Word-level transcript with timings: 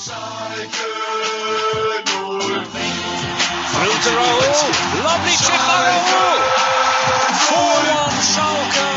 Through 0.00 0.16
to 4.04 4.10
Raoul. 4.16 4.64
Lovely 5.04 5.36
chip 5.36 5.60
by 5.68 5.80
Raoul. 5.88 6.40
4-1 7.52 8.24
Schalke. 8.32 8.92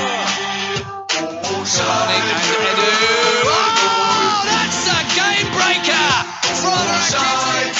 Starting 1.66 2.26
and 2.32 2.48
Edu. 2.72 2.96
That's 4.48 4.84
a 4.88 5.00
game 5.20 5.50
breaker 5.52 6.08
from 6.62 6.88
Rakitic. 6.88 7.76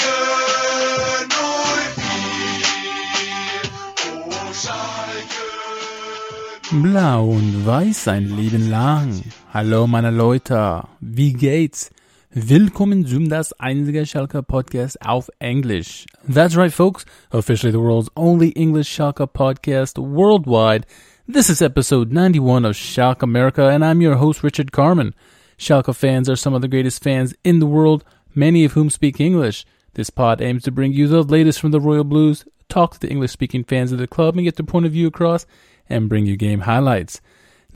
Blau 6.72 7.24
und 7.24 7.64
weiß 7.64 8.08
ein 8.08 8.36
Leben 8.36 8.68
lang. 8.68 9.22
Hallo 9.54 9.86
meine 9.86 10.10
Leute, 10.10 10.82
wie 11.00 11.32
geht's? 11.32 11.93
Willkommen 12.36 13.06
zum 13.06 13.28
das 13.28 13.52
einzige 13.60 14.04
Schalke 14.04 14.42
Podcast 14.42 15.00
auf 15.00 15.30
Englisch. 15.38 16.04
That's 16.28 16.56
right 16.56 16.72
folks, 16.72 17.06
officially 17.30 17.70
the 17.70 17.78
world's 17.78 18.10
only 18.16 18.50
English 18.56 18.88
Schalke 18.88 19.28
podcast 19.28 19.98
worldwide. 19.98 20.84
This 21.28 21.48
is 21.48 21.62
episode 21.62 22.10
91 22.10 22.64
of 22.64 22.74
Schalke 22.74 23.22
America 23.22 23.68
and 23.68 23.84
I'm 23.84 24.00
your 24.00 24.16
host 24.16 24.42
Richard 24.42 24.72
Carmen. 24.72 25.14
Schalke 25.56 25.94
fans 25.94 26.28
are 26.28 26.34
some 26.34 26.54
of 26.54 26.60
the 26.60 26.66
greatest 26.66 27.04
fans 27.04 27.36
in 27.44 27.60
the 27.60 27.68
world, 27.68 28.02
many 28.34 28.64
of 28.64 28.72
whom 28.72 28.90
speak 28.90 29.20
English. 29.20 29.64
This 29.92 30.10
pod 30.10 30.40
aims 30.40 30.64
to 30.64 30.72
bring 30.72 30.92
you 30.92 31.06
the 31.06 31.22
latest 31.22 31.60
from 31.60 31.70
the 31.70 31.80
Royal 31.80 32.02
Blues, 32.02 32.44
talk 32.68 32.94
to 32.94 32.98
the 32.98 33.10
English 33.10 33.30
speaking 33.30 33.62
fans 33.62 33.92
of 33.92 33.98
the 33.98 34.08
club 34.08 34.34
and 34.34 34.44
get 34.44 34.56
their 34.56 34.66
point 34.66 34.86
of 34.86 34.92
view 34.92 35.06
across 35.06 35.46
and 35.88 36.08
bring 36.08 36.26
you 36.26 36.36
game 36.36 36.62
highlights. 36.62 37.20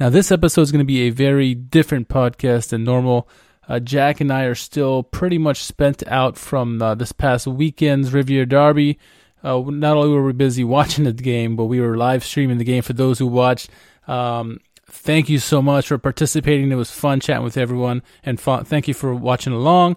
Now, 0.00 0.10
this 0.10 0.32
episode 0.32 0.62
is 0.62 0.72
going 0.72 0.84
to 0.84 0.84
be 0.84 1.02
a 1.02 1.10
very 1.10 1.54
different 1.54 2.08
podcast 2.08 2.70
than 2.70 2.82
normal. 2.82 3.28
Uh, 3.68 3.78
Jack 3.78 4.20
and 4.20 4.32
I 4.32 4.44
are 4.44 4.54
still 4.54 5.02
pretty 5.02 5.36
much 5.36 5.62
spent 5.62 6.02
out 6.06 6.38
from 6.38 6.80
uh, 6.80 6.94
this 6.94 7.12
past 7.12 7.46
weekend's 7.46 8.12
Revier 8.12 8.46
Derby. 8.46 8.98
Uh, 9.44 9.62
not 9.66 9.96
only 9.96 10.08
were 10.08 10.24
we 10.24 10.32
busy 10.32 10.64
watching 10.78 11.04
the 11.04 11.12
game, 11.12 11.54
but 11.54 11.66
we 11.66 11.80
were 11.80 11.96
live 11.96 12.24
streaming 12.24 12.58
the 12.58 12.64
game 12.64 12.82
for 12.82 12.94
those 12.94 13.18
who 13.18 13.26
watched. 13.26 13.68
Um, 14.06 14.58
thank 14.86 15.28
you 15.28 15.38
so 15.38 15.60
much 15.60 15.88
for 15.88 15.98
participating. 15.98 16.72
It 16.72 16.76
was 16.76 16.90
fun 16.90 17.20
chatting 17.20 17.44
with 17.44 17.58
everyone, 17.58 18.02
and 18.24 18.40
fun, 18.40 18.64
thank 18.64 18.88
you 18.88 18.94
for 18.94 19.14
watching 19.14 19.52
along. 19.52 19.96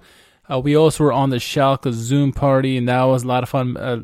Uh, 0.52 0.59
we 0.59 0.75
also 0.75 1.05
were 1.05 1.14
on 1.14 1.30
the 1.30 1.38
Schalke 1.38 1.94
Zoom 1.94 2.33
party, 2.33 2.77
and 2.77 2.89
that 2.89 3.03
was 3.03 3.23
a 3.23 3.27
lot 3.27 3.44
of 3.44 3.49
fun. 3.49 3.77
Uh, 3.77 4.03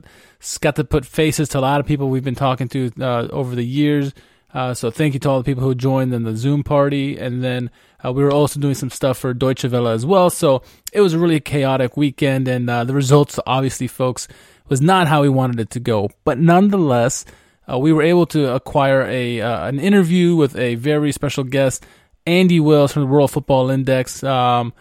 got 0.62 0.78
to 0.78 0.86
put 0.86 1.06
faces 1.06 1.50
to 1.50 1.60
a 1.60 1.62
lot 1.62 1.82
of 1.82 1.86
people 1.86 2.10
we've 2.10 2.23
been 2.23 2.36
talking 2.36 2.70
to 2.70 2.90
uh, 3.02 3.28
over 3.32 3.54
the 3.54 3.66
years. 3.66 4.14
Uh, 4.53 4.73
so 4.73 4.90
thank 4.90 5.14
you 5.14 5.20
to 5.20 5.30
all 5.30 5.40
the 5.40 5.44
people 5.44 5.64
who 5.64 5.76
joined 5.76 6.14
in 6.14 6.23
the 6.23 6.36
Zoom 6.36 6.64
party, 6.64 7.17
and 7.17 7.44
then 7.44 7.70
uh, 8.03 8.12
we 8.14 8.23
were 8.23 8.31
also 8.31 8.59
doing 8.59 8.76
some 8.76 8.89
stuff 8.89 9.17
for 9.17 9.34
Deutsche 9.34 9.66
Welle 9.66 9.88
as 9.88 10.06
well. 10.06 10.30
So 10.30 10.62
it 10.94 11.02
was 11.02 11.14
a 11.14 11.20
really 11.20 11.39
chaotic 11.39 11.98
weekend, 11.98 12.48
and 12.48 12.70
uh, 12.70 12.84
the 12.84 12.94
results, 12.94 13.39
obviously, 13.45 13.88
folks, 13.88 14.28
was 14.70 14.81
not 14.81 15.08
how 15.08 15.22
we 15.22 15.30
wanted 15.30 15.59
it 15.59 15.70
to 15.72 15.80
go. 15.80 16.09
But 16.23 16.39
nonetheless, 16.39 17.26
uh, 17.70 17.78
we 17.78 17.92
were 17.92 18.02
able 18.02 18.26
to 18.28 18.54
acquire 18.54 19.02
a 19.02 19.42
uh, 19.42 19.67
an 19.67 19.80
interview 19.80 20.36
with 20.36 20.56
a 20.56 20.76
very 20.76 21.11
special 21.11 21.44
guest, 21.44 21.86
Andy 22.26 22.59
Wales 22.59 22.94
from 22.94 23.04
the 23.04 23.08
World 23.08 23.32
Football 23.32 23.70
Index. 23.70 24.23
Um, 24.23 24.73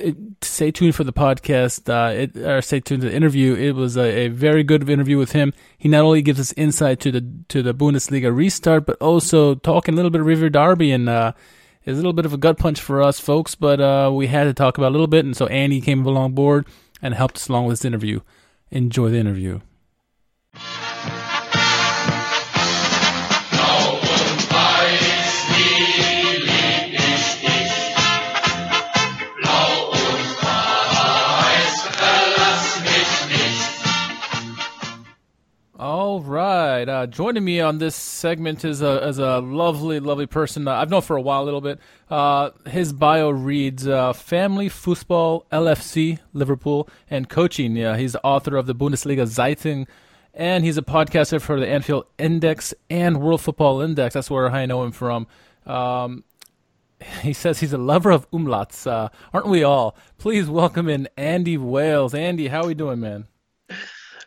it, 0.00 0.16
stay 0.42 0.70
tuned 0.70 0.94
for 0.94 1.04
the 1.04 1.12
podcast. 1.12 1.88
Uh, 1.88 2.12
it, 2.12 2.36
or 2.36 2.62
stay 2.62 2.80
tuned 2.80 3.02
to 3.02 3.08
the 3.08 3.14
interview. 3.14 3.54
It 3.54 3.72
was 3.72 3.96
a, 3.96 4.26
a, 4.26 4.28
very 4.28 4.62
good 4.62 4.88
interview 4.88 5.18
with 5.18 5.32
him. 5.32 5.52
He 5.76 5.88
not 5.88 6.02
only 6.02 6.22
gives 6.22 6.40
us 6.40 6.52
insight 6.54 7.00
to 7.00 7.12
the 7.12 7.26
to 7.48 7.62
the 7.62 7.74
Bundesliga 7.74 8.34
restart, 8.34 8.86
but 8.86 8.96
also 9.00 9.54
talking 9.54 9.94
a 9.94 9.96
little 9.96 10.10
bit 10.10 10.20
of 10.20 10.26
Revier 10.26 10.50
Derby 10.50 10.92
and 10.92 11.08
uh, 11.08 11.32
is 11.84 11.96
a 11.96 12.00
little 12.00 12.12
bit 12.12 12.26
of 12.26 12.32
a 12.32 12.38
gut 12.38 12.58
punch 12.58 12.80
for 12.80 13.02
us 13.02 13.20
folks. 13.20 13.54
But 13.54 13.80
uh, 13.80 14.10
we 14.12 14.26
had 14.26 14.44
to 14.44 14.54
talk 14.54 14.78
about 14.78 14.88
a 14.88 14.94
little 14.94 15.06
bit, 15.06 15.24
and 15.24 15.36
so 15.36 15.46
Andy 15.46 15.80
came 15.80 16.04
along 16.06 16.32
board 16.32 16.66
and 17.02 17.14
helped 17.14 17.36
us 17.36 17.48
along 17.48 17.66
with 17.66 17.78
this 17.78 17.84
interview. 17.84 18.20
Enjoy 18.70 19.08
the 19.10 19.18
interview. 19.18 19.60
Uh, 36.98 37.06
joining 37.06 37.44
me 37.44 37.60
on 37.60 37.78
this 37.78 37.94
segment 37.94 38.64
is 38.64 38.82
a, 38.82 39.06
is 39.06 39.20
a 39.20 39.38
lovely, 39.38 40.00
lovely 40.00 40.26
person 40.26 40.66
I've 40.66 40.90
known 40.90 41.00
for 41.00 41.14
a 41.14 41.22
while, 41.22 41.44
a 41.44 41.44
little 41.44 41.60
bit. 41.60 41.78
Uh, 42.10 42.50
his 42.66 42.92
bio 42.92 43.30
reads 43.30 43.86
uh, 43.86 44.12
Family 44.12 44.68
Football, 44.68 45.46
LFC, 45.52 46.18
Liverpool, 46.32 46.88
and 47.08 47.28
Coaching. 47.28 47.76
Yeah, 47.76 47.96
he's 47.96 48.14
the 48.14 48.24
author 48.24 48.56
of 48.56 48.66
the 48.66 48.74
Bundesliga 48.74 49.28
Zeitung, 49.28 49.86
and 50.34 50.64
he's 50.64 50.76
a 50.76 50.82
podcaster 50.82 51.40
for 51.40 51.60
the 51.60 51.68
Anfield 51.68 52.04
Index 52.18 52.74
and 52.90 53.20
World 53.20 53.42
Football 53.42 53.80
Index. 53.80 54.14
That's 54.14 54.28
where 54.28 54.50
I 54.50 54.66
know 54.66 54.82
him 54.82 54.90
from. 54.90 55.28
Um, 55.66 56.24
he 57.22 57.32
says 57.32 57.60
he's 57.60 57.72
a 57.72 57.78
lover 57.78 58.10
of 58.10 58.28
umlauts. 58.32 58.90
Uh, 58.90 59.08
aren't 59.32 59.46
we 59.46 59.62
all? 59.62 59.96
Please 60.18 60.50
welcome 60.50 60.88
in 60.88 61.08
Andy 61.16 61.56
Wales. 61.56 62.12
Andy, 62.12 62.48
how 62.48 62.62
are 62.62 62.66
we 62.66 62.74
doing, 62.74 62.98
man? 62.98 63.28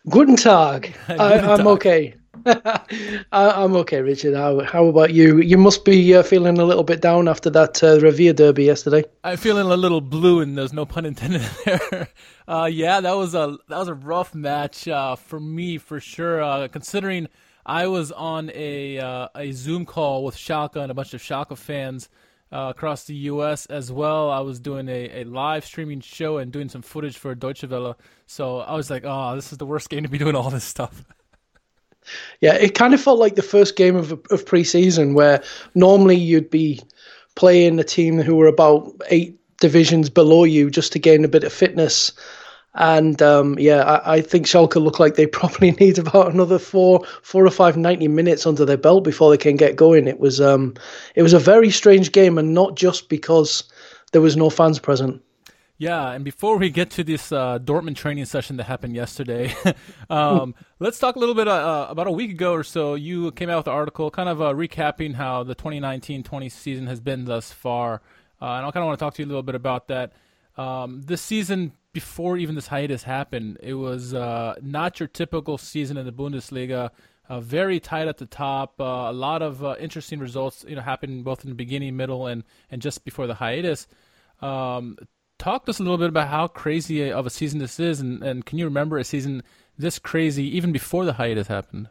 Guten 0.10 0.38
Tag. 0.38 0.96
I, 1.10 1.34
am 1.34 1.68
okay. 1.68 2.16
I, 2.46 3.64
am 3.64 3.76
okay, 3.78 4.02
Richard. 4.02 4.36
How, 4.36 4.62
how 4.62 4.86
about 4.86 5.14
you? 5.14 5.40
You 5.42 5.58
must 5.58 5.86
be 5.86 6.16
uh, 6.16 6.24
feeling 6.24 6.58
a 6.58 6.66
little 6.66 6.84
bit 6.84 7.02
down 7.02 7.28
after 7.28 7.50
that 7.52 7.84
uh, 7.84 8.00
Revier 8.00 8.34
Derby 8.34 8.64
yesterday. 8.64 9.04
I'm 9.24 9.38
feeling 9.38 9.68
a 9.68 9.76
little 9.76 10.02
blue, 10.02 10.40
and 10.40 10.58
there's 10.58 10.74
no 10.74 10.86
pun 10.86 11.06
intended 11.06 11.42
there. 11.66 12.10
Uh, 12.48 12.70
yeah, 12.72 13.00
that 13.00 13.14
was 13.14 13.36
a 13.36 13.58
that 13.68 13.78
was 13.78 13.88
a 13.88 13.94
rough 13.94 14.34
match 14.34 14.88
uh, 14.88 15.16
for 15.16 15.40
me 15.40 15.78
for 15.78 16.00
sure. 16.00 16.42
Uh, 16.42 16.68
considering 16.68 17.28
I 17.66 17.88
was 17.88 18.12
on 18.12 18.52
a 18.56 18.98
uh, 18.98 19.28
a 19.36 19.52
Zoom 19.52 19.86
call 19.86 20.24
with 20.24 20.36
Schalke 20.36 20.78
and 20.78 20.92
a 20.92 20.96
bunch 20.96 21.14
of 21.14 21.22
Schalke 21.22 21.58
fans 21.58 22.10
across 22.52 23.06
the 23.06 23.16
U.S. 23.16 23.66
as 23.68 23.92
well. 23.92 24.30
I 24.30 24.40
was 24.40 24.60
doing 24.60 24.90
a, 24.90 25.22
a 25.22 25.24
live 25.26 25.66
streaming 25.66 26.02
show 26.02 26.38
and 26.38 26.52
doing 26.52 26.70
some 26.70 26.82
footage 26.82 27.18
for 27.18 27.34
Deutsche 27.36 27.64
Welle. 27.64 27.98
So 28.26 28.60
I 28.60 28.76
was 28.76 28.90
like, 28.90 29.04
oh, 29.06 29.36
this 29.36 29.52
is 29.52 29.58
the 29.58 29.66
worst 29.66 29.90
game 29.90 30.04
to 30.04 30.10
be 30.10 30.18
doing 30.18 30.36
all 30.36 30.50
this 30.50 30.66
stuff. 30.66 31.06
Yeah, 32.40 32.56
it 32.56 32.76
kind 32.76 32.94
of 32.94 33.02
felt 33.02 33.20
like 33.20 33.36
the 33.36 33.42
first 33.42 33.76
game 33.76 33.96
of 33.96 34.12
of 34.12 34.46
preseason 34.46 35.14
where 35.14 35.44
normally 35.76 36.18
you'd 36.18 36.50
be 36.50 36.82
playing 37.36 37.80
a 37.80 37.84
team 37.84 38.20
who 38.20 38.36
were 38.36 38.48
about 38.48 38.92
eight 39.10 39.38
divisions 39.60 40.10
below 40.10 40.44
you 40.44 40.70
just 40.70 40.92
to 40.94 41.00
gain 41.00 41.24
a 41.24 41.30
bit 41.30 41.44
of 41.44 41.54
fitness 41.54 42.12
and 42.74 43.22
um, 43.22 43.60
yeah, 43.60 43.82
I, 43.82 44.16
I, 44.16 44.22
think 44.22 44.46
Schalke 44.46 44.82
look 44.82 45.00
like 45.00 45.16
they 45.16 45.28
probably 45.40 45.72
need 45.72 45.98
about 45.98 46.34
another 46.34 46.58
four, 46.58 47.06
four 47.22 47.46
or 47.46 47.52
five 47.52 47.76
90 47.76 48.08
minutes 48.08 48.46
under 48.46 48.66
their 48.66 48.78
belt 48.78 49.04
before 49.04 49.30
they 49.30 49.38
can 49.38 49.58
get 49.58 49.76
going. 49.76 50.08
It 50.08 50.20
was, 50.20 50.40
um, 50.40 50.76
it 51.16 51.22
was 51.22 51.34
a 51.34 51.40
very 51.40 51.70
strange 51.70 52.12
game, 52.14 52.38
and 52.38 52.54
not 52.54 52.76
just 52.76 53.10
because 53.10 53.66
there 54.14 54.22
was 54.22 54.38
no 54.38 54.50
fans 54.50 54.80
present. 54.80 55.22
Yeah, 55.82 56.12
and 56.12 56.24
before 56.24 56.58
we 56.58 56.70
get 56.70 56.92
to 56.92 57.04
this 57.04 57.32
uh, 57.32 57.58
Dortmund 57.58 57.96
training 57.96 58.26
session 58.26 58.58
that 58.58 58.66
happened 58.66 58.94
yesterday, 58.94 59.56
um, 60.12 60.54
let's 60.80 61.00
talk 61.00 61.16
a 61.16 61.20
little 61.20 61.34
bit. 61.34 61.48
Uh, 61.48 61.88
about 61.90 62.06
a 62.06 62.12
week 62.12 62.30
ago 62.30 62.54
or 62.54 62.64
so, 62.64 62.94
you 62.94 63.32
came 63.32 63.50
out 63.50 63.58
with 63.58 63.68
an 63.68 63.74
article, 63.74 64.12
kind 64.12 64.30
of 64.30 64.44
uh, 64.44 64.54
recapping 64.54 65.16
how 65.16 65.42
the 65.42 65.56
2019-20 65.56 66.52
season 66.52 66.86
has 66.86 67.00
been 67.00 67.26
thus 67.26 67.52
far, 67.52 68.04
uh, 68.40 68.46
and 68.46 68.68
I 68.68 68.70
kind 68.70 68.84
of 68.84 68.86
want 68.86 69.00
to 69.00 69.04
talk 69.04 69.16
to 69.16 69.24
you 69.24 69.26
a 69.26 69.30
little 69.30 69.42
bit 69.42 69.56
about 69.56 69.88
that. 69.88 70.14
Um, 70.56 71.02
this 71.02 71.24
season 71.24 71.72
before 71.94 72.38
even 72.38 72.54
this 72.54 72.68
hiatus 72.68 73.02
happened, 73.02 73.58
it 73.64 73.74
was 73.74 74.14
uh, 74.14 74.54
not 74.62 75.00
your 75.00 75.08
typical 75.08 75.58
season 75.58 75.98
in 75.98 76.06
the 76.06 76.12
Bundesliga. 76.12 76.92
Uh, 77.28 77.40
very 77.40 77.80
tight 77.80 78.08
at 78.08 78.20
the 78.20 78.28
top. 78.28 78.80
Uh, 78.80 78.84
a 79.10 79.14
lot 79.14 79.42
of 79.42 79.66
uh, 79.66 79.76
interesting 79.80 80.20
results, 80.20 80.64
you 80.68 80.76
know, 80.76 80.82
happened 80.84 81.24
both 81.24 81.44
in 81.44 81.50
the 81.50 81.56
beginning, 81.56 81.98
middle, 81.98 82.28
and 82.28 82.44
and 82.70 82.84
just 82.84 83.04
before 83.04 83.26
the 83.26 83.34
hiatus. 83.34 83.88
Um, 84.44 84.98
talk 85.42 85.66
to 85.66 85.72
us 85.72 85.80
a 85.80 85.84
little 85.84 85.98
bit 85.98 86.10
about 86.10 86.28
how 86.28 86.48
crazy 86.48 87.12
of 87.12 87.26
a 87.26 87.30
season 87.30 87.60
this 87.60 87.80
is, 87.80 88.00
and, 88.00 88.22
and 88.24 88.46
can 88.46 88.60
you 88.60 88.66
remember 88.66 88.98
a 88.98 89.04
season 89.04 89.42
this 89.78 89.98
crazy 89.98 90.44
even 90.56 90.72
before 90.72 91.04
the 91.04 91.14
hiatus 91.14 91.48
happened? 91.48 91.90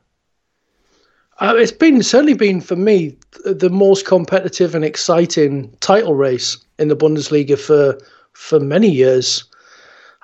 Uh, 1.41 1.55
it's 1.57 1.73
been 1.73 2.03
certainly 2.03 2.35
been 2.35 2.61
for 2.61 2.77
me 2.77 3.17
the 3.45 3.71
most 3.71 4.07
competitive 4.07 4.75
and 4.75 4.85
exciting 4.85 5.75
title 5.81 6.15
race 6.15 6.59
in 6.79 6.89
the 6.89 6.97
Bundesliga 6.97 7.59
for 7.59 7.99
for 8.35 8.61
many 8.61 8.89
years. 8.89 9.45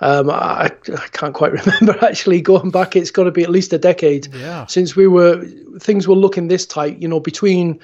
Um, 0.00 0.30
I, 0.30 0.66
I 0.66 1.06
can't 1.12 1.34
quite 1.34 1.52
remember 1.66 1.96
actually 2.04 2.42
going 2.42 2.70
back. 2.70 2.94
It's 2.94 3.10
got 3.10 3.24
to 3.24 3.32
be 3.32 3.42
at 3.42 3.50
least 3.50 3.72
a 3.72 3.78
decade 3.78 4.32
yeah. 4.34 4.66
since 4.66 4.94
we 4.94 5.08
were 5.08 5.44
things 5.80 6.06
were 6.06 6.14
looking 6.14 6.48
this 6.48 6.66
tight. 6.66 7.00
You 7.02 7.08
know, 7.08 7.18
between 7.18 7.80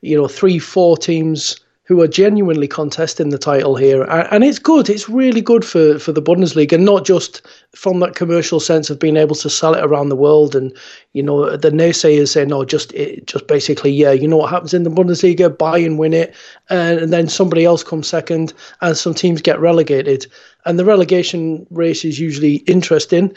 you 0.00 0.16
know 0.16 0.26
three, 0.26 0.58
four 0.58 0.96
teams 0.96 1.60
who 1.86 2.00
are 2.00 2.08
genuinely 2.08 2.66
contesting 2.66 3.28
the 3.28 3.36
title 3.36 3.76
here, 3.76 4.04
and 4.04 4.42
it's 4.42 4.58
good. 4.58 4.88
It's 4.88 5.06
really 5.06 5.42
good 5.42 5.64
for 5.66 5.98
for 5.98 6.12
the 6.12 6.22
Bundesliga, 6.22 6.72
and 6.72 6.84
not 6.84 7.04
just 7.04 7.42
from 7.74 8.00
that 8.00 8.14
commercial 8.14 8.58
sense 8.58 8.88
of 8.88 8.98
being 8.98 9.18
able 9.18 9.36
to 9.36 9.50
sell 9.50 9.74
it 9.74 9.84
around 9.84 10.08
the 10.08 10.16
world. 10.16 10.56
And 10.56 10.74
you 11.12 11.22
know, 11.22 11.56
the 11.56 11.70
naysayers 11.70 12.28
say 12.28 12.46
no, 12.46 12.62
oh, 12.62 12.64
just 12.64 12.92
it, 12.94 13.26
just 13.26 13.46
basically, 13.48 13.92
yeah, 13.92 14.12
you 14.12 14.26
know 14.26 14.38
what 14.38 14.50
happens 14.50 14.72
in 14.72 14.84
the 14.84 14.90
Bundesliga, 14.90 15.56
buy 15.56 15.76
and 15.78 15.98
win 15.98 16.14
it, 16.14 16.34
and, 16.70 16.98
and 17.00 17.12
then 17.12 17.28
somebody 17.28 17.66
else 17.66 17.84
comes 17.84 18.08
second, 18.08 18.54
and 18.80 18.96
some 18.96 19.12
teams 19.12 19.42
get 19.42 19.60
relegated, 19.60 20.26
and 20.64 20.78
the 20.78 20.86
relegation 20.86 21.66
race 21.70 22.02
is 22.04 22.18
usually 22.18 22.56
interesting. 22.66 23.34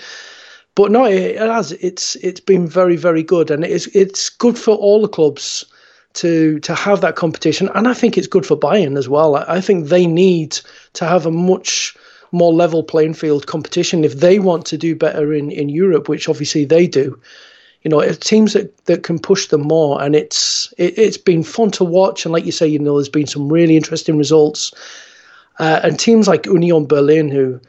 But 0.76 0.92
no, 0.92 1.04
it 1.04 1.38
has. 1.38 1.74
It's 1.74 2.16
it's 2.18 2.40
been 2.40 2.66
very 2.66 2.96
very 2.96 3.24
good, 3.24 3.52
and 3.52 3.66
it's 3.66 3.88
it's 3.88 4.30
good 4.30 4.58
for 4.58 4.76
all 4.76 5.02
the 5.02 5.10
clubs 5.10 5.66
to 6.14 6.60
to 6.60 6.74
have 6.74 7.02
that 7.02 7.16
competition, 7.16 7.70
and 7.76 7.88
I 7.88 7.94
think 7.94 8.18
it's 8.18 8.28
good 8.28 8.46
for 8.46 8.58
Bayern 8.58 8.98
as 8.98 9.08
well. 9.08 9.36
I, 9.36 9.46
I 9.48 9.62
think 9.62 9.88
they 9.88 10.08
need 10.08 10.60
to 10.94 11.06
have 11.06 11.26
a 11.26 11.32
much 11.32 11.96
more 12.32 12.54
level 12.54 12.84
playing 12.84 13.14
field 13.14 13.48
competition 13.48 14.04
if 14.04 14.20
they 14.20 14.40
want 14.40 14.66
to 14.66 14.78
do 14.78 14.96
better 14.96 15.34
in, 15.34 15.52
in 15.52 15.70
Europe, 15.70 16.10
which 16.10 16.28
obviously 16.28 16.66
they 16.66 16.88
do. 16.88 17.20
You 17.84 17.90
know, 17.90 18.00
it 18.00 18.20
teams 18.20 18.54
that, 18.54 18.76
that 18.86 19.04
can 19.04 19.20
push 19.20 19.48
them 19.48 19.62
more, 19.62 20.02
and 20.02 20.16
it's 20.16 20.74
it, 20.78 20.98
has 20.98 21.18
been 21.18 21.44
fun 21.44 21.72
to 21.72 21.84
watch. 21.84 22.26
And 22.26 22.34
like 22.34 22.46
you 22.46 22.52
say, 22.52 22.68
you 22.68 22.80
know, 22.80 22.96
there's 22.96 23.08
been 23.10 23.28
some 23.28 23.52
really 23.52 23.78
interesting 23.78 24.18
results, 24.18 24.74
uh, 25.60 25.80
and 25.84 26.00
teams 26.00 26.28
like 26.28 26.46
Union 26.46 26.86
Berlin, 26.86 27.30
who, 27.30 27.62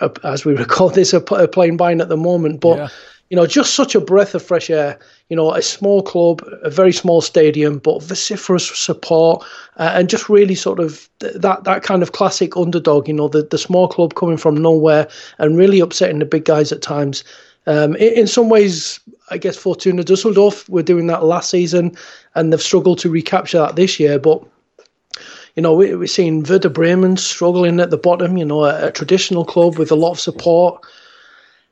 uh, 0.00 0.08
as 0.24 0.44
we 0.44 0.54
record 0.56 0.94
this, 0.94 1.14
are, 1.14 1.22
are 1.32 1.46
playing 1.46 1.78
Bayern 1.78 2.00
at 2.00 2.08
the 2.08 2.16
moment, 2.16 2.60
but. 2.60 2.78
Yeah 2.78 2.88
you 3.30 3.36
know, 3.36 3.46
just 3.46 3.74
such 3.74 3.94
a 3.94 4.00
breath 4.00 4.34
of 4.34 4.42
fresh 4.42 4.68
air. 4.68 4.98
You 5.28 5.36
know, 5.36 5.54
a 5.54 5.62
small 5.62 6.02
club, 6.02 6.42
a 6.62 6.68
very 6.68 6.92
small 6.92 7.20
stadium, 7.20 7.78
but 7.78 8.02
vociferous 8.02 8.66
support, 8.76 9.44
uh, 9.76 9.92
and 9.94 10.10
just 10.10 10.28
really 10.28 10.56
sort 10.56 10.80
of 10.80 11.08
th- 11.20 11.34
that 11.34 11.62
that 11.62 11.84
kind 11.84 12.02
of 12.02 12.10
classic 12.10 12.56
underdog. 12.56 13.06
You 13.06 13.14
know, 13.14 13.28
the 13.28 13.42
the 13.42 13.56
small 13.56 13.86
club 13.86 14.16
coming 14.16 14.36
from 14.36 14.60
nowhere 14.60 15.08
and 15.38 15.56
really 15.56 15.78
upsetting 15.78 16.18
the 16.18 16.24
big 16.24 16.44
guys 16.44 16.72
at 16.72 16.82
times. 16.82 17.22
Um, 17.66 17.94
in, 17.96 18.14
in, 18.14 18.26
some 18.26 18.48
ways, 18.48 18.98
I 19.30 19.38
guess 19.38 19.56
Fortuna 19.56 20.02
Dusseldorf 20.02 20.68
were 20.68 20.82
doing 20.82 21.06
that 21.06 21.24
last 21.24 21.50
season, 21.50 21.94
and 22.34 22.52
they've 22.52 22.60
struggled 22.60 22.98
to 23.00 23.10
recapture 23.10 23.58
that 23.58 23.76
this 23.76 24.00
year. 24.00 24.18
But 24.18 24.42
you 25.54 25.62
know, 25.62 25.74
we, 25.74 25.94
we're 25.94 26.08
seeing 26.08 26.42
Werder 26.42 26.68
Bremen 26.68 27.16
struggling 27.16 27.78
at 27.78 27.90
the 27.90 27.98
bottom. 27.98 28.36
You 28.36 28.44
know, 28.44 28.64
a, 28.64 28.88
a 28.88 28.90
traditional 28.90 29.44
club 29.44 29.78
with 29.78 29.92
a 29.92 29.96
lot 29.96 30.12
of 30.12 30.20
support. 30.20 30.82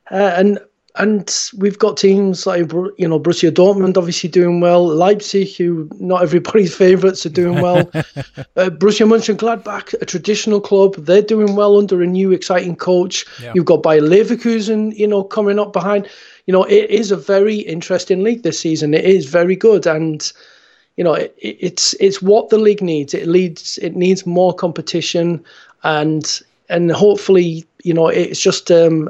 Uh, 0.09 0.33
and 0.37 0.59
and 0.95 1.49
we've 1.57 1.77
got 1.77 1.97
teams 1.97 2.47
like 2.47 2.71
you 2.97 3.07
know 3.07 3.19
Borussia 3.19 3.51
Dortmund 3.51 3.97
obviously 3.97 4.29
doing 4.29 4.59
well, 4.59 4.85
Leipzig, 4.85 5.55
who 5.55 5.87
not 5.99 6.23
everybody's 6.23 6.75
favourites 6.85 7.25
are 7.25 7.29
doing 7.29 7.61
well, 7.61 7.77
uh, 7.95 8.69
Borussia 8.69 9.07
Mönchengladbach, 9.07 9.93
a 10.01 10.05
traditional 10.05 10.59
club, 10.59 10.95
they're 10.95 11.21
doing 11.21 11.55
well 11.55 11.77
under 11.77 12.01
a 12.01 12.07
new 12.07 12.31
exciting 12.31 12.75
coach. 12.75 13.25
Yeah. 13.41 13.53
You've 13.55 13.65
got 13.65 13.83
Bayer 13.83 14.01
Leverkusen, 14.01 14.95
you 14.95 15.07
know, 15.07 15.23
coming 15.23 15.59
up 15.59 15.73
behind. 15.73 16.07
You 16.47 16.53
know, 16.53 16.63
it 16.63 16.89
is 16.89 17.11
a 17.11 17.17
very 17.17 17.57
interesting 17.57 18.23
league 18.23 18.41
this 18.41 18.59
season. 18.59 18.93
It 18.93 19.05
is 19.05 19.27
very 19.27 19.55
good, 19.55 19.85
and 19.85 20.31
you 20.97 21.03
know, 21.03 21.13
it, 21.13 21.35
it's 21.39 21.93
it's 21.99 22.21
what 22.21 22.49
the 22.49 22.57
league 22.57 22.81
needs. 22.81 23.13
It 23.13 23.27
leads 23.27 23.77
it 23.77 23.95
needs 23.95 24.25
more 24.25 24.53
competition, 24.53 25.43
and 25.83 26.41
and 26.67 26.91
hopefully, 26.91 27.65
you 27.83 27.93
know, 27.93 28.07
it's 28.07 28.41
just 28.41 28.71
um, 28.71 29.09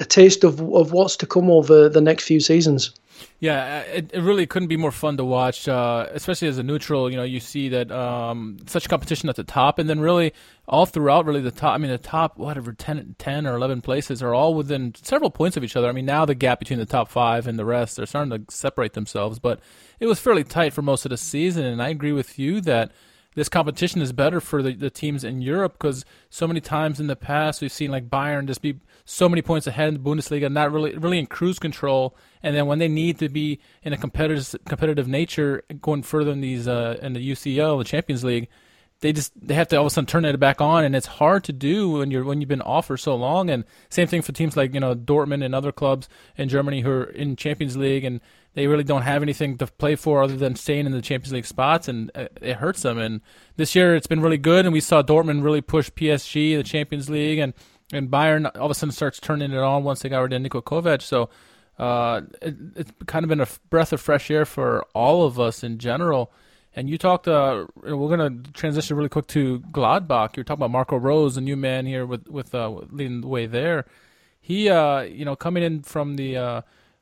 a 0.00 0.04
taste 0.04 0.42
of 0.42 0.60
of 0.60 0.92
what's 0.92 1.16
to 1.18 1.26
come 1.26 1.50
over 1.50 1.88
the 1.88 2.00
next 2.00 2.24
few 2.24 2.40
seasons. 2.40 2.92
Yeah, 3.38 3.84
uh, 3.86 3.92
it, 3.96 4.10
it 4.14 4.22
really 4.22 4.46
couldn't 4.46 4.68
be 4.68 4.78
more 4.78 4.90
fun 4.90 5.18
to 5.18 5.24
watch, 5.24 5.68
uh, 5.68 6.06
especially 6.10 6.48
as 6.48 6.56
a 6.56 6.62
neutral. 6.62 7.10
You 7.10 7.18
know, 7.18 7.22
you 7.22 7.38
see 7.40 7.68
that 7.70 7.92
um, 7.92 8.58
such 8.66 8.88
competition 8.88 9.28
at 9.28 9.36
the 9.36 9.44
top, 9.44 9.78
and 9.78 9.88
then 9.90 10.00
really 10.00 10.32
all 10.66 10.86
throughout, 10.86 11.26
really 11.26 11.40
the 11.40 11.50
top. 11.50 11.74
I 11.74 11.78
mean, 11.78 11.90
the 11.90 11.98
top 11.98 12.38
whatever 12.38 12.72
10, 12.72 13.16
10 13.18 13.46
or 13.46 13.56
eleven 13.56 13.82
places 13.82 14.22
are 14.22 14.34
all 14.34 14.54
within 14.54 14.94
several 14.94 15.30
points 15.30 15.56
of 15.56 15.64
each 15.64 15.76
other. 15.76 15.88
I 15.88 15.92
mean, 15.92 16.06
now 16.06 16.24
the 16.24 16.34
gap 16.34 16.60
between 16.60 16.78
the 16.78 16.86
top 16.86 17.08
five 17.08 17.46
and 17.46 17.58
the 17.58 17.64
rest 17.64 17.98
are 17.98 18.06
starting 18.06 18.30
to 18.30 18.54
separate 18.54 18.94
themselves, 18.94 19.38
but 19.38 19.60
it 19.98 20.06
was 20.06 20.18
fairly 20.18 20.44
tight 20.44 20.72
for 20.72 20.82
most 20.82 21.04
of 21.04 21.10
the 21.10 21.18
season. 21.18 21.64
And 21.64 21.82
I 21.82 21.88
agree 21.88 22.12
with 22.12 22.38
you 22.38 22.60
that 22.62 22.92
this 23.34 23.48
competition 23.48 24.02
is 24.02 24.12
better 24.12 24.40
for 24.40 24.62
the, 24.62 24.74
the 24.74 24.90
teams 24.90 25.22
in 25.22 25.40
Europe 25.40 25.74
because 25.74 26.04
so 26.30 26.48
many 26.48 26.60
times 26.60 26.98
in 26.98 27.06
the 27.06 27.16
past 27.16 27.60
we've 27.60 27.72
seen 27.72 27.90
like 27.90 28.10
Bayern 28.10 28.46
just 28.46 28.62
be 28.62 28.80
so 29.04 29.28
many 29.28 29.40
points 29.42 29.66
ahead 29.66 29.88
in 29.88 29.94
the 29.94 30.00
Bundesliga, 30.00 30.46
and 30.46 30.54
not 30.54 30.72
really 30.72 30.96
really 30.96 31.18
in 31.18 31.26
cruise 31.26 31.58
control, 31.58 32.16
and 32.42 32.56
then 32.56 32.66
when 32.66 32.78
they 32.78 32.88
need 32.88 33.18
to 33.18 33.28
be 33.28 33.60
in 33.82 33.92
a 33.92 33.96
competitive 33.96 34.56
competitive 34.66 35.08
nature, 35.08 35.62
going 35.80 36.02
further 36.02 36.32
in 36.32 36.40
these 36.40 36.66
uh, 36.66 36.96
in 37.02 37.12
the 37.12 37.30
UCL, 37.30 37.78
the 37.78 37.84
Champions 37.84 38.24
League, 38.24 38.48
they 39.00 39.12
just 39.12 39.32
they 39.40 39.54
have 39.54 39.68
to 39.68 39.76
all 39.76 39.86
of 39.86 39.86
a 39.86 39.90
sudden 39.90 40.06
turn 40.06 40.24
it 40.24 40.38
back 40.38 40.60
on, 40.60 40.84
and 40.84 40.94
it's 40.94 41.06
hard 41.06 41.44
to 41.44 41.52
do 41.52 41.90
when 41.90 42.10
you're 42.10 42.24
when 42.24 42.40
you've 42.40 42.48
been 42.48 42.62
off 42.62 42.86
for 42.86 42.96
so 42.96 43.14
long. 43.14 43.48
And 43.48 43.64
same 43.88 44.06
thing 44.06 44.22
for 44.22 44.32
teams 44.32 44.56
like 44.56 44.74
you 44.74 44.80
know 44.80 44.94
Dortmund 44.94 45.44
and 45.44 45.54
other 45.54 45.72
clubs 45.72 46.08
in 46.36 46.48
Germany 46.48 46.82
who 46.82 46.90
are 46.90 47.04
in 47.04 47.36
Champions 47.36 47.76
League 47.76 48.04
and 48.04 48.20
they 48.54 48.66
really 48.66 48.84
don't 48.84 49.02
have 49.02 49.22
anything 49.22 49.56
to 49.58 49.66
play 49.66 49.94
for 49.94 50.22
other 50.22 50.36
than 50.36 50.56
staying 50.56 50.86
in 50.86 50.92
the 50.92 51.02
Champions 51.02 51.32
League 51.32 51.46
spots, 51.46 51.88
and 51.88 52.10
uh, 52.14 52.26
it 52.40 52.56
hurts 52.56 52.82
them. 52.82 52.98
And 52.98 53.20
this 53.56 53.74
year 53.74 53.94
it's 53.94 54.06
been 54.06 54.20
really 54.20 54.38
good, 54.38 54.66
and 54.66 54.72
we 54.72 54.80
saw 54.80 55.02
Dortmund 55.02 55.44
really 55.44 55.60
push 55.60 55.90
PSG, 55.90 56.52
in 56.52 56.58
the 56.58 56.64
Champions 56.64 57.08
League, 57.08 57.38
and 57.38 57.54
and 57.92 58.10
Bayern 58.10 58.50
all 58.56 58.66
of 58.66 58.70
a 58.70 58.74
sudden 58.74 58.92
starts 58.92 59.18
turning 59.20 59.52
it 59.52 59.58
on 59.58 59.84
once 59.84 60.00
they 60.00 60.08
got 60.08 60.20
rid 60.20 60.32
of 60.32 60.42
Niko 60.42 60.62
Kovac. 60.62 61.02
So 61.02 61.28
uh, 61.78 62.22
it, 62.42 62.56
it's 62.76 62.92
kind 63.06 63.24
of 63.24 63.28
been 63.28 63.40
a 63.40 63.48
breath 63.68 63.92
of 63.92 64.00
fresh 64.00 64.30
air 64.30 64.44
for 64.44 64.84
all 64.94 65.24
of 65.24 65.40
us 65.40 65.64
in 65.64 65.78
general. 65.78 66.32
And 66.74 66.88
you 66.88 66.98
talked. 66.98 67.26
Uh, 67.26 67.66
we're 67.82 68.16
going 68.16 68.44
to 68.44 68.52
transition 68.52 68.96
really 68.96 69.08
quick 69.08 69.26
to 69.28 69.58
Gladbach. 69.72 70.36
You're 70.36 70.44
talking 70.44 70.60
about 70.60 70.70
Marco 70.70 70.96
Rose, 70.96 71.36
a 71.36 71.40
new 71.40 71.56
man 71.56 71.84
here 71.86 72.06
with 72.06 72.28
with 72.28 72.54
uh, 72.54 72.68
leading 72.90 73.22
the 73.22 73.26
way 73.26 73.46
there. 73.46 73.86
He, 74.40 74.68
uh, 74.68 75.00
you 75.00 75.24
know, 75.24 75.34
coming 75.34 75.62
in 75.62 75.82
from 75.82 76.14
the 76.14 76.36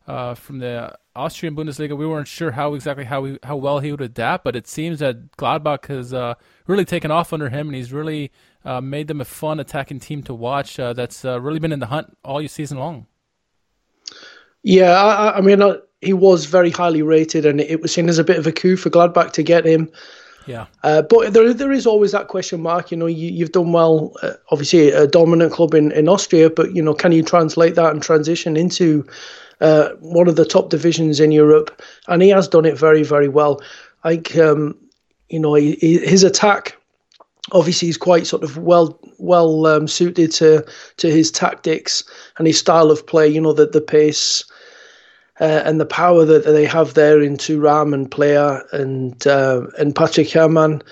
uh, 0.08 0.34
from 0.34 0.58
the 0.58 0.98
Austrian 1.14 1.54
Bundesliga. 1.54 1.96
We 1.96 2.06
weren't 2.06 2.26
sure 2.26 2.50
how 2.50 2.74
exactly 2.74 3.04
how 3.04 3.20
we, 3.20 3.38
how 3.42 3.56
well 3.56 3.78
he 3.78 3.90
would 3.90 4.00
adapt, 4.00 4.42
but 4.42 4.56
it 4.56 4.66
seems 4.66 4.98
that 5.00 5.36
Gladbach 5.36 5.86
has 5.86 6.14
uh, 6.14 6.34
really 6.66 6.86
taken 6.86 7.10
off 7.10 7.32
under 7.32 7.50
him, 7.50 7.68
and 7.68 7.76
he's 7.76 7.92
really 7.92 8.32
uh, 8.64 8.80
made 8.80 9.06
them 9.06 9.20
a 9.20 9.24
fun 9.24 9.60
attacking 9.60 10.00
team 10.00 10.22
to 10.24 10.34
watch. 10.34 10.80
Uh, 10.80 10.94
that's 10.94 11.24
uh, 11.24 11.38
really 11.40 11.60
been 11.60 11.72
in 11.72 11.78
the 11.78 11.86
hunt 11.86 12.16
all 12.24 12.40
your 12.40 12.48
season 12.48 12.78
long. 12.78 13.06
Yeah, 14.62 14.92
I, 14.92 15.38
I 15.38 15.40
mean, 15.42 15.60
uh, 15.60 15.76
he 16.00 16.14
was 16.14 16.46
very 16.46 16.70
highly 16.70 17.02
rated, 17.02 17.44
and 17.44 17.60
it 17.60 17.82
was 17.82 17.92
seen 17.92 18.08
as 18.08 18.18
a 18.18 18.24
bit 18.24 18.38
of 18.38 18.46
a 18.46 18.52
coup 18.52 18.76
for 18.76 18.88
Gladbach 18.88 19.32
to 19.32 19.42
get 19.42 19.66
him. 19.66 19.90
Yeah. 20.46 20.66
Uh, 20.82 21.02
but 21.02 21.34
there, 21.34 21.52
there 21.52 21.72
is 21.72 21.86
always 21.86 22.12
that 22.12 22.28
question 22.28 22.62
mark. 22.62 22.90
You 22.90 22.96
know, 22.96 23.04
you, 23.04 23.44
have 23.44 23.52
done 23.52 23.72
well, 23.72 24.14
uh, 24.22 24.32
obviously, 24.50 24.90
a 24.90 25.06
dominant 25.06 25.52
club 25.52 25.74
in, 25.74 25.92
in 25.92 26.08
Austria, 26.08 26.48
but, 26.48 26.74
you 26.74 26.82
know, 26.82 26.94
can 26.94 27.12
you 27.12 27.22
translate 27.22 27.74
that 27.74 27.92
and 27.92 28.02
transition 28.02 28.56
into 28.56 29.06
uh, 29.60 29.90
one 30.00 30.28
of 30.28 30.36
the 30.36 30.44
top 30.44 30.70
divisions 30.70 31.20
in 31.20 31.32
Europe, 31.32 31.82
and 32.06 32.22
he 32.22 32.28
has 32.28 32.48
done 32.48 32.64
it 32.64 32.78
very, 32.78 33.02
very 33.02 33.28
well. 33.28 33.60
Like 34.04 34.36
um, 34.36 34.76
you 35.28 35.38
know, 35.38 35.54
he, 35.54 35.72
he, 35.74 35.98
his 35.98 36.24
attack 36.24 36.76
obviously 37.52 37.88
is 37.88 37.96
quite 37.96 38.26
sort 38.26 38.42
of 38.42 38.58
well 38.58 38.98
well 39.18 39.66
um, 39.66 39.88
suited 39.88 40.30
to 40.32 40.64
to 40.98 41.10
his 41.10 41.30
tactics 41.30 42.04
and 42.36 42.46
his 42.46 42.58
style 42.58 42.90
of 42.90 43.06
play. 43.06 43.28
You 43.28 43.40
know, 43.40 43.52
the 43.52 43.66
the 43.66 43.80
pace. 43.80 44.44
Uh, 45.40 45.62
and 45.64 45.80
the 45.80 45.86
power 45.86 46.24
that 46.24 46.44
they 46.44 46.64
have 46.64 46.94
there 46.94 47.22
in 47.22 47.36
Thuram 47.36 47.94
and 47.94 48.10
Plea 48.10 48.60
and 48.72 49.24
uh, 49.24 49.68
and 49.78 49.94
Patrick 49.94 50.28
Herrmann, 50.28 50.82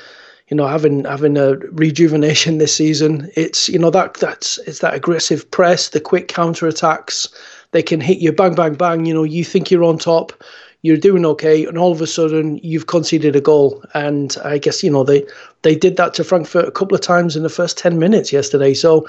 you 0.49 0.57
know, 0.57 0.69
having 0.69 1.05
having 1.05 1.37
a 1.37 1.57
rejuvenation 1.73 2.59
this 2.59 2.77
season. 2.77 3.29
It's 3.35 3.69
you 3.69 3.79
know 3.81 3.91
that 3.91 4.15
that's 4.15 4.59
it's 4.59 4.79
that 4.79 4.95
aggressive 4.95 5.51
press, 5.51 5.89
the 5.89 6.01
quick 6.01 6.29
counter 6.29 6.69
attacks, 6.69 7.29
they 7.77 7.83
can 7.83 8.01
hit 8.01 8.19
you 8.19 8.33
bang, 8.33 8.55
bang, 8.55 8.75
bang. 8.75 9.05
You 9.05 9.13
know, 9.13 9.23
you 9.23 9.45
think 9.45 9.71
you're 9.71 9.85
on 9.85 9.99
top, 9.99 10.33
you're 10.81 10.97
doing 10.97 11.27
okay, 11.27 11.67
and 11.67 11.77
all 11.77 11.93
of 11.93 12.01
a 12.01 12.07
sudden 12.07 12.59
you've 12.63 12.87
conceded 12.87 13.37
a 13.37 13.41
goal. 13.43 13.85
And 13.93 14.35
I 14.43 14.57
guess 14.57 14.83
you 14.83 14.91
know 14.91 15.05
they 15.05 15.27
they 15.61 15.75
did 15.75 15.99
that 15.99 16.15
to 16.15 16.25
Frankfurt 16.25 16.67
a 16.67 16.71
couple 16.71 16.95
of 16.95 17.03
times 17.03 17.37
in 17.37 17.43
the 17.43 17.51
first 17.51 17.77
ten 17.77 17.99
minutes 17.99 18.33
yesterday. 18.33 18.73
So 18.73 19.07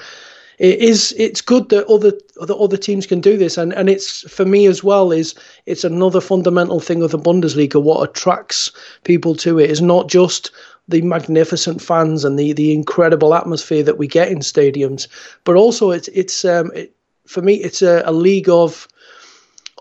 it 0.58 0.80
is 0.80 1.14
it's 1.16 1.40
good 1.40 1.70
that 1.70 1.86
other 1.86 2.12
the 2.46 2.54
other 2.56 2.76
teams 2.76 3.06
can 3.06 3.22
do 3.22 3.38
this 3.38 3.56
and 3.56 3.72
and 3.72 3.88
it's 3.88 4.28
for 4.30 4.44
me 4.44 4.66
as 4.66 4.84
well 4.84 5.12
is 5.12 5.34
it's 5.64 5.84
another 5.84 6.20
fundamental 6.20 6.80
thing 6.80 7.02
of 7.02 7.10
the 7.10 7.18
Bundesliga 7.18 7.80
what 7.82 8.06
attracts 8.06 8.70
people 9.04 9.34
to 9.36 9.58
it 9.58 9.70
is 9.70 9.80
not 9.80 10.08
just 10.08 10.50
the 10.88 11.00
magnificent 11.02 11.80
fans 11.80 12.24
and 12.24 12.38
the 12.38 12.52
the 12.52 12.74
incredible 12.74 13.34
atmosphere 13.34 13.84
that 13.84 13.98
we 13.98 14.08
get 14.08 14.32
in 14.32 14.40
stadiums 14.40 15.06
but 15.44 15.54
also 15.54 15.90
it's 15.92 16.08
it's 16.08 16.44
um 16.44 16.72
it, 16.74 16.92
for 17.28 17.42
me, 17.42 17.54
it's 17.54 17.82
a, 17.82 18.02
a 18.04 18.12
league 18.12 18.48
of 18.48 18.88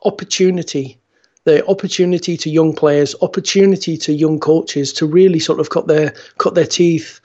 opportunity 0.04 1.00
the 1.48 1.66
opportunity 1.68 2.36
to 2.36 2.50
young 2.50 2.76
players, 2.76 3.16
opportunity 3.22 3.96
to 3.96 4.12
young 4.12 4.38
coaches 4.38 4.92
to 4.92 5.06
really 5.06 5.40
sort 5.40 5.62
of 5.62 5.70
cut 5.70 5.88
their 5.88 6.14
cut 6.40 6.56
their 6.56 6.66
teeth 6.66 7.22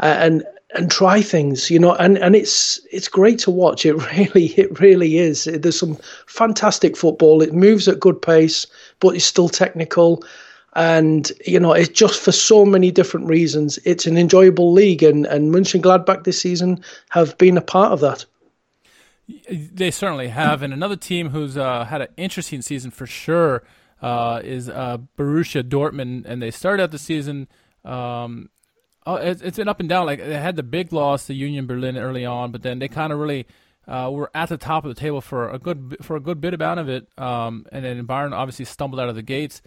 uh, 0.00 0.16
and 0.18 0.44
and 0.74 0.90
try 0.90 1.22
things, 1.22 1.70
you 1.70 1.78
know. 1.78 1.94
And 1.94 2.18
and 2.18 2.34
it's 2.34 2.80
it's 2.90 3.06
great 3.06 3.38
to 3.40 3.52
watch. 3.52 3.86
It 3.86 3.94
really 4.18 4.46
it 4.56 4.80
really 4.80 5.18
is. 5.18 5.44
There's 5.44 5.78
some 5.78 5.96
fantastic 6.26 6.96
football. 6.96 7.40
It 7.40 7.54
moves 7.54 7.86
at 7.86 8.00
good 8.00 8.20
pace, 8.20 8.66
but 8.98 9.14
it's 9.14 9.24
still 9.24 9.48
technical. 9.48 10.24
And 10.74 11.30
you 11.46 11.60
know, 11.60 11.72
it's 11.72 11.88
just 11.88 12.20
for 12.20 12.32
so 12.32 12.64
many 12.64 12.90
different 12.90 13.28
reasons. 13.28 13.78
It's 13.84 14.06
an 14.06 14.18
enjoyable 14.18 14.72
league, 14.72 15.04
and 15.04 15.24
and 15.26 15.54
Mönchengladbach 15.54 16.24
this 16.24 16.42
season 16.42 16.82
have 17.10 17.38
been 17.38 17.56
a 17.56 17.62
part 17.62 17.92
of 17.92 18.00
that. 18.00 18.24
They 19.48 19.90
certainly 19.90 20.28
have, 20.28 20.62
and 20.62 20.72
another 20.72 20.96
team 20.96 21.30
who's 21.30 21.56
uh, 21.56 21.84
had 21.84 22.00
an 22.00 22.08
interesting 22.16 22.62
season 22.62 22.92
for 22.92 23.06
sure 23.06 23.64
uh, 24.00 24.40
is 24.44 24.68
uh, 24.68 24.98
Borussia 25.18 25.62
Dortmund, 25.62 26.26
and 26.26 26.40
they 26.40 26.50
started 26.52 26.82
out 26.82 26.90
the 26.92 26.98
season. 26.98 27.48
Um, 27.84 28.50
oh, 29.04 29.16
it's, 29.16 29.42
it's 29.42 29.56
been 29.56 29.68
up 29.68 29.80
and 29.80 29.88
down. 29.88 30.06
Like 30.06 30.20
they 30.20 30.38
had 30.38 30.54
the 30.54 30.62
big 30.62 30.92
loss 30.92 31.26
to 31.26 31.34
Union 31.34 31.66
Berlin 31.66 31.96
early 31.96 32.24
on, 32.24 32.52
but 32.52 32.62
then 32.62 32.78
they 32.78 32.86
kind 32.86 33.12
of 33.12 33.18
really 33.18 33.46
uh, 33.88 34.10
were 34.12 34.30
at 34.32 34.48
the 34.48 34.56
top 34.56 34.84
of 34.84 34.94
the 34.94 35.00
table 35.00 35.20
for 35.20 35.50
a 35.50 35.58
good 35.58 35.96
for 36.02 36.14
a 36.16 36.20
good 36.20 36.40
bit 36.40 36.54
amount 36.54 36.80
of 36.80 36.88
it. 36.88 37.08
Um, 37.18 37.66
and 37.72 37.84
then 37.84 38.06
Bayern 38.06 38.32
obviously 38.32 38.64
stumbled 38.64 39.00
out 39.00 39.08
of 39.08 39.16
the 39.16 39.22
gates. 39.22 39.60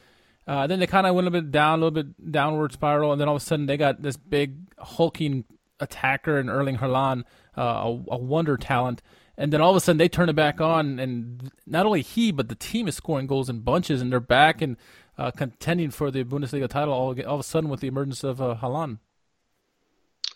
Uh, 0.47 0.67
then 0.67 0.79
they 0.79 0.87
kind 0.87 1.05
of 1.05 1.15
went 1.15 1.27
a 1.27 1.31
bit 1.31 1.51
down, 1.51 1.79
a 1.79 1.85
little 1.85 2.03
bit 2.03 2.31
downward 2.31 2.71
spiral, 2.71 3.11
and 3.11 3.19
then 3.19 3.27
all 3.27 3.35
of 3.35 3.41
a 3.41 3.45
sudden 3.45 3.65
they 3.65 3.77
got 3.77 4.01
this 4.01 4.17
big 4.17 4.55
hulking 4.79 5.43
attacker 5.79 6.39
in 6.39 6.49
Erling 6.49 6.77
Haaland, 6.77 7.23
uh, 7.57 7.61
a, 7.61 7.87
a 8.11 8.17
wonder 8.17 8.57
talent 8.57 9.01
and 9.39 9.53
then 9.53 9.61
all 9.61 9.71
of 9.71 9.77
a 9.77 9.79
sudden 9.79 9.97
they 9.97 10.09
turn 10.09 10.29
it 10.29 10.35
back 10.35 10.59
on, 10.59 10.99
and 10.99 11.49
not 11.65 11.85
only 11.85 12.01
he 12.01 12.31
but 12.31 12.49
the 12.49 12.55
team 12.55 12.87
is 12.87 12.95
scoring 12.95 13.25
goals 13.25 13.49
in 13.49 13.61
bunches, 13.61 14.01
and 14.01 14.11
they're 14.11 14.19
back 14.19 14.61
and 14.61 14.75
uh, 15.17 15.31
contending 15.31 15.89
for 15.89 16.11
the 16.11 16.23
Bundesliga 16.25 16.67
title 16.67 16.93
all, 16.93 17.19
all 17.21 17.35
of 17.35 17.39
a 17.39 17.43
sudden 17.43 17.69
with 17.69 17.79
the 17.79 17.87
emergence 17.87 18.23
of 18.23 18.41
uh, 18.41 18.57
Haaland. 18.61 18.99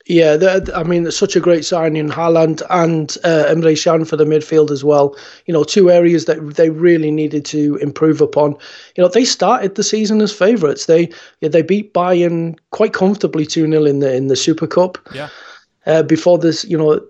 Yeah, 0.06 0.60
I 0.76 0.84
mean, 0.84 1.06
it's 1.06 1.16
such 1.16 1.38
a 1.38 1.40
great 1.40 1.64
signing, 1.64 2.10
Haaland 2.10 2.62
and 2.70 3.16
uh, 3.24 3.46
Emre 3.48 3.82
Can 3.82 4.04
for 4.04 4.18
the 4.18 4.26
midfield 4.26 4.70
as 4.70 4.84
well. 4.84 5.16
You 5.46 5.54
know, 5.54 5.64
two 5.64 5.90
areas 5.90 6.26
that 6.26 6.56
they 6.56 6.70
really 6.70 7.10
needed 7.10 7.46
to 7.46 7.78
improve 7.78 8.20
upon. 8.20 8.52
You 8.96 9.04
know, 9.04 9.08
they 9.08 9.24
started 9.24 9.76
the 9.76 9.84
season 9.84 10.22
as 10.22 10.34
favourites. 10.34 10.88
They 10.88 11.10
yeah, 11.40 11.48
they 11.48 11.62
beat 11.62 11.94
Bayern 11.94 12.58
quite 12.72 12.92
comfortably 12.92 13.46
two 13.46 13.70
0 13.70 13.86
in 13.86 14.00
the 14.00 14.14
in 14.14 14.28
the 14.28 14.36
Super 14.36 14.68
Cup. 14.68 14.98
Yeah. 15.14 15.30
Uh, 15.86 16.04
before 16.04 16.38
this, 16.38 16.66
you 16.66 16.78
know, 16.78 17.02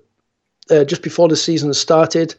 uh, 0.70 0.84
just 0.84 1.02
before 1.02 1.28
the 1.28 1.36
season 1.36 1.74
started. 1.74 2.36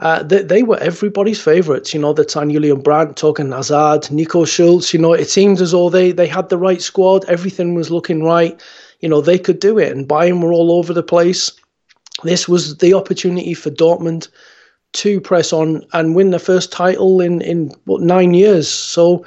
Uh, 0.00 0.22
they, 0.24 0.42
they 0.42 0.62
were 0.62 0.78
everybody's 0.78 1.40
favourites, 1.40 1.94
you 1.94 2.00
know, 2.00 2.12
the 2.12 2.24
time 2.24 2.50
Julian 2.50 2.80
Brandt, 2.80 3.16
Torgan 3.16 3.54
Hazard, 3.54 4.10
Nico 4.10 4.44
Schulz, 4.44 4.92
you 4.92 4.98
know, 4.98 5.12
it 5.12 5.30
seemed 5.30 5.60
as 5.60 5.70
though 5.70 5.88
they, 5.88 6.10
they 6.10 6.26
had 6.26 6.48
the 6.48 6.58
right 6.58 6.82
squad, 6.82 7.24
everything 7.26 7.74
was 7.74 7.92
looking 7.92 8.24
right, 8.24 8.60
you 9.00 9.08
know, 9.08 9.20
they 9.20 9.38
could 9.38 9.60
do 9.60 9.78
it, 9.78 9.92
and 9.92 10.08
Bayern 10.08 10.42
were 10.42 10.52
all 10.52 10.72
over 10.72 10.92
the 10.92 11.02
place. 11.02 11.52
This 12.24 12.48
was 12.48 12.78
the 12.78 12.92
opportunity 12.94 13.54
for 13.54 13.70
Dortmund 13.70 14.28
to 14.94 15.20
press 15.20 15.52
on 15.52 15.84
and 15.92 16.16
win 16.16 16.30
their 16.30 16.40
first 16.40 16.72
title 16.72 17.20
in, 17.20 17.40
in 17.42 17.72
what, 17.84 18.00
nine 18.00 18.34
years. 18.34 18.68
So, 18.68 19.24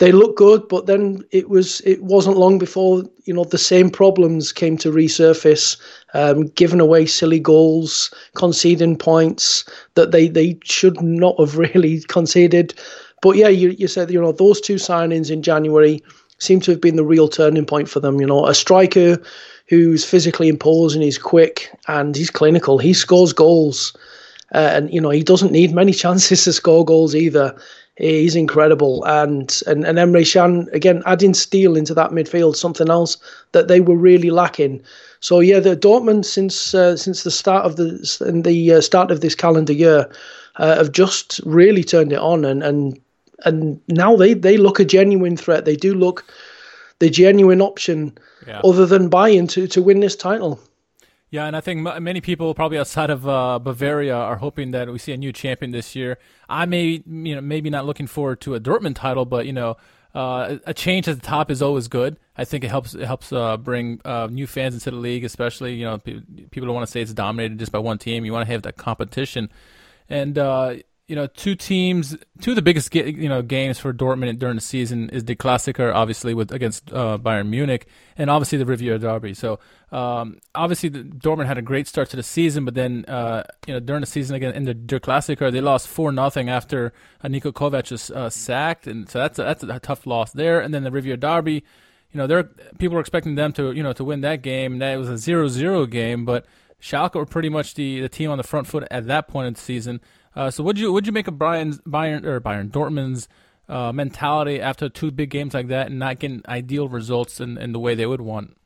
they 0.00 0.12
looked 0.12 0.38
good, 0.38 0.66
but 0.68 0.86
then 0.86 1.22
it 1.30 1.50
was 1.50 1.82
it 1.82 2.02
wasn't 2.02 2.38
long 2.38 2.58
before 2.58 3.04
you 3.24 3.34
know 3.34 3.44
the 3.44 3.58
same 3.58 3.90
problems 3.90 4.50
came 4.50 4.78
to 4.78 4.90
resurface, 4.90 5.76
um, 6.14 6.46
giving 6.48 6.80
away 6.80 7.04
silly 7.04 7.38
goals, 7.38 8.12
conceding 8.34 8.96
points 8.96 9.64
that 9.94 10.10
they 10.10 10.28
they 10.28 10.58
should 10.64 11.00
not 11.02 11.38
have 11.38 11.58
really 11.74 12.00
conceded. 12.00 12.74
But 13.20 13.36
yeah, 13.36 13.48
you 13.48 13.70
you 13.78 13.88
said 13.88 14.10
you 14.10 14.20
know 14.20 14.32
those 14.32 14.60
two 14.60 14.76
signings 14.76 15.30
in 15.30 15.42
January 15.42 16.02
seem 16.38 16.60
to 16.60 16.70
have 16.70 16.80
been 16.80 16.96
the 16.96 17.04
real 17.04 17.28
turning 17.28 17.66
point 17.66 17.88
for 17.90 18.00
them. 18.00 18.22
You 18.22 18.26
know, 18.26 18.46
a 18.46 18.54
striker 18.54 19.22
who's 19.68 20.02
physically 20.02 20.48
imposing, 20.48 21.02
he's 21.02 21.18
quick 21.18 21.70
and 21.88 22.16
he's 22.16 22.30
clinical. 22.30 22.78
He 22.78 22.94
scores 22.94 23.34
goals. 23.34 23.94
Uh, 24.52 24.68
and 24.72 24.92
you 24.92 25.00
know 25.00 25.10
he 25.10 25.22
doesn't 25.22 25.52
need 25.52 25.74
many 25.74 25.92
chances 26.04 26.44
to 26.44 26.54
score 26.54 26.86
goals 26.86 27.14
either. 27.14 27.54
He's 28.00 28.34
incredible, 28.34 29.04
and 29.04 29.62
and 29.66 29.84
and 29.84 29.98
Emre 29.98 30.24
Can 30.32 30.68
again 30.72 31.02
adding 31.04 31.34
steel 31.34 31.76
into 31.76 31.92
that 31.92 32.12
midfield, 32.12 32.56
something 32.56 32.88
else 32.88 33.18
that 33.52 33.68
they 33.68 33.80
were 33.80 33.96
really 33.96 34.30
lacking. 34.30 34.80
So 35.20 35.40
yeah, 35.40 35.60
the 35.60 35.76
Dortmund 35.76 36.24
since 36.24 36.74
uh, 36.74 36.96
since 36.96 37.24
the 37.24 37.30
start 37.30 37.66
of 37.66 37.76
the 37.76 38.24
in 38.26 38.40
the 38.40 38.72
uh, 38.72 38.80
start 38.80 39.10
of 39.10 39.20
this 39.20 39.34
calendar 39.34 39.74
year 39.74 40.10
uh, 40.56 40.76
have 40.76 40.92
just 40.92 41.42
really 41.44 41.84
turned 41.84 42.10
it 42.12 42.18
on, 42.18 42.46
and 42.46 42.62
and 42.62 42.98
and 43.44 43.78
now 43.88 44.16
they 44.16 44.32
they 44.32 44.56
look 44.56 44.80
a 44.80 44.84
genuine 44.86 45.36
threat. 45.36 45.66
They 45.66 45.76
do 45.76 45.92
look 45.92 46.24
the 47.00 47.10
genuine 47.10 47.60
option, 47.60 48.16
yeah. 48.46 48.62
other 48.64 48.86
than 48.86 49.10
Bayern 49.10 49.46
to 49.50 49.66
to 49.66 49.82
win 49.82 50.00
this 50.00 50.16
title. 50.16 50.58
Yeah, 51.30 51.46
and 51.46 51.56
I 51.56 51.60
think 51.60 51.86
m- 51.86 52.02
many 52.02 52.20
people, 52.20 52.52
probably 52.54 52.78
outside 52.78 53.08
of 53.08 53.26
uh, 53.26 53.60
Bavaria, 53.60 54.16
are 54.16 54.36
hoping 54.36 54.72
that 54.72 54.90
we 54.90 54.98
see 54.98 55.12
a 55.12 55.16
new 55.16 55.32
champion 55.32 55.70
this 55.70 55.94
year. 55.94 56.18
I 56.48 56.66
may, 56.66 57.02
you 57.06 57.34
know, 57.36 57.40
maybe 57.40 57.70
not 57.70 57.86
looking 57.86 58.08
forward 58.08 58.40
to 58.42 58.56
a 58.56 58.60
Dortmund 58.60 58.96
title, 58.96 59.24
but 59.24 59.46
you 59.46 59.52
know, 59.52 59.76
uh, 60.12 60.56
a 60.66 60.74
change 60.74 61.06
at 61.06 61.20
the 61.20 61.24
top 61.24 61.48
is 61.48 61.62
always 61.62 61.86
good. 61.86 62.18
I 62.36 62.44
think 62.44 62.64
it 62.64 62.68
helps 62.68 62.94
it 62.94 63.06
helps 63.06 63.32
uh, 63.32 63.56
bring 63.56 64.00
uh, 64.04 64.26
new 64.28 64.48
fans 64.48 64.74
into 64.74 64.90
the 64.90 64.96
league, 64.96 65.24
especially 65.24 65.74
you 65.74 65.84
know 65.84 65.98
people 65.98 66.66
don't 66.66 66.74
want 66.74 66.86
to 66.86 66.90
say 66.90 67.00
it's 67.00 67.14
dominated 67.14 67.60
just 67.60 67.70
by 67.70 67.78
one 67.78 67.98
team. 67.98 68.24
You 68.24 68.32
want 68.32 68.44
to 68.46 68.52
have 68.52 68.62
that 68.62 68.76
competition, 68.76 69.50
and 70.08 70.36
uh, 70.36 70.74
you 71.10 71.16
know, 71.16 71.26
two 71.26 71.56
teams, 71.56 72.16
two 72.40 72.52
of 72.52 72.54
the 72.54 72.62
biggest 72.62 72.94
you 72.94 73.28
know 73.28 73.42
games 73.42 73.80
for 73.80 73.92
Dortmund 73.92 74.38
during 74.38 74.54
the 74.54 74.60
season 74.60 75.10
is 75.10 75.24
the 75.24 75.34
Klassiker, 75.34 75.92
obviously 75.92 76.34
with 76.34 76.52
against 76.52 76.92
uh, 76.92 77.18
Bayern 77.20 77.48
Munich, 77.48 77.88
and 78.16 78.30
obviously 78.30 78.58
the 78.58 78.64
Revier 78.64 78.96
Derby. 78.96 79.34
So 79.34 79.58
um, 79.90 80.38
obviously 80.54 80.88
the, 80.88 81.00
Dortmund 81.00 81.46
had 81.46 81.58
a 81.58 81.62
great 81.62 81.88
start 81.88 82.10
to 82.10 82.16
the 82.16 82.22
season, 82.22 82.64
but 82.64 82.74
then 82.74 83.04
uh, 83.08 83.42
you 83.66 83.74
know 83.74 83.80
during 83.80 84.02
the 84.02 84.06
season 84.06 84.36
again 84.36 84.54
in 84.54 84.66
the 84.66 84.72
Der 84.72 85.00
Klassiker 85.00 85.50
they 85.50 85.60
lost 85.60 85.88
four 85.88 86.12
nothing 86.12 86.48
after 86.48 86.92
uh, 87.24 87.26
Niko 87.26 87.52
Kovac 87.52 87.90
was 87.90 88.12
uh, 88.12 88.30
sacked, 88.30 88.86
and 88.86 89.10
so 89.10 89.18
that's 89.18 89.40
a, 89.40 89.42
that's 89.42 89.64
a 89.64 89.80
tough 89.80 90.06
loss 90.06 90.30
there. 90.30 90.60
And 90.60 90.72
then 90.72 90.84
the 90.84 90.92
Revier 90.92 91.16
Derby, 91.16 91.54
you 92.12 92.18
know, 92.18 92.28
there 92.28 92.44
people 92.78 92.94
were 92.94 93.00
expecting 93.00 93.34
them 93.34 93.52
to 93.54 93.72
you 93.72 93.82
know 93.82 93.92
to 93.94 94.04
win 94.04 94.20
that 94.20 94.42
game. 94.42 94.78
That 94.78 94.96
was 94.96 95.08
a 95.08 95.14
0-0 95.14 95.90
game, 95.90 96.24
but 96.24 96.46
Schalke 96.80 97.16
were 97.16 97.26
pretty 97.26 97.48
much 97.48 97.74
the 97.74 98.00
the 98.00 98.08
team 98.08 98.30
on 98.30 98.38
the 98.38 98.44
front 98.44 98.68
foot 98.68 98.86
at 98.92 99.08
that 99.08 99.26
point 99.26 99.48
in 99.48 99.54
the 99.54 99.60
season. 99.60 100.00
Uh, 100.34 100.50
so 100.50 100.62
would 100.62 100.78
you 100.78 100.92
would 100.92 101.06
you 101.06 101.12
make 101.12 101.28
a 101.28 101.32
Bayern 101.32 101.80
Bayern 101.82 102.24
or 102.24 102.40
Bayern 102.40 102.70
Dortmund's 102.70 103.28
uh, 103.68 103.92
mentality 103.92 104.60
after 104.60 104.88
two 104.88 105.10
big 105.10 105.30
games 105.30 105.54
like 105.54 105.68
that 105.68 105.88
and 105.88 105.98
not 105.98 106.18
getting 106.18 106.42
ideal 106.48 106.88
results 106.88 107.40
in, 107.40 107.58
in 107.58 107.72
the 107.72 107.78
way 107.78 107.94
they 107.94 108.06
would 108.06 108.20
want? 108.20 108.56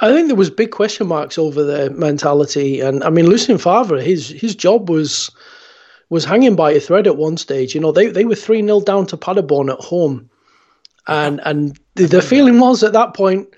I 0.00 0.12
think 0.12 0.26
there 0.26 0.36
was 0.36 0.50
big 0.50 0.70
question 0.70 1.06
marks 1.06 1.38
over 1.38 1.62
their 1.62 1.90
mentality, 1.90 2.80
and 2.80 3.04
I 3.04 3.10
mean 3.10 3.26
Lucien 3.26 3.58
Favre, 3.58 4.00
his 4.00 4.28
his 4.28 4.54
job 4.54 4.88
was 4.88 5.30
was 6.10 6.24
hanging 6.24 6.56
by 6.56 6.72
a 6.72 6.80
thread 6.80 7.06
at 7.06 7.16
one 7.16 7.36
stage. 7.36 7.74
You 7.74 7.80
know, 7.80 7.92
they 7.92 8.08
they 8.08 8.24
were 8.24 8.34
three 8.34 8.62
0 8.62 8.80
down 8.80 9.06
to 9.06 9.16
Paderborn 9.16 9.70
at 9.70 9.80
home, 9.80 10.30
and 11.06 11.40
and 11.44 11.78
the, 11.94 12.06
the 12.06 12.22
feeling 12.22 12.58
was 12.58 12.82
at 12.82 12.92
that 12.94 13.14
point, 13.14 13.48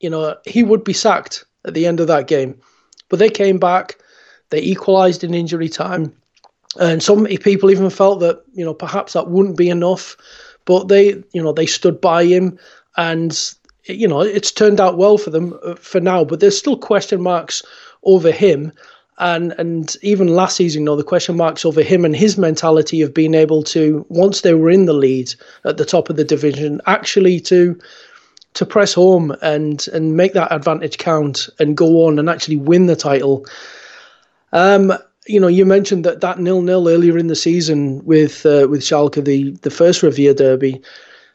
you 0.00 0.10
know, 0.10 0.36
he 0.46 0.62
would 0.62 0.84
be 0.84 0.92
sacked 0.92 1.44
at 1.64 1.74
the 1.74 1.86
end 1.86 2.00
of 2.00 2.08
that 2.08 2.26
game, 2.26 2.60
but 3.08 3.18
they 3.18 3.30
came 3.30 3.58
back 3.58 3.98
they 4.54 4.62
equalised 4.62 5.24
in 5.24 5.34
injury 5.34 5.68
time, 5.68 6.12
and 6.78 7.02
some 7.02 7.26
people 7.26 7.70
even 7.70 7.90
felt 7.90 8.20
that 8.20 8.42
you 8.54 8.64
know 8.64 8.74
perhaps 8.74 9.14
that 9.14 9.28
wouldn't 9.28 9.56
be 9.56 9.68
enough, 9.68 10.16
but 10.64 10.88
they 10.88 11.22
you 11.32 11.42
know 11.42 11.52
they 11.52 11.66
stood 11.66 12.00
by 12.00 12.24
him, 12.24 12.56
and 12.96 13.54
you 13.84 14.06
know 14.06 14.20
it's 14.20 14.52
turned 14.52 14.80
out 14.80 14.96
well 14.96 15.18
for 15.18 15.30
them 15.30 15.58
uh, 15.64 15.74
for 15.74 16.00
now. 16.00 16.24
But 16.24 16.38
there's 16.38 16.56
still 16.56 16.78
question 16.78 17.20
marks 17.20 17.62
over 18.04 18.30
him. 18.30 18.72
And 19.18 19.54
and 19.58 19.94
even 20.02 20.28
last 20.28 20.56
season, 20.56 20.82
you 20.82 20.86
know, 20.86 20.96
the 20.96 21.04
question 21.04 21.36
marks 21.36 21.64
over 21.64 21.82
him 21.82 22.04
and 22.04 22.16
his 22.16 22.36
mentality 22.36 23.00
of 23.00 23.14
being 23.14 23.34
able 23.34 23.62
to, 23.64 24.04
once 24.08 24.40
they 24.40 24.54
were 24.54 24.70
in 24.70 24.86
the 24.86 24.92
lead 24.92 25.32
at 25.64 25.76
the 25.76 25.84
top 25.84 26.10
of 26.10 26.16
the 26.16 26.24
division, 26.24 26.80
actually 26.86 27.38
to 27.40 27.78
to 28.54 28.64
press 28.64 28.94
home 28.94 29.36
and 29.42 29.86
and 29.92 30.16
make 30.16 30.32
that 30.32 30.52
advantage 30.52 30.98
count 30.98 31.48
and 31.58 31.76
go 31.76 32.06
on 32.06 32.18
and 32.18 32.30
actually 32.30 32.56
win 32.56 32.86
the 32.86 32.96
title. 32.96 33.44
Um, 34.54 34.92
you 35.26 35.40
know, 35.40 35.48
you 35.48 35.66
mentioned 35.66 36.04
that 36.04 36.20
that 36.20 36.38
nil 36.38 36.62
nil 36.62 36.88
earlier 36.88 37.18
in 37.18 37.26
the 37.26 37.36
season 37.36 38.02
with 38.04 38.46
uh, 38.46 38.66
with 38.70 38.80
Schalke, 38.80 39.22
the 39.22 39.50
the 39.62 39.70
first 39.70 40.02
Revier 40.02 40.32
Derby. 40.32 40.80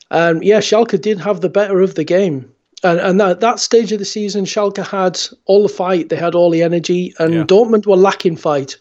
Um, 0.10 0.42
yeah, 0.42 0.60
Schalke 0.60 1.00
did 1.00 1.20
have 1.20 1.42
the 1.42 1.50
better 1.50 1.82
of 1.82 1.96
the 1.96 2.04
game, 2.04 2.52
and 2.84 3.00
and 3.00 3.20
that 3.20 3.42
that 3.42 3.60
stage 3.60 3.92
of 3.92 4.00
the 4.00 4.06
season, 4.06 4.46
Schalke 4.46 4.86
had 4.86 5.20
all 5.46 5.64
the 5.64 5.70
fight, 5.70 6.10
they 6.10 6.16
had 6.16 6.34
all 6.34 6.50
the 6.50 6.64
energy, 6.64 7.14
and 7.20 7.34
yeah. 7.34 7.44
Dortmund 7.44 7.86
were 7.86 7.96
lacking 7.96 8.38
fight. 8.38 8.78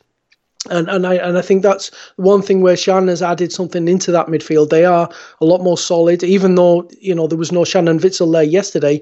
And 0.70 0.88
and 0.88 1.06
I 1.06 1.14
and 1.14 1.38
I 1.38 1.42
think 1.42 1.62
that's 1.62 1.90
one 2.16 2.42
thing 2.42 2.60
where 2.60 2.76
Can 2.76 3.08
has 3.08 3.22
added 3.22 3.52
something 3.52 3.88
into 3.88 4.12
that 4.12 4.26
midfield. 4.26 4.68
They 4.70 4.84
are 4.84 5.08
a 5.40 5.44
lot 5.44 5.62
more 5.62 5.78
solid, 5.78 6.22
even 6.22 6.56
though 6.56 6.88
you 7.00 7.14
know 7.14 7.26
there 7.26 7.38
was 7.38 7.52
no 7.52 7.64
Shannon 7.64 8.00
Witsel 8.00 8.32
there 8.32 8.42
yesterday 8.42 9.00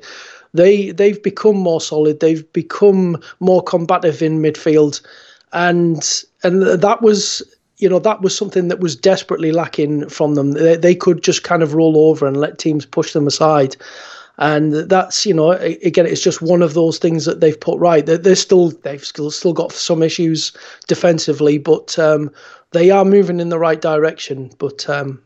they 0.56 0.90
they've 0.90 1.22
become 1.22 1.56
more 1.56 1.80
solid. 1.80 2.20
They've 2.20 2.50
become 2.52 3.20
more 3.40 3.62
combative 3.62 4.22
in 4.22 4.40
midfield, 4.42 5.00
and 5.56 6.22
and 6.42 6.62
that 6.62 7.00
was 7.00 7.42
you 7.78 7.88
know 7.88 7.98
that 7.98 8.20
was 8.20 8.36
something 8.36 8.68
that 8.68 8.78
was 8.78 8.94
desperately 8.94 9.52
lacking 9.52 10.08
from 10.08 10.34
them. 10.34 10.52
They, 10.52 10.76
they 10.76 10.94
could 10.94 11.22
just 11.22 11.42
kind 11.44 11.62
of 11.62 11.74
roll 11.74 11.98
over 11.98 12.26
and 12.26 12.36
let 12.36 12.58
teams 12.58 12.86
push 12.86 13.12
them 13.12 13.26
aside. 13.26 13.74
And 14.38 14.74
that's 14.74 15.24
you 15.24 15.32
know 15.32 15.52
again 15.52 16.04
it's 16.04 16.20
just 16.20 16.42
one 16.42 16.60
of 16.60 16.74
those 16.74 16.98
things 16.98 17.24
that 17.24 17.40
they've 17.40 17.58
put 17.58 17.80
right. 17.80 18.04
They're, 18.04 18.18
they're 18.18 18.36
still 18.36 18.68
they've 18.68 19.04
still 19.04 19.30
still 19.30 19.54
got 19.54 19.72
some 19.72 20.02
issues 20.02 20.52
defensively, 20.88 21.56
but 21.56 21.98
um, 21.98 22.30
they 22.72 22.90
are 22.90 23.06
moving 23.06 23.40
in 23.40 23.48
the 23.48 23.58
right 23.58 23.80
direction. 23.80 24.50
But 24.58 24.86
um, 24.90 25.22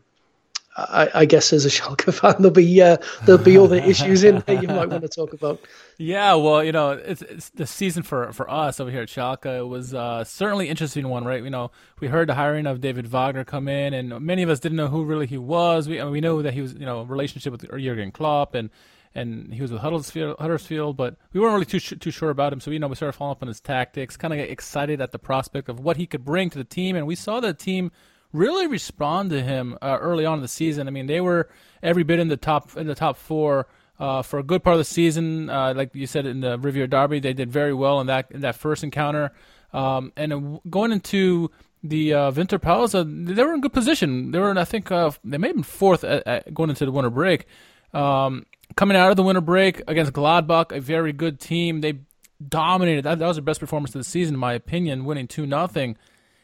I, 0.77 1.09
I, 1.13 1.25
guess 1.25 1.51
as 1.51 1.65
a 1.65 1.69
Schalke 1.69 2.13
fan, 2.21 2.35
there'll 2.39 2.51
be 2.51 2.81
uh, 2.81 2.97
there'll 3.25 3.43
be 3.43 3.57
other 3.57 3.75
issues 3.75 4.23
in 4.23 4.41
there 4.45 4.61
you 4.61 4.67
might 4.67 4.87
want 4.87 5.01
to 5.01 5.09
talk 5.09 5.33
about. 5.33 5.59
Yeah, 5.97 6.35
well, 6.35 6.63
you 6.63 6.71
know, 6.71 6.91
it's, 6.91 7.21
it's 7.21 7.49
the 7.49 7.67
season 7.67 8.03
for 8.03 8.31
for 8.31 8.49
us 8.49 8.79
over 8.79 8.89
here 8.89 9.01
at 9.01 9.09
Schalke. 9.09 9.59
It 9.59 9.67
was 9.67 9.93
uh, 9.93 10.23
certainly 10.23 10.69
interesting 10.69 11.07
one, 11.09 11.25
right? 11.25 11.43
You 11.43 11.49
know, 11.49 11.71
we 11.99 12.07
heard 12.07 12.29
the 12.29 12.35
hiring 12.35 12.67
of 12.67 12.79
David 12.79 13.07
Wagner 13.07 13.43
come 13.43 13.67
in, 13.67 13.93
and 13.93 14.21
many 14.21 14.43
of 14.43 14.49
us 14.49 14.59
didn't 14.59 14.77
know 14.77 14.87
who 14.87 15.03
really 15.03 15.27
he 15.27 15.37
was. 15.37 15.89
We 15.89 15.99
I 15.99 16.05
mean, 16.05 16.13
we 16.13 16.21
know 16.21 16.41
that 16.41 16.53
he 16.53 16.61
was, 16.61 16.73
you 16.73 16.85
know, 16.85 17.03
relationship 17.03 17.51
with 17.51 17.69
Jurgen 17.69 18.11
Klopp, 18.11 18.55
and 18.55 18.69
and 19.13 19.53
he 19.53 19.61
was 19.61 19.73
with 19.73 19.81
Huddersfield, 19.81 20.37
Huddersfield, 20.39 20.95
but 20.95 21.17
we 21.33 21.41
weren't 21.41 21.53
really 21.53 21.65
too 21.65 21.79
too 21.79 22.11
sure 22.11 22.29
about 22.29 22.53
him. 22.53 22.61
So 22.61 22.71
you 22.71 22.79
know, 22.79 22.87
we 22.87 22.95
started 22.95 23.17
following 23.17 23.35
up 23.35 23.41
on 23.43 23.49
his 23.49 23.59
tactics, 23.59 24.15
kind 24.15 24.33
of 24.33 24.39
excited 24.39 25.01
at 25.01 25.11
the 25.11 25.19
prospect 25.19 25.67
of 25.67 25.81
what 25.81 25.97
he 25.97 26.07
could 26.07 26.23
bring 26.23 26.49
to 26.51 26.57
the 26.57 26.63
team, 26.63 26.95
and 26.95 27.05
we 27.05 27.15
saw 27.15 27.41
the 27.41 27.53
team 27.53 27.91
really 28.33 28.67
respond 28.67 29.29
to 29.31 29.41
him 29.41 29.77
uh, 29.81 29.97
early 29.99 30.25
on 30.25 30.39
in 30.39 30.41
the 30.41 30.47
season. 30.47 30.87
I 30.87 30.91
mean, 30.91 31.07
they 31.07 31.21
were 31.21 31.49
every 31.83 32.03
bit 32.03 32.19
in 32.19 32.27
the 32.27 32.37
top 32.37 32.77
in 32.77 32.87
the 32.87 32.95
top 32.95 33.17
four. 33.17 33.67
Uh, 33.99 34.23
for 34.23 34.39
a 34.39 34.43
good 34.43 34.63
part 34.63 34.73
of 34.73 34.79
the 34.79 34.83
season, 34.83 35.47
uh, 35.47 35.75
like 35.75 35.93
you 35.93 36.07
said 36.07 36.25
in 36.25 36.41
the 36.41 36.57
Revier 36.57 36.87
Derby, 36.87 37.19
they 37.19 37.33
did 37.33 37.51
very 37.51 37.73
well 37.73 38.01
in 38.01 38.07
that 38.07 38.31
in 38.31 38.41
that 38.41 38.55
first 38.55 38.83
encounter. 38.83 39.31
Um, 39.73 40.11
and 40.17 40.59
going 40.69 40.91
into 40.91 41.51
the 41.83 42.13
uh, 42.13 42.31
Winterpause, 42.31 42.93
they 43.35 43.43
were 43.43 43.53
in 43.53 43.61
good 43.61 43.73
position. 43.73 44.31
They 44.31 44.39
were, 44.39 44.51
in, 44.51 44.57
I 44.57 44.65
think, 44.65 44.91
uh, 44.91 45.11
they 45.23 45.37
may 45.37 45.47
have 45.47 45.55
been 45.55 45.63
fourth 45.63 46.03
at, 46.03 46.25
at 46.27 46.53
going 46.53 46.69
into 46.69 46.85
the 46.85 46.91
winter 46.91 47.09
break. 47.09 47.45
Um, 47.93 48.45
coming 48.75 48.97
out 48.97 49.11
of 49.11 49.17
the 49.17 49.23
winter 49.23 49.41
break 49.41 49.81
against 49.87 50.13
Gladbach, 50.13 50.75
a 50.75 50.79
very 50.79 51.13
good 51.13 51.39
team. 51.39 51.81
They 51.81 51.99
dominated. 52.47 53.03
That, 53.05 53.19
that 53.19 53.27
was 53.27 53.37
their 53.37 53.43
best 53.43 53.59
performance 53.59 53.95
of 53.95 53.99
the 53.99 54.05
season, 54.05 54.35
in 54.35 54.39
my 54.39 54.53
opinion, 54.53 55.05
winning 55.05 55.27
two 55.27 55.45
nothing. 55.45 55.97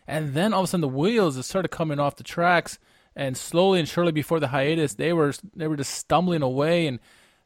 And 0.08 0.34
then 0.34 0.54
all 0.54 0.62
of 0.62 0.66
a 0.66 0.68
sudden, 0.68 0.82
the 0.82 0.88
wheels 0.88 1.44
started 1.46 1.70
coming 1.70 2.00
off 2.00 2.16
the 2.16 2.24
tracks, 2.24 2.80
and 3.16 3.36
slowly 3.36 3.80
and 3.80 3.88
surely, 3.88 4.12
before 4.12 4.40
the 4.40 4.48
hiatus, 4.48 4.94
they 4.94 5.12
were 5.12 5.34
they 5.56 5.68
were 5.68 5.76
just 5.76 5.94
stumbling 5.94 6.42
away. 6.42 6.88
And 6.88 7.00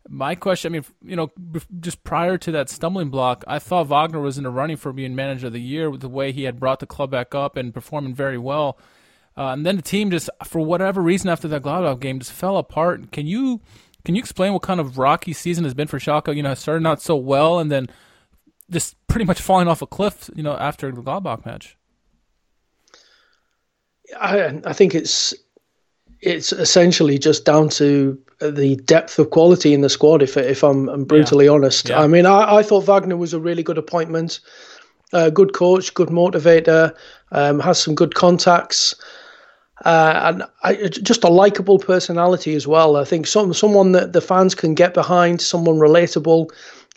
my 0.08 0.36
question, 0.36 0.72
I 0.72 0.74
mean, 0.74 0.86
you 1.04 1.16
know, 1.16 1.32
just 1.80 2.04
prior 2.04 2.38
to 2.38 2.52
that 2.52 2.70
stumbling 2.70 3.10
block, 3.10 3.44
I 3.48 3.60
thought 3.60 3.88
Wagner 3.88 4.20
was 4.20 4.38
in 4.38 4.44
the 4.44 4.50
running 4.50 4.78
for 4.78 4.94
being 4.94 5.16
manager 5.16 5.48
of 5.48 5.54
the 5.54 5.62
year 5.62 5.90
with 5.90 6.02
the 6.02 6.10
way 6.10 6.32
he 6.32 6.44
had 6.44 6.60
brought 6.60 6.80
the 6.80 6.86
club 6.86 7.12
back 7.12 7.34
up 7.34 7.56
and 7.56 7.74
performing 7.74 8.14
very 8.14 8.38
well. 8.38 8.78
Uh, 9.38 9.48
and 9.48 9.66
then 9.66 9.78
the 9.78 9.82
team 9.82 10.12
just, 10.12 10.30
for 10.44 10.60
whatever 10.60 11.02
reason, 11.02 11.30
after 11.30 11.48
that 11.48 11.62
Gladbach 11.62 12.00
game, 12.00 12.20
just 12.20 12.34
fell 12.34 12.58
apart. 12.58 13.12
Can 13.12 13.28
you 13.28 13.62
can 14.04 14.16
you 14.16 14.20
explain 14.20 14.54
what 14.54 14.64
kind 14.64 14.80
of 14.80 14.98
rocky 14.98 15.34
season 15.34 15.64
has 15.64 15.74
been 15.74 15.88
for 15.88 16.00
Schalke? 16.00 16.36
You 16.36 16.44
know, 16.44 16.54
starting 16.54 16.88
out 16.88 17.02
so 17.02 17.16
well 17.16 17.60
and 17.60 17.72
then 17.72 17.88
just 18.70 18.96
pretty 19.08 19.26
much 19.26 19.40
falling 19.40 19.68
off 19.68 19.82
a 19.82 19.88
cliff. 19.88 20.30
You 20.36 20.44
know, 20.44 20.56
after 20.58 20.92
the 20.92 21.02
Gladbach 21.02 21.46
match. 21.46 21.78
I, 24.20 24.62
I 24.66 24.74
think 24.74 24.96
it's 24.96 25.34
it's 26.22 26.54
essentially 26.54 27.18
just 27.18 27.46
down 27.46 27.70
to 27.70 28.18
the 28.40 28.76
depth 28.78 29.20
of 29.20 29.30
quality 29.30 29.74
in 29.74 29.82
the 29.82 29.90
squad. 29.90 30.22
If 30.22 30.38
if 30.38 30.64
I'm, 30.64 30.90
I'm 30.90 31.04
brutally 31.04 31.46
yeah. 31.46 31.52
honest, 31.52 31.90
yeah. 31.90 32.02
I 32.02 32.08
mean, 32.08 32.26
I, 32.26 32.58
I 32.58 32.64
thought 32.64 32.86
Wagner 32.86 33.18
was 33.18 33.34
a 33.34 33.40
really 33.40 33.64
good 33.64 33.78
appointment. 33.78 34.40
Uh, 35.14 35.30
good 35.30 35.54
coach, 35.54 35.94
good 35.94 36.08
motivator, 36.08 36.96
um, 37.34 37.60
has 37.60 37.78
some 37.78 37.94
good 37.94 38.16
contacts, 38.16 38.96
uh, 39.84 40.22
and 40.24 40.44
I, 40.64 40.88
just 40.88 41.26
a 41.26 41.28
likable 41.28 41.80
personality 41.80 42.56
as 42.56 42.66
well. 42.66 42.96
I 42.96 43.04
think 43.04 43.28
some 43.28 43.54
someone 43.54 43.92
that 43.92 44.14
the 44.14 44.22
fans 44.22 44.56
can 44.56 44.74
get 44.74 44.94
behind, 44.94 45.42
someone 45.42 45.80
relatable, 45.80 46.50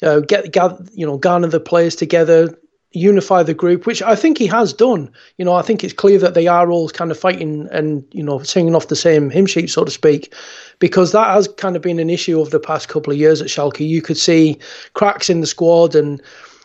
uh, 0.04 0.20
get, 0.20 0.52
get 0.52 0.70
you 0.92 1.04
know 1.04 1.18
garner 1.18 1.48
the 1.48 1.58
players 1.58 1.96
together, 1.96 2.56
unify 2.94 3.42
the 3.42 3.54
group, 3.54 3.86
which 3.86 4.00
I 4.02 4.14
think 4.14 4.38
he 4.38 4.46
has 4.46 4.72
done. 4.72 5.10
You 5.36 5.44
know, 5.44 5.54
I 5.54 5.62
think 5.62 5.82
it's 5.82 5.92
clear 5.92 6.18
that 6.20 6.34
they 6.34 6.46
are 6.46 6.70
all 6.70 6.88
kind 6.88 7.10
of 7.10 7.18
fighting 7.18 7.68
and, 7.72 8.04
you 8.12 8.22
know, 8.22 8.42
singing 8.42 8.74
off 8.74 8.88
the 8.88 8.96
same 8.96 9.30
hymn 9.30 9.46
sheet, 9.46 9.68
so 9.68 9.84
to 9.84 9.90
speak, 9.90 10.32
because 10.78 11.12
that 11.12 11.28
has 11.28 11.48
kind 11.48 11.76
of 11.76 11.82
been 11.82 11.98
an 11.98 12.08
issue 12.08 12.40
over 12.40 12.50
the 12.50 12.60
past 12.60 12.88
couple 12.88 13.12
of 13.12 13.18
years 13.18 13.42
at 13.42 13.48
Schalke. 13.48 13.86
You 13.86 14.00
could 14.00 14.16
see 14.16 14.58
cracks 14.94 15.28
in 15.28 15.40
the 15.40 15.46
squad 15.46 15.94
and 15.94 16.22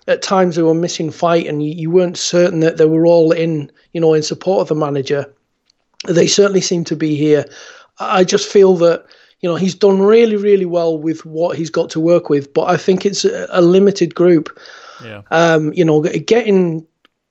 at 0.08 0.22
times 0.22 0.56
they 0.56 0.62
were 0.62 0.74
missing 0.74 1.12
fight 1.12 1.48
and 1.48 1.64
you, 1.64 1.74
you 1.74 1.90
weren't 1.90 2.18
certain 2.18 2.60
that 2.60 2.78
they 2.78 2.86
were 2.86 3.06
all 3.06 3.32
in, 3.32 3.72
you 3.94 4.00
know, 4.00 4.14
in 4.14 4.24
support 4.24 4.62
of 4.62 4.68
the 4.70 4.76
manager. 4.76 5.26
They 6.08 6.28
certainly 6.28 6.62
seem 6.62 6.84
to 6.86 6.96
be 6.96 7.16
here. 7.16 7.46
I 8.00 8.24
just 8.24 8.48
feel 8.48 8.76
that 8.78 9.06
you 9.42 9.50
know 9.50 9.56
he's 9.56 9.76
done 9.76 10.02
really 10.02 10.36
really 10.36 10.66
well 10.66 10.98
with 10.98 11.26
what 11.26 11.58
he's 11.58 11.70
got 11.70 11.90
to 11.90 12.00
work 12.00 12.30
with 12.30 12.54
but 12.54 12.64
i 12.64 12.76
think 12.76 13.06
it's 13.06 13.24
a, 13.24 13.48
a 13.52 13.62
limited 13.62 14.14
group 14.14 14.60
yeah. 15.04 15.22
Um, 15.32 15.74
you 15.74 15.86
know, 15.86 16.02
getting 16.02 16.86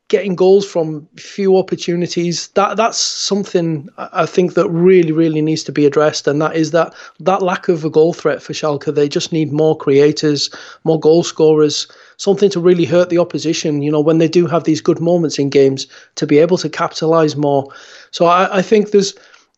getting 0.09 0.35
goals 0.35 0.67
from 0.67 1.07
few 1.17 1.57
opportunities 1.59 2.49
that 2.49 2.79
that's 2.79 2.99
something 2.99 3.89
I 3.99 4.25
think 4.25 4.55
that 4.55 4.69
really 4.71 5.13
really 5.13 5.43
needs 5.43 5.63
to 5.65 5.73
be 5.73 5.85
addressed 5.85 6.27
and 6.27 6.41
that 6.41 6.57
is 6.57 6.71
that 6.71 6.95
that 7.21 7.43
lack 7.43 7.69
of 7.69 7.85
a 7.85 7.91
goal 7.91 8.15
threat 8.15 8.43
for 8.43 8.55
Schalke 8.55 8.95
they 8.95 9.09
just 9.09 9.33
need 9.33 9.53
more 9.53 9.77
creators 9.77 10.49
more 10.85 10.99
goal 10.99 11.25
scorers 11.25 11.87
something 12.17 12.49
to 12.51 12.61
really 12.61 12.87
hurt 12.87 13.11
the 13.11 13.19
opposition 13.19 13.83
you 13.83 13.93
know 13.93 14.01
when 14.01 14.17
they 14.17 14.29
do 14.29 14.47
have 14.47 14.65
these 14.65 14.81
good 14.81 14.99
moments 14.99 15.39
in 15.39 15.51
games 15.51 15.87
to 16.15 16.27
be 16.27 16.39
able 16.39 16.57
to 16.57 16.71
capitalize 16.71 17.37
more 17.37 17.71
so 18.11 18.25
I, 18.25 18.59
I 18.59 18.63
think 18.63 18.93
there's 18.93 19.15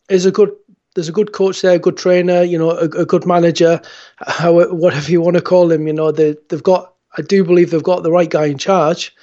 is 0.09 0.25
a 0.25 0.31
good 0.31 0.51
there's 0.93 1.07
a 1.07 1.13
good 1.13 1.31
coach 1.31 1.61
there, 1.61 1.75
a 1.75 1.79
good 1.79 1.95
trainer, 1.95 2.43
you 2.43 2.57
know, 2.57 2.71
a, 2.71 2.83
a 2.83 3.05
good 3.05 3.25
manager, 3.25 3.81
how, 4.17 4.61
whatever 4.73 5.09
you 5.09 5.21
want 5.21 5.35
to 5.37 5.41
call 5.41 5.71
him. 5.71 5.87
You 5.87 5.93
know, 5.93 6.11
they 6.11 6.35
they've 6.49 6.61
got 6.61 6.93
I 7.17 7.21
do 7.21 7.43
believe 7.43 7.71
they've 7.71 7.83
got 7.83 8.03
the 8.03 8.11
right 8.11 8.29
guy 8.29 8.45
in 8.45 8.57
charge, 8.57 9.13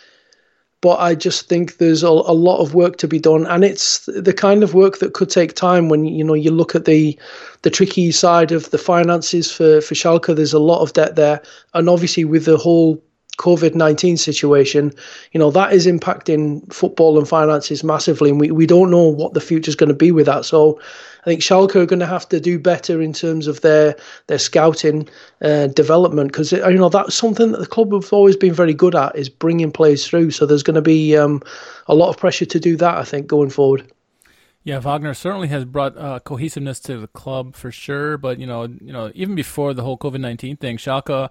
but 0.81 1.01
I 1.01 1.15
just 1.15 1.49
think 1.49 1.79
there's 1.79 2.03
a, 2.03 2.09
a, 2.09 2.35
lot 2.35 2.61
of 2.61 2.75
work 2.75 2.97
to 2.99 3.09
be 3.09 3.19
done, 3.19 3.47
and 3.47 3.65
it's 3.65 4.07
the 4.07 4.33
kind 4.33 4.63
of 4.63 4.75
work 4.75 4.99
that 4.99 5.15
could 5.15 5.31
take 5.31 5.55
time. 5.55 5.89
When 5.89 6.05
you 6.05 6.23
know 6.23 6.35
you 6.35 6.51
look 6.51 6.75
at 6.75 6.85
the 6.85 7.19
the 7.63 7.71
tricky 7.71 8.13
side 8.13 8.53
of 8.53 8.71
the 8.71 8.79
finances 8.79 9.51
for 9.51 9.81
for 9.81 9.95
Schalke, 9.95 10.37
there's 10.37 10.53
a 10.53 10.59
lot 10.59 10.83
of 10.83 10.93
debt 10.93 11.17
there, 11.17 11.43
and 11.75 11.89
obviously 11.89 12.25
with 12.25 12.45
the 12.45 12.57
whole 12.57 13.03
COVID 13.39 13.75
19 13.75 14.17
situation, 14.17 14.93
you 15.33 15.39
know, 15.39 15.51
that 15.51 15.73
is 15.73 15.87
impacting 15.87 16.71
football 16.73 17.19
and 17.19 17.27
finances 17.27 17.83
massively. 17.83 18.31
And 18.31 18.41
we, 18.41 18.51
we 18.51 18.67
don't 18.67 18.91
know 18.91 19.05
what 19.05 19.35
the 19.35 19.41
future 19.41 19.69
is 19.69 19.77
going 19.77 19.89
to 19.89 19.95
be 19.95 20.11
with 20.11 20.27
that. 20.27 20.45
So 20.45 20.79
I 21.21 21.25
think 21.25 21.41
Schalke 21.41 21.77
are 21.77 21.87
going 21.87 22.01
to 22.01 22.07
have 22.07 22.29
to 22.31 22.41
do 22.41 22.59
better 22.59 23.01
in 23.01 23.13
terms 23.13 23.47
of 23.47 23.61
their, 23.61 23.97
their 24.27 24.39
scouting 24.39 25.09
uh, 25.41 25.69
development 25.69 26.33
because, 26.33 26.53
you 26.53 26.75
know, 26.75 26.89
that's 26.89 27.15
something 27.15 27.53
that 27.53 27.61
the 27.61 27.67
club 27.67 27.93
have 27.93 28.13
always 28.13 28.37
been 28.37 28.53
very 28.53 28.75
good 28.75 28.95
at 28.95 29.17
is 29.17 29.29
bringing 29.29 29.73
players 29.73 30.07
through. 30.07 30.33
So 30.33 30.45
there's 30.45 30.63
going 30.63 30.75
to 30.75 30.83
be 30.83 31.17
um, 31.17 31.43
a 31.87 31.95
lot 31.95 32.11
of 32.11 32.19
pressure 32.19 32.47
to 32.47 32.61
do 32.61 32.77
that, 32.77 32.97
I 32.97 33.05
think, 33.05 33.27
going 33.29 33.51
forward. 33.51 33.91
Yeah, 34.65 34.81
Wagner 34.81 35.15
certainly 35.15 35.49
has 35.49 35.65
brought 35.65 35.97
uh, 35.97 36.21
cohesiveness 36.21 36.81
to 36.81 36.99
the 36.99 37.07
club 37.07 37.55
for 37.55 37.71
sure. 37.71 38.19
But 38.19 38.39
you 38.39 38.47
know, 38.47 38.65
you 38.65 38.93
know, 38.93 39.11
even 39.15 39.35
before 39.35 39.73
the 39.73 39.83
whole 39.83 39.97
COVID 39.97 40.21
nineteen 40.21 40.59
thing, 40.59 40.77
Schalke 40.77 41.31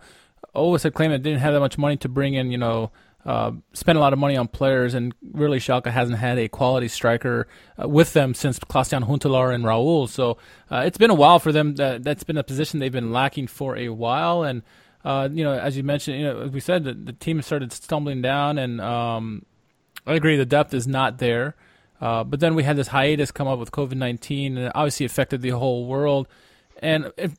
always 0.57 0.83
had 0.83 0.93
claimed 0.93 1.13
it 1.13 1.23
didn't 1.23 1.39
have 1.39 1.53
that 1.53 1.59
much 1.59 1.77
money 1.77 1.97
to 1.97 2.09
bring 2.09 2.33
in, 2.33 2.51
you 2.51 2.57
know, 2.57 2.91
uh, 3.25 3.51
spend 3.73 3.97
a 3.97 4.01
lot 4.01 4.13
of 4.13 4.19
money 4.19 4.37
on 4.37 4.47
players, 4.47 4.93
and 4.93 5.13
really 5.33 5.59
Schalke 5.59 5.91
hasn't 5.91 6.17
had 6.17 6.37
a 6.39 6.47
quality 6.47 6.87
striker 6.87 7.47
uh, 7.81 7.87
with 7.87 8.13
them 8.13 8.33
since 8.33 8.57
Klaas-Jan 8.59 9.03
Huntelaar 9.03 9.53
and 9.53 9.63
Raul. 9.65 10.07
So 10.07 10.37
uh, 10.71 10.83
it's 10.85 10.97
been 10.97 11.09
a 11.09 11.15
while 11.15 11.39
for 11.39 11.51
them. 11.51 11.75
That 11.75 12.03
that's 12.03 12.23
been 12.23 12.37
a 12.37 12.43
position 12.43 12.79
they've 12.79 12.91
been 12.91 13.11
lacking 13.11 13.47
for 13.47 13.75
a 13.75 13.89
while, 13.89 14.43
and 14.43 14.61
uh, 15.03 15.29
you 15.31 15.43
know, 15.43 15.53
as 15.53 15.75
you 15.77 15.83
mentioned, 15.83 16.19
you 16.19 16.25
know, 16.25 16.41
as 16.41 16.51
we 16.51 16.59
said, 16.59 16.83
the, 16.83 16.93
the 16.93 17.13
team 17.13 17.41
started 17.41 17.71
stumbling 17.71 18.21
down, 18.21 18.57
and 18.57 18.79
um, 18.81 19.45
I 20.05 20.13
agree 20.13 20.37
the 20.37 20.45
depth 20.45 20.73
is 20.73 20.87
not 20.87 21.17
there. 21.17 21.55
Uh, 21.99 22.23
but 22.23 22.39
then 22.39 22.55
we 22.55 22.63
had 22.63 22.77
this 22.77 22.89
hiatus 22.89 23.31
come 23.31 23.47
up 23.47 23.59
with 23.59 23.71
COVID 23.71 23.97
nineteen, 23.97 24.57
and 24.57 24.67
it 24.67 24.71
obviously 24.75 25.05
affected 25.05 25.41
the 25.41 25.49
whole 25.49 25.85
world. 25.85 26.27
And 26.79 27.11
if, 27.17 27.33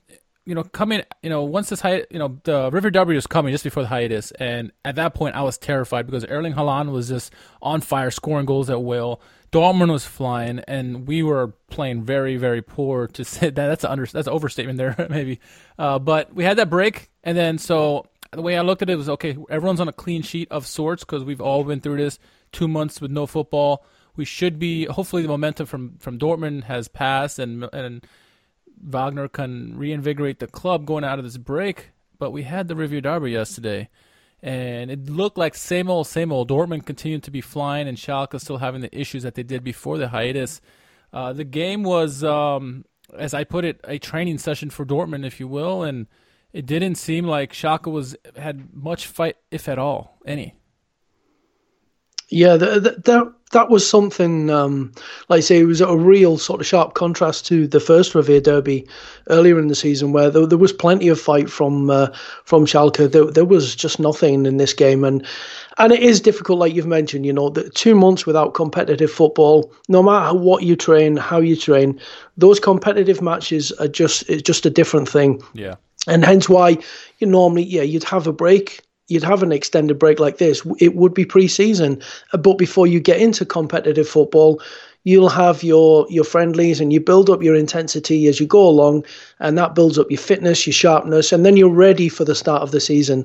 you 0.49 0.55
know, 0.55 0.65
coming, 0.65 1.03
you 1.23 1.29
know, 1.29 1.43
once 1.43 1.69
this 1.69 1.83
hi- 1.83 2.07
you 2.11 2.19
know, 2.19 2.41
the 2.45 2.71
Revier 2.73 2.91
Derby 2.91 3.15
was 3.15 3.27
coming 3.27 3.53
just 3.53 3.65
before 3.65 3.83
the 3.83 3.89
hiatus, 3.91 4.31
and 4.33 4.73
at 4.83 4.95
that 4.95 5.13
point 5.13 5.37
I 5.37 5.43
was 5.43 5.59
terrified 5.59 6.07
because 6.07 6.25
Erling 6.25 6.55
Haaland 6.55 6.91
was 6.91 7.09
just 7.09 7.35
on 7.61 7.83
fire, 7.83 8.11
scoring 8.11 8.47
goals 8.47 8.71
at 8.71 8.83
will. 8.83 9.21
Dortmund 9.53 9.93
was 9.93 10.07
flying, 10.07 10.61
and 10.61 11.07
we 11.07 11.23
were 11.23 11.49
playing 11.69 12.03
very, 12.03 12.39
very 12.39 12.63
poor. 12.63 13.09
To 13.09 13.25
say 13.27 13.51
that 13.51 13.55
that's 13.55 13.85
an 13.85 13.91
under, 13.91 14.07
that's 14.07 14.27
an 14.27 14.33
overstatement 14.33 14.79
there, 14.79 15.07
maybe. 15.11 15.39
Uh, 15.79 15.99
but 15.99 16.35
we 16.35 16.45
had 16.45 16.57
that 16.57 16.71
break, 16.71 17.11
and 17.23 17.37
then 17.37 17.59
so 17.59 18.07
the 18.33 18.41
way 18.41 18.57
I 18.57 18.63
looked 18.63 18.81
at 18.81 18.89
it 18.89 18.97
was 18.97 19.11
okay. 19.11 19.37
Everyone's 19.51 19.81
on 19.81 19.89
a 19.89 19.93
clean 19.93 20.23
sheet 20.23 20.51
of 20.51 20.67
sorts 20.67 21.05
because 21.05 21.25
we've 21.25 21.43
all 21.43 21.63
been 21.63 21.83
through 21.83 21.99
this 21.99 22.19
two 22.53 22.69
months 22.69 23.03
with 23.03 23.11
no 23.11 23.27
football. 23.27 23.85
We 24.17 24.25
should 24.25 24.59
be 24.59 24.87
hopefully 24.87 25.21
the 25.21 25.29
momentum 25.29 25.67
from 25.67 25.99
from 25.99 26.19
Dortmund 26.19 26.65
has 26.65 26.89
passed, 26.89 27.39
and 27.39 27.69
and 27.75 28.07
Wagner 28.83 29.29
can 29.29 29.77
reinvigorate 29.77 30.38
the 30.38 30.47
club 30.47 30.87
going 30.87 31.05
out 31.05 31.19
of 31.19 31.25
this 31.25 31.37
break. 31.37 31.91
But 32.19 32.33
we 32.33 32.43
had 32.43 32.69
the 32.69 32.75
Revier 32.75 33.01
Derby 33.01 33.31
yesterday, 33.31 33.88
and 34.43 34.91
it 34.91 35.09
looked 35.09 35.38
like 35.38 35.55
same 35.55 35.88
old, 35.88 36.09
same 36.09 36.33
old. 36.33 36.51
Dortmund 36.51 36.85
continued 36.85 37.23
to 37.25 37.31
be 37.31 37.41
flying, 37.41 37.87
and 37.87 37.97
Schalke 37.97 38.41
still 38.41 38.59
having 38.59 38.81
the 38.81 38.99
issues 38.99 39.23
that 39.23 39.37
they 39.37 39.45
did 39.45 39.62
before 39.62 39.99
the 39.99 40.09
hiatus. 40.09 40.61
Uh, 41.12 41.33
the 41.33 41.45
game 41.45 41.85
was, 41.85 42.25
um, 42.25 42.85
as 43.17 43.35
I 43.35 43.45
put 43.45 43.64
it, 43.64 43.81
a 43.85 43.99
training 43.99 44.38
session 44.38 44.69
for 44.69 44.85
Dortmund, 44.85 45.25
if 45.25 45.38
you 45.38 45.47
will, 45.47 45.85
and 45.85 46.09
it 46.53 46.67
didn't 46.67 46.97
seem 46.97 47.25
like 47.25 47.53
Schalke 47.53 47.91
was 47.91 48.17
had 48.37 48.75
much 48.75 49.07
fight, 49.07 49.37
if 49.53 49.69
at 49.69 49.79
all, 49.79 50.19
any. 50.27 50.55
Yeah, 52.31 52.57
that 52.57 53.05
that 53.05 53.33
that 53.53 53.71
was 53.71 53.88
something. 53.88 54.51
Um, 54.51 54.93
like 55.29 55.38
I 55.38 55.41
say, 55.41 55.61
it 55.61 55.64
was 55.64 55.81
a 55.81 55.97
real 55.97 56.37
sort 56.37 56.61
of 56.61 56.67
sharp 56.67 56.93
contrast 56.93 57.47
to 57.47 57.67
the 57.67 57.81
first 57.81 58.14
Revier 58.14 58.41
Derby 58.41 58.87
earlier 59.29 59.59
in 59.59 59.69
the 59.69 59.75
season, 59.75 60.12
where 60.12 60.31
there, 60.31 60.47
there 60.47 60.59
was 60.59 60.73
plenty 60.73 61.09
of 61.09 61.19
fight 61.19 61.49
from 61.49 61.88
uh, 61.88 62.09
from 62.45 62.67
Schalke. 62.67 63.11
There, 63.11 63.31
there 63.31 63.47
was 63.47 63.75
just 63.75 63.99
nothing 63.99 64.45
in 64.45 64.59
this 64.59 64.75
game, 64.75 65.05
and 65.05 65.25
and 65.79 65.93
it 65.93 66.03
is 66.03 66.21
difficult, 66.21 66.59
like 66.59 66.75
you've 66.75 66.87
mentioned. 66.87 67.25
You 67.25 67.33
know, 67.33 67.49
the 67.49 67.71
two 67.71 67.95
months 67.95 68.27
without 68.27 68.53
competitive 68.53 69.11
football, 69.11 69.73
no 69.88 70.03
matter 70.03 70.37
what 70.37 70.64
you 70.64 70.77
train, 70.77 71.17
how 71.17 71.41
you 71.41 71.57
train, 71.57 71.99
those 72.37 72.61
competitive 72.61 73.23
matches 73.23 73.73
are 73.73 73.88
just 73.88 74.29
it's 74.29 74.43
just 74.43 74.67
a 74.67 74.71
different 74.71 75.09
thing. 75.09 75.41
Yeah. 75.55 75.77
And 76.07 76.25
hence 76.25 76.49
why 76.49 76.79
you 77.19 77.27
normally, 77.27 77.64
yeah, 77.64 77.83
you'd 77.83 78.05
have 78.05 78.27
a 78.27 78.33
break 78.33 78.83
you'd 79.09 79.25
have 79.25 79.42
an 79.42 79.53
extended 79.53 79.99
break 79.99 80.21
like 80.21 80.38
this, 80.38 80.62
it 80.79 80.94
would 80.94 81.14
be 81.14 81.25
pre-season. 81.25 82.01
Uh, 82.33 82.37
but 82.37 82.59
before 82.59 82.87
you 82.87 83.01
get 83.01 83.21
into 83.21 83.44
competitive 83.44 84.09
football, 84.09 84.62
you'll 85.05 85.29
have 85.29 85.62
your 85.62 86.07
your 86.11 86.25
friendlies 86.25 86.81
and 86.81 86.92
you 86.92 87.01
build 87.01 87.31
up 87.31 87.42
your 87.42 87.57
intensity 87.57 88.27
as 88.27 88.38
you 88.38 88.47
go 88.47 88.66
along, 88.66 89.05
and 89.40 89.57
that 89.59 89.75
builds 89.75 89.99
up 89.99 90.11
your 90.11 90.18
fitness, 90.21 90.66
your 90.66 90.75
sharpness, 90.75 91.33
and 91.33 91.44
then 91.44 91.57
you're 91.57 91.68
ready 91.68 92.09
for 92.09 92.25
the 92.25 92.35
start 92.35 92.62
of 92.62 92.71
the 92.71 92.81
season. 92.81 93.25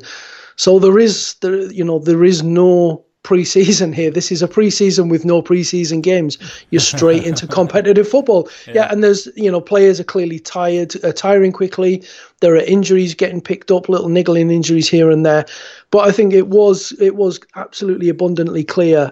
So 0.56 0.80
there 0.80 0.98
is 0.98 1.36
there 1.41 1.72
you 1.72 1.84
know 1.84 2.00
there 2.00 2.24
is 2.24 2.41
no 2.43 3.06
pre-season 3.24 3.94
here. 3.94 4.12
This 4.12 4.32
is 4.32 4.42
a 4.42 4.48
pre-season 4.48 5.08
with 5.10 5.24
no 5.26 5.42
pre-season 5.42 6.02
games. 6.02 6.38
You're 6.70 6.82
straight 6.82 7.24
into 7.24 7.48
competitive 7.60 8.08
football. 8.08 8.50
Yeah. 8.68 8.74
yeah. 8.76 8.92
and 8.92 9.04
there's 9.04 9.28
you 9.36 9.52
know 9.52 9.62
players 9.62 10.00
are 10.00 10.06
clearly 10.06 10.40
tired, 10.40 10.94
uh, 11.04 11.14
tiring 11.14 11.54
quickly. 11.54 12.04
There 12.42 12.54
are 12.56 12.60
injuries 12.60 13.16
getting 13.16 13.42
picked 13.42 13.72
up, 13.72 13.90
little 13.90 14.10
niggling 14.10 14.52
injuries 14.52 14.90
here 14.90 15.10
and 15.10 15.26
there. 15.26 15.46
But 15.90 16.08
I 16.08 16.12
think 16.12 16.34
it 16.34 16.48
was 16.48 16.92
it 17.00 17.16
was 17.16 17.40
absolutely 17.56 18.10
abundantly 18.10 18.64
clear 18.64 19.10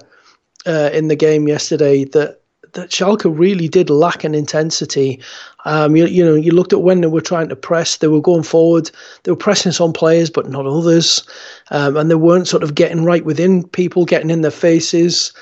uh, 0.66 0.90
in 0.94 1.08
the 1.08 1.16
game 1.16 1.48
yesterday 1.48 2.04
that 2.06 2.41
that 2.74 2.90
Schalke 2.90 3.26
really 3.38 3.68
did 3.68 3.90
lack 3.90 4.24
an 4.24 4.34
intensity. 4.34 5.20
Um, 5.66 5.96
you, 5.96 6.06
you 6.06 6.24
know, 6.24 6.36
you 6.36 6.52
looked 6.52 6.74
at 6.74 6.82
when 6.82 7.02
they 7.02 7.08
were 7.08 7.22
trying 7.22 7.50
to 7.50 7.56
press, 7.56 7.98
they 7.98 8.08
were 8.08 8.22
going 8.22 8.44
forward, 8.44 8.90
they 9.24 9.32
were 9.32 9.38
pressing 9.38 9.72
some 9.72 9.94
players, 9.94 10.30
but 10.30 10.50
not 10.50 10.66
others, 10.66 11.24
um, 11.70 11.98
and 11.98 12.10
they 12.10 12.16
weren't 12.16 12.48
sort 12.48 12.64
of 12.64 12.76
getting 12.76 13.04
right 13.04 13.26
within 13.26 13.68
people, 13.68 14.06
getting 14.06 14.30
in 14.30 14.42
their 14.42 14.52
faces 14.52 15.34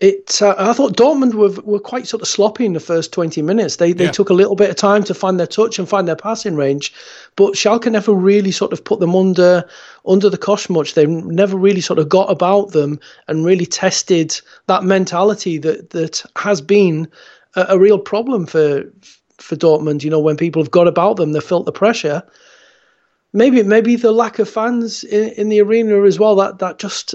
it 0.00 0.40
uh, 0.40 0.54
I 0.56 0.72
thought 0.72 0.96
Dortmund 0.96 1.34
were 1.34 1.60
were 1.62 1.78
quite 1.78 2.06
sort 2.06 2.22
of 2.22 2.28
sloppy 2.28 2.64
in 2.64 2.72
the 2.72 2.80
first 2.80 3.12
20 3.12 3.42
minutes. 3.42 3.76
They 3.76 3.92
they 3.92 4.04
yeah. 4.04 4.10
took 4.10 4.30
a 4.30 4.34
little 4.34 4.56
bit 4.56 4.70
of 4.70 4.76
time 4.76 5.04
to 5.04 5.14
find 5.14 5.38
their 5.38 5.46
touch 5.46 5.78
and 5.78 5.86
find 5.88 6.08
their 6.08 6.16
passing 6.16 6.56
range, 6.56 6.92
but 7.36 7.52
Schalke 7.52 7.92
never 7.92 8.12
really 8.12 8.50
sort 8.50 8.72
of 8.72 8.82
put 8.82 9.00
them 9.00 9.14
under 9.14 9.68
under 10.06 10.30
the 10.30 10.38
cosh 10.38 10.70
much. 10.70 10.94
They 10.94 11.04
never 11.04 11.56
really 11.56 11.82
sort 11.82 11.98
of 11.98 12.08
got 12.08 12.30
about 12.30 12.72
them 12.72 12.98
and 13.28 13.44
really 13.44 13.66
tested 13.66 14.40
that 14.66 14.84
mentality 14.84 15.58
that 15.58 15.90
that 15.90 16.22
has 16.36 16.62
been 16.62 17.06
a, 17.54 17.66
a 17.70 17.78
real 17.78 17.98
problem 17.98 18.46
for 18.46 18.84
for 19.36 19.54
Dortmund. 19.54 20.02
You 20.02 20.10
know, 20.10 20.20
when 20.20 20.38
people 20.38 20.62
have 20.62 20.70
got 20.70 20.88
about 20.88 21.16
them, 21.16 21.32
they 21.32 21.40
felt 21.40 21.66
the 21.66 21.72
pressure. 21.72 22.22
Maybe 23.34 23.62
maybe 23.62 23.96
the 23.96 24.12
lack 24.12 24.38
of 24.38 24.48
fans 24.48 25.04
in, 25.04 25.28
in 25.32 25.48
the 25.50 25.60
arena 25.60 26.04
as 26.04 26.18
well. 26.18 26.36
That 26.36 26.58
that 26.60 26.78
just 26.78 27.14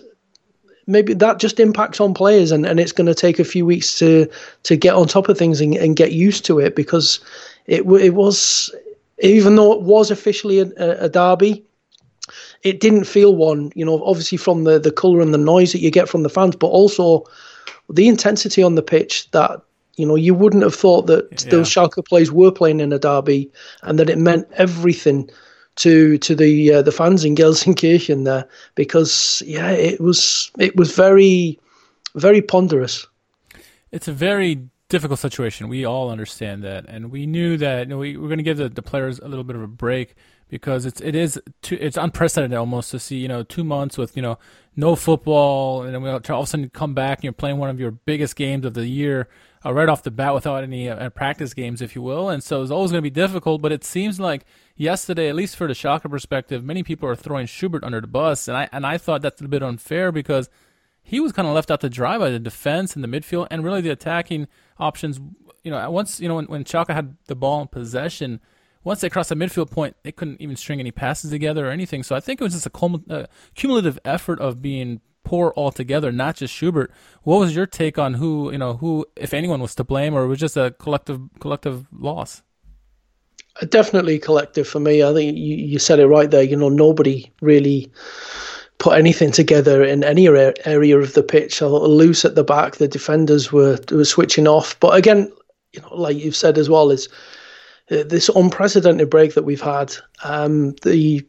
maybe 0.88 1.14
that 1.14 1.40
just 1.40 1.60
impacts 1.60 2.00
on 2.00 2.14
players 2.14 2.52
and, 2.52 2.66
and 2.66 2.80
it's 2.80 2.92
going 2.92 3.08
to 3.08 3.16
take 3.16 3.40
a 3.40 3.44
few 3.44 3.66
weeks 3.66 3.98
to 4.00 4.30
to 4.64 4.76
get 4.76 4.96
on 4.96 5.08
top 5.08 5.30
of 5.30 5.38
things 5.38 5.62
and, 5.62 5.76
and 5.76 5.96
get 5.96 6.12
used 6.12 6.46
to 6.46 6.60
it 6.60 6.76
because 6.76 7.20
it 7.66 7.82
it 7.82 8.14
was 8.14 8.74
even 9.20 9.56
though 9.56 9.72
it 9.72 9.82
was 9.82 10.12
officially 10.12 10.60
a, 10.60 10.68
a, 10.78 11.10
derby 11.10 11.64
it 12.64 12.80
didn't 12.80 13.06
feel 13.06 13.36
one 13.36 13.72
you 13.76 13.86
know 13.86 14.04
obviously 14.04 14.38
from 14.38 14.64
the 14.64 14.80
the 14.80 14.92
color 14.92 15.22
and 15.22 15.34
the 15.34 15.38
noise 15.40 15.72
that 15.72 15.80
you 15.80 15.92
get 15.92 16.10
from 16.10 16.24
the 16.24 16.30
fans 16.30 16.56
but 16.56 16.68
also 16.68 17.24
the 17.90 18.08
intensity 18.08 18.62
on 18.62 18.76
the 18.76 18.82
pitch 18.82 19.30
that 19.32 19.62
you 19.96 20.06
know 20.06 20.16
you 20.16 20.34
wouldn't 20.34 20.64
have 20.64 20.76
thought 20.76 21.08
that 21.08 21.44
yeah. 21.44 21.50
those 21.50 21.70
Schalke 21.70 22.06
players 22.06 22.32
were 22.32 22.52
playing 22.52 22.80
in 22.80 22.94
a 22.94 23.00
derby 23.00 23.52
and 23.84 23.98
that 24.00 24.10
it 24.10 24.18
meant 24.18 24.48
everything 24.54 25.30
to 25.78 26.18
to 26.20 26.36
the 26.36 26.74
uh, 26.74 26.82
the 26.82 26.92
fans 26.92 27.26
in 27.26 27.36
Gelsenkirchen 27.36 28.26
there 28.26 28.48
because 28.76 29.44
yeah, 29.46 29.72
it 29.72 30.00
was 30.00 30.52
it 30.60 30.76
was 30.76 30.96
very 30.96 31.60
very 32.16 32.42
ponderous. 32.42 33.06
It's 33.92 34.08
a 34.08 34.14
very 34.14 34.68
difficult 34.90 35.20
situation. 35.20 35.68
We 35.68 35.86
all 35.86 36.10
understand 36.10 36.64
that, 36.64 36.86
and 36.88 37.12
we 37.12 37.26
knew 37.26 37.58
that 37.58 37.80
you 37.82 37.86
know, 37.86 37.98
we 37.98 38.18
were 38.18 38.28
going 38.28 38.38
to 38.38 38.44
give 38.44 38.58
the, 38.58 38.70
the 38.70 38.82
players 38.82 39.20
a 39.20 39.28
little 39.28 39.44
bit 39.44 39.56
of 39.56 39.62
a 39.62 39.68
break 39.68 40.16
because 40.50 40.86
it's 40.86 41.02
it 41.02 41.16
is 41.16 41.40
too, 41.62 41.78
it's 41.82 41.98
unprecedented 41.98 42.58
almost 42.58 42.92
to 42.92 43.00
see 43.00 43.18
you 43.18 43.28
know 43.28 43.44
two 43.44 43.64
months 43.64 43.98
with 43.98 44.16
you 44.16 44.22
know 44.22 44.38
no 44.76 44.96
football 44.96 45.84
and 45.84 45.94
then 45.94 46.02
we 46.02 46.10
all 46.10 46.18
of 46.18 46.30
a 46.30 46.46
sudden 46.46 46.70
come 46.70 46.94
back 46.94 47.20
and 47.20 47.24
you're 47.24 47.34
playing 47.34 47.58
one 47.58 47.70
of 47.70 47.80
your 47.80 47.92
biggest 47.92 48.36
games 48.36 48.66
of 48.66 48.74
the 48.74 48.88
year 48.88 49.28
uh, 49.66 49.74
right 49.74 49.90
off 49.90 50.04
the 50.04 50.12
bat 50.12 50.34
without 50.34 50.64
any 50.64 50.88
uh, 50.88 51.10
practice 51.10 51.54
games, 51.54 51.82
if 51.82 51.96
you 51.96 52.02
will. 52.02 52.30
And 52.30 52.44
so 52.44 52.62
it's 52.62 52.72
always 52.72 52.92
going 52.92 53.00
to 53.00 53.10
be 53.10 53.10
difficult. 53.10 53.62
But 53.62 53.72
it 53.72 53.84
seems 53.84 54.20
like 54.20 54.46
yesterday, 54.76 55.28
at 55.28 55.36
least 55.36 55.56
for 55.56 55.68
the 55.68 55.74
Schalke 55.74 56.10
perspective, 56.10 56.64
many 56.64 56.84
people 56.84 57.10
are 57.10 57.16
throwing 57.16 57.48
Schubert 57.48 57.84
under 57.84 58.00
the 58.00 58.08
bus, 58.08 58.48
and 58.48 58.56
I 58.56 58.70
and 58.72 58.86
I 58.86 58.98
thought 58.98 59.22
that's 59.22 59.42
a 59.42 59.48
bit 59.48 59.64
unfair 59.64 60.12
because 60.12 60.50
he 61.02 61.20
was 61.20 61.32
kind 61.32 61.48
of 61.48 61.54
left 61.54 61.72
out 61.72 61.82
to 61.82 61.90
dry 61.90 62.18
by 62.18 62.30
the 62.30 62.40
defense 62.40 62.96
and 62.96 63.04
the 63.04 63.08
midfield 63.08 63.48
and 63.50 63.64
really 63.64 63.82
the 63.82 63.90
attacking 63.90 64.48
options. 64.78 65.20
You 65.64 65.72
know, 65.72 65.90
once 65.90 66.20
you 66.20 66.28
know 66.28 66.36
when, 66.36 66.46
when 66.46 66.64
Schalke 66.64 66.94
had 66.94 67.18
the 67.26 67.36
ball 67.36 67.62
in 67.62 67.68
possession. 67.68 68.40
Once 68.86 69.02
they 69.02 69.10
crossed 69.10 69.30
the 69.30 69.36
midfield 69.36 69.70
point, 69.70 69.96
they 70.04 70.12
couldn't 70.12 70.40
even 70.40 70.56
string 70.56 70.80
any 70.80 70.92
passes 70.92 71.32
together 71.32 71.68
or 71.68 71.72
anything. 71.72 72.04
So 72.04 72.16
I 72.16 72.20
think 72.20 72.40
it 72.40 72.44
was 72.44 72.54
just 72.54 72.68
a 72.68 73.14
uh, 73.14 73.26
cumulative 73.56 74.00
effort 74.06 74.40
of 74.40 74.62
being 74.62 75.02
poor 75.24 75.52
altogether, 75.58 76.12
not 76.12 76.36
just 76.36 76.54
Schubert. 76.54 76.94
What 77.24 77.40
was 77.40 77.56
your 77.56 77.66
take 77.66 77.98
on 77.98 78.14
who, 78.14 78.52
you 78.52 78.60
know, 78.60 78.78
who, 78.78 79.08
if 79.16 79.34
anyone, 79.34 79.60
was 79.60 79.74
to 79.76 79.84
blame, 79.84 80.14
or 80.14 80.24
it 80.24 80.28
was 80.28 80.40
just 80.40 80.56
a 80.56 80.76
collective 80.80 81.20
collective 81.40 81.88
loss? 81.92 82.44
Definitely 83.70 84.20
collective 84.20 84.68
for 84.68 84.80
me. 84.80 85.04
I 85.04 85.14
think 85.14 85.36
you, 85.36 85.56
you 85.56 85.80
said 85.80 86.00
it 86.00 86.08
right 86.08 86.30
there. 86.30 86.44
You 86.44 86.56
know, 86.56 86.70
nobody 86.70 87.32
really 87.42 87.92
put 88.78 89.00
anything 89.00 89.32
together 89.32 89.84
in 89.84 90.04
any 90.04 90.28
area 90.28 91.00
of 91.00 91.14
the 91.14 91.24
pitch. 91.24 91.60
A 91.60 91.68
loose 91.68 92.24
at 92.24 92.36
the 92.36 92.44
back. 92.44 92.76
The 92.76 92.88
defenders 92.88 93.52
were 93.52 93.80
were 93.92 94.06
switching 94.06 94.48
off. 94.48 94.80
But 94.80 94.96
again, 94.96 95.32
you 95.74 95.82
know, 95.82 95.96
like 95.96 96.18
you've 96.18 96.36
said 96.36 96.60
as 96.60 96.70
well, 96.70 96.92
is 96.92 97.08
uh, 97.08 97.12
this 97.88 98.30
unprecedented 98.30 99.10
break 99.10 99.34
that 99.36 99.44
we've 99.44 99.62
had. 99.62 99.96
Um, 100.24 100.72
the 100.84 101.26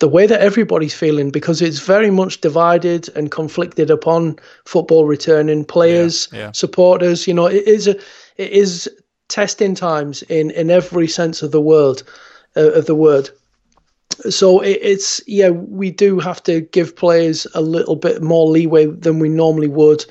the 0.00 0.08
way 0.08 0.26
that 0.26 0.40
everybody's 0.40 0.94
feeling 0.94 1.30
because 1.30 1.60
it's 1.60 1.80
very 1.80 2.10
much 2.10 2.40
divided 2.40 3.14
and 3.14 3.30
conflicted 3.30 3.90
upon 3.90 4.38
football 4.64 5.04
returning 5.04 5.62
players, 5.62 6.26
yeah, 6.32 6.38
yeah. 6.38 6.52
supporters. 6.52 7.26
You 7.26 7.34
know, 7.34 7.46
it 7.46 7.68
is 7.68 7.86
a, 7.86 7.96
it 8.36 8.50
is 8.50 8.88
testing 9.28 9.74
times 9.74 10.22
in 10.22 10.50
in 10.52 10.70
every 10.70 11.06
sense 11.06 11.42
of 11.42 11.52
the 11.52 11.60
word 11.60 12.02
uh, 12.56 12.72
of 12.72 12.86
the 12.86 12.94
word. 12.94 13.28
So 14.30 14.60
it, 14.60 14.78
it's 14.82 15.20
yeah, 15.26 15.50
we 15.50 15.90
do 15.90 16.18
have 16.18 16.42
to 16.44 16.62
give 16.62 16.96
players 16.96 17.46
a 17.54 17.60
little 17.60 17.96
bit 17.96 18.22
more 18.22 18.46
leeway 18.46 18.86
than 18.86 19.18
we 19.18 19.28
normally 19.28 19.68
would. 19.68 20.04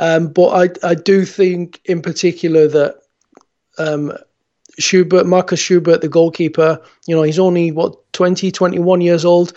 Um, 0.00 0.28
but 0.32 0.48
I 0.84 0.88
I 0.88 0.94
do 0.96 1.24
think 1.24 1.80
in 1.84 2.02
particular 2.02 2.66
that 2.66 2.96
um, 3.78 4.12
Schubert, 4.80 5.26
Markus 5.26 5.60
Schubert, 5.60 6.00
the 6.00 6.08
goalkeeper, 6.08 6.80
you 7.06 7.14
know, 7.14 7.22
he's 7.22 7.38
only, 7.38 7.70
what, 7.70 8.12
20, 8.12 8.50
21 8.50 9.00
years 9.00 9.24
old. 9.24 9.52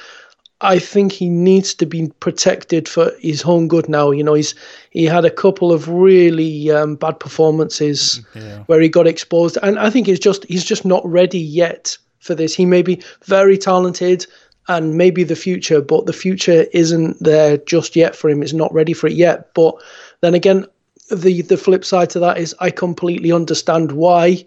I 0.62 0.80
think 0.80 1.12
he 1.12 1.28
needs 1.28 1.74
to 1.76 1.86
be 1.86 2.10
protected 2.22 2.88
for 2.88 3.12
his 3.20 3.44
own 3.44 3.68
good 3.68 3.90
now. 3.90 4.12
You 4.12 4.24
know, 4.24 4.34
he's 4.34 4.56
he 4.92 5.04
had 5.04 5.26
a 5.26 5.30
couple 5.30 5.74
of 5.74 5.90
really 5.90 6.72
um, 6.72 6.96
bad 6.96 7.20
performances 7.20 8.22
yeah. 8.34 8.60
where 8.68 8.80
he 8.80 8.88
got 8.88 9.06
exposed, 9.06 9.58
and 9.62 9.78
I 9.78 9.90
think 9.90 10.08
he's 10.08 10.20
just 10.20 10.46
he's 10.46 10.64
just 10.64 10.86
not 10.86 11.06
ready 11.06 11.40
yet 11.40 11.98
for 12.20 12.34
this. 12.34 12.56
He 12.56 12.66
may 12.66 12.82
be 12.82 13.04
very 13.26 13.58
talented 13.58 14.26
and 14.70 14.96
maybe 14.96 15.26
the 15.26 15.36
future, 15.36 15.82
but 15.82 16.06
the 16.06 16.14
future 16.14 16.66
isn't 16.72 17.22
there 17.22 17.58
just 17.58 17.98
yet 17.98 18.16
for 18.16 18.30
him. 18.30 18.42
It's 18.42 18.54
not 18.54 18.74
ready 18.74 18.94
for 18.94 19.08
it 19.08 19.14
yet. 19.14 19.54
But 19.54 19.76
then 20.22 20.34
again, 20.34 20.66
the 21.12 21.42
the 21.42 21.58
flip 21.58 21.84
side 21.84 22.10
to 22.12 22.20
that 22.20 22.38
is 22.38 22.56
I 22.60 22.72
completely 22.72 23.34
understand 23.34 23.92
why 23.92 24.46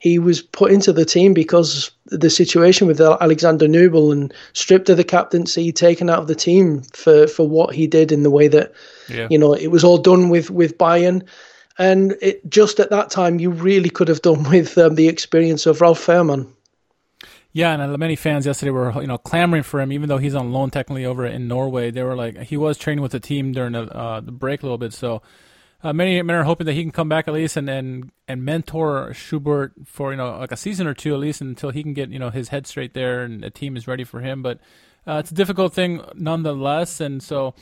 he 0.00 0.18
was 0.18 0.40
put 0.40 0.72
into 0.72 0.92
the 0.94 1.04
team 1.04 1.34
because 1.34 1.90
the 2.06 2.30
situation 2.30 2.86
with 2.86 3.00
Alexander 3.00 3.66
Nubel 3.66 4.10
and 4.10 4.32
stripped 4.54 4.88
of 4.88 4.96
the 4.96 5.04
captaincy, 5.04 5.70
taken 5.72 6.08
out 6.08 6.20
of 6.20 6.26
the 6.26 6.34
team 6.34 6.82
for, 6.94 7.26
for 7.26 7.46
what 7.46 7.74
he 7.74 7.86
did 7.86 8.10
in 8.10 8.22
the 8.22 8.30
way 8.30 8.48
that, 8.48 8.72
yeah. 9.10 9.28
you 9.30 9.38
know, 9.38 9.52
it 9.52 9.68
was 9.68 9.84
all 9.84 9.98
done 9.98 10.30
with, 10.30 10.50
with 10.50 10.78
Bayern. 10.78 11.22
And 11.78 12.16
it 12.22 12.48
just 12.48 12.80
at 12.80 12.88
that 12.88 13.10
time, 13.10 13.40
you 13.40 13.50
really 13.50 13.90
could 13.90 14.08
have 14.08 14.22
done 14.22 14.42
with 14.50 14.76
um, 14.78 14.94
the 14.94 15.06
experience 15.06 15.66
of 15.66 15.82
Ralf 15.82 16.04
Fährmann. 16.04 16.50
Yeah, 17.52 17.74
and 17.74 17.98
many 17.98 18.16
fans 18.16 18.46
yesterday 18.46 18.70
were 18.70 18.92
you 19.00 19.08
know 19.08 19.18
clamoring 19.18 19.64
for 19.64 19.80
him, 19.80 19.92
even 19.92 20.08
though 20.08 20.18
he's 20.18 20.36
on 20.36 20.52
loan 20.52 20.70
technically 20.70 21.04
over 21.04 21.26
in 21.26 21.48
Norway. 21.48 21.90
They 21.90 22.04
were 22.04 22.14
like 22.14 22.38
he 22.42 22.56
was 22.56 22.78
training 22.78 23.02
with 23.02 23.10
the 23.10 23.18
team 23.18 23.50
during 23.50 23.72
the, 23.72 23.92
uh, 23.92 24.20
the 24.20 24.30
break 24.30 24.62
a 24.62 24.66
little 24.66 24.78
bit, 24.78 24.92
so 24.92 25.20
uh, 25.82 25.92
many 25.92 26.20
men 26.22 26.36
are 26.36 26.44
hoping 26.44 26.66
that 26.66 26.74
he 26.74 26.82
can 26.82 26.90
come 26.90 27.08
back 27.08 27.26
at 27.26 27.34
least 27.34 27.56
and, 27.56 27.68
and 27.70 28.12
and 28.28 28.44
mentor 28.44 29.14
Schubert 29.14 29.72
for 29.84 30.10
you 30.10 30.16
know 30.16 30.38
like 30.38 30.52
a 30.52 30.56
season 30.56 30.86
or 30.86 30.94
two 30.94 31.14
at 31.14 31.20
least 31.20 31.40
until 31.40 31.70
he 31.70 31.82
can 31.82 31.94
get 31.94 32.10
you 32.10 32.18
know 32.18 32.30
his 32.30 32.48
head 32.48 32.66
straight 32.66 32.94
there 32.94 33.22
and 33.22 33.42
the 33.42 33.50
team 33.50 33.76
is 33.76 33.88
ready 33.88 34.04
for 34.04 34.20
him. 34.20 34.42
But 34.42 34.60
uh, 35.06 35.14
it's 35.14 35.30
a 35.30 35.34
difficult 35.34 35.72
thing 35.72 36.02
nonetheless. 36.14 37.00
And 37.00 37.22
so, 37.22 37.54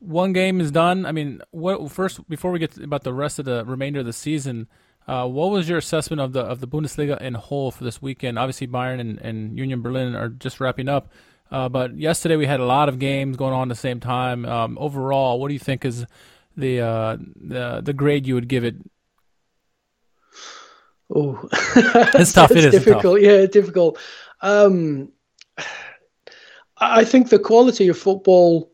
one 0.00 0.32
game 0.32 0.60
is 0.60 0.70
done. 0.70 1.06
I 1.06 1.12
mean, 1.12 1.40
what 1.52 1.90
first 1.90 2.28
before 2.28 2.50
we 2.50 2.58
get 2.58 2.76
about 2.78 3.04
the 3.04 3.12
rest 3.14 3.38
of 3.38 3.44
the 3.44 3.64
remainder 3.64 4.00
of 4.00 4.06
the 4.06 4.12
season, 4.12 4.66
uh, 5.06 5.26
what 5.28 5.50
was 5.50 5.68
your 5.68 5.78
assessment 5.78 6.20
of 6.20 6.32
the 6.32 6.40
of 6.40 6.60
the 6.60 6.66
Bundesliga 6.68 7.20
in 7.20 7.34
whole 7.34 7.70
for 7.70 7.84
this 7.84 8.02
weekend? 8.02 8.38
Obviously, 8.38 8.66
Bayern 8.66 9.00
and, 9.00 9.18
and 9.20 9.56
Union 9.56 9.82
Berlin 9.82 10.16
are 10.16 10.28
just 10.28 10.58
wrapping 10.58 10.88
up, 10.88 11.12
uh, 11.52 11.68
but 11.68 11.96
yesterday 11.96 12.34
we 12.34 12.46
had 12.46 12.58
a 12.58 12.66
lot 12.66 12.88
of 12.88 12.98
games 12.98 13.36
going 13.36 13.54
on 13.54 13.70
at 13.70 13.74
the 13.74 13.80
same 13.80 14.00
time. 14.00 14.44
Um, 14.44 14.76
overall, 14.80 15.38
what 15.38 15.48
do 15.48 15.54
you 15.54 15.60
think 15.60 15.84
is 15.84 16.04
the 16.56 16.80
uh, 16.80 17.16
the 17.36 17.80
the 17.82 17.92
grade 17.92 18.26
you 18.26 18.34
would 18.34 18.48
give 18.48 18.64
it? 18.64 18.76
Oh, 21.14 21.48
it's 21.52 22.32
tough. 22.32 22.50
it's 22.50 22.64
it 22.64 22.64
is 22.66 22.72
difficult. 22.72 23.20
Tough. 23.20 23.24
Yeah, 23.24 23.46
difficult. 23.46 23.98
Um, 24.40 25.10
I 26.78 27.04
think 27.04 27.28
the 27.28 27.38
quality 27.38 27.88
of 27.88 27.98
football 27.98 28.70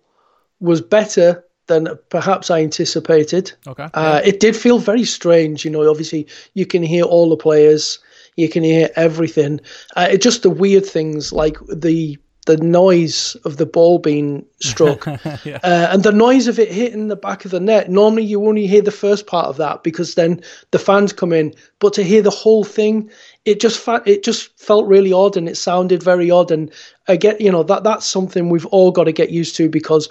was 0.61 0.81
better 0.81 1.45
than 1.67 1.89
perhaps 2.09 2.51
I 2.51 2.63
anticipated. 2.63 3.53
Okay. 3.67 3.89
Uh, 3.95 4.21
it 4.25 4.41
did 4.41 4.57
feel 4.57 4.79
very 4.79 5.05
strange. 5.05 5.65
You 5.65 5.71
know, 5.71 5.89
obviously 5.89 6.27
you 6.55 6.67
can 6.67 6.83
hear 6.83 7.05
all 7.05 7.29
the 7.29 7.37
players, 7.37 7.99
you 8.37 8.49
can 8.49 8.65
hear 8.65 8.89
everything. 8.97 9.61
Uh, 9.95 10.09
it 10.11 10.23
just 10.23 10.43
the 10.43 10.51
weird 10.51 10.87
things 10.87 11.33
like 11.33 11.59
the 11.69 12.19
the 12.47 12.57
noise 12.57 13.37
of 13.45 13.59
the 13.59 13.67
ball 13.67 13.99
being 13.99 14.45
struck 14.61 15.07
yeah. 15.45 15.59
uh, 15.63 15.89
and 15.91 16.03
the 16.03 16.13
noise 16.13 16.49
of 16.49 16.59
it 16.59 16.73
hitting 16.73 17.09
the 17.09 17.17
back 17.17 17.45
of 17.45 17.51
the 17.51 17.61
net. 17.61 17.91
Normally, 17.91 18.25
you 18.25 18.47
only 18.47 18.67
hear 18.67 18.81
the 18.81 18.91
first 18.91 19.27
part 19.27 19.47
of 19.47 19.59
that 19.59 19.83
because 19.83 20.15
then 20.15 20.43
the 20.71 20.79
fans 20.79 21.13
come 21.13 21.33
in. 21.33 21.55
But 21.79 21.93
to 21.95 22.03
hear 22.03 22.23
the 22.23 22.31
whole 22.31 22.65
thing, 22.65 23.11
it 23.45 23.61
just 23.61 23.79
fa- 23.79 24.03
it 24.07 24.25
just 24.25 24.59
felt 24.59 24.87
really 24.87 25.13
odd 25.13 25.37
and 25.37 25.49
it 25.49 25.57
sounded 25.57 26.03
very 26.03 26.31
odd. 26.31 26.51
And 26.51 26.73
I 27.07 27.17
get 27.17 27.41
you 27.41 27.53
know 27.53 27.63
that 27.65 27.85
that's 27.85 28.07
something 28.07 28.49
we've 28.49 28.67
all 28.67 28.93
got 28.93 29.05
to 29.05 29.13
get 29.13 29.31
used 29.31 29.55
to 29.57 29.69
because 29.69 30.09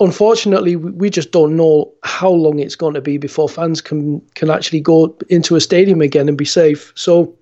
unfortunately 0.00 0.76
we 0.76 1.08
just 1.08 1.30
don't 1.30 1.56
know 1.56 1.92
how 2.02 2.30
long 2.30 2.58
it's 2.58 2.76
going 2.76 2.94
to 2.94 3.00
be 3.00 3.16
before 3.16 3.48
fans 3.48 3.80
can 3.80 4.20
can 4.34 4.50
actually 4.50 4.80
go 4.80 5.16
into 5.30 5.56
a 5.56 5.60
stadium 5.60 6.00
again 6.00 6.28
and 6.28 6.36
be 6.36 6.44
safe. 6.44 6.92
So 6.94 7.34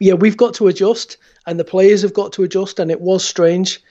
yeah, 0.00 0.14
we've 0.14 0.36
got 0.36 0.54
to 0.54 0.68
adjust, 0.68 1.16
and 1.48 1.58
the 1.58 1.64
players 1.64 2.02
have 2.02 2.12
got 2.12 2.32
to 2.34 2.44
adjust, 2.44 2.78
and 2.78 2.90
it 2.90 3.00
was 3.00 3.24
strange. 3.24 3.82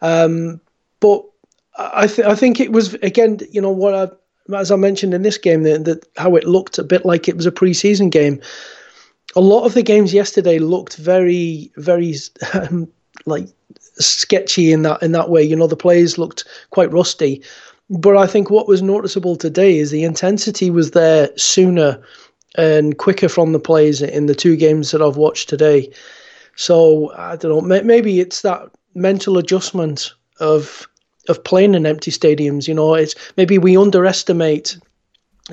Um, 0.00 0.60
but 1.00 1.24
I, 1.76 2.06
th- 2.06 2.26
I 2.26 2.34
think 2.34 2.60
it 2.60 2.72
was 2.72 2.94
again, 2.94 3.40
you 3.50 3.60
know, 3.60 3.70
what 3.70 3.94
I, 3.94 4.56
as 4.56 4.70
I 4.70 4.76
mentioned 4.76 5.12
in 5.12 5.22
this 5.22 5.36
game, 5.36 5.64
that, 5.64 5.84
that 5.84 6.06
how 6.16 6.36
it 6.36 6.44
looked 6.44 6.78
a 6.78 6.84
bit 6.84 7.04
like 7.04 7.28
it 7.28 7.36
was 7.36 7.46
a 7.46 7.52
preseason 7.52 8.10
game. 8.10 8.40
A 9.36 9.40
lot 9.40 9.64
of 9.64 9.74
the 9.74 9.82
games 9.82 10.14
yesterday 10.14 10.58
looked 10.58 10.96
very, 10.96 11.70
very 11.76 12.14
um, 12.54 12.88
like 13.26 13.48
sketchy 13.98 14.72
in 14.72 14.82
that 14.82 15.02
in 15.02 15.12
that 15.12 15.30
way. 15.30 15.42
You 15.42 15.56
know, 15.56 15.66
the 15.66 15.76
players 15.76 16.16
looked 16.16 16.44
quite 16.70 16.92
rusty. 16.92 17.42
But 17.90 18.16
I 18.16 18.28
think 18.28 18.50
what 18.50 18.68
was 18.68 18.82
noticeable 18.82 19.34
today 19.34 19.78
is 19.78 19.90
the 19.90 20.04
intensity 20.04 20.70
was 20.70 20.92
there 20.92 21.28
sooner 21.36 22.00
and 22.56 22.98
quicker 22.98 23.28
from 23.28 23.52
the 23.52 23.58
players 23.58 24.00
in 24.00 24.26
the 24.26 24.34
two 24.34 24.54
games 24.54 24.92
that 24.92 25.02
I've 25.02 25.16
watched 25.16 25.48
today. 25.48 25.92
So 26.56 27.12
I 27.16 27.36
don't 27.36 27.68
know. 27.68 27.82
Maybe 27.82 28.20
it's 28.20 28.42
that 28.42 28.70
mental 28.94 29.38
adjustment 29.38 30.12
of 30.40 30.86
of 31.28 31.44
playing 31.44 31.74
in 31.74 31.86
empty 31.86 32.10
stadiums. 32.10 32.66
You 32.66 32.74
know, 32.74 32.94
it's 32.94 33.14
maybe 33.36 33.58
we 33.58 33.76
underestimate 33.76 34.78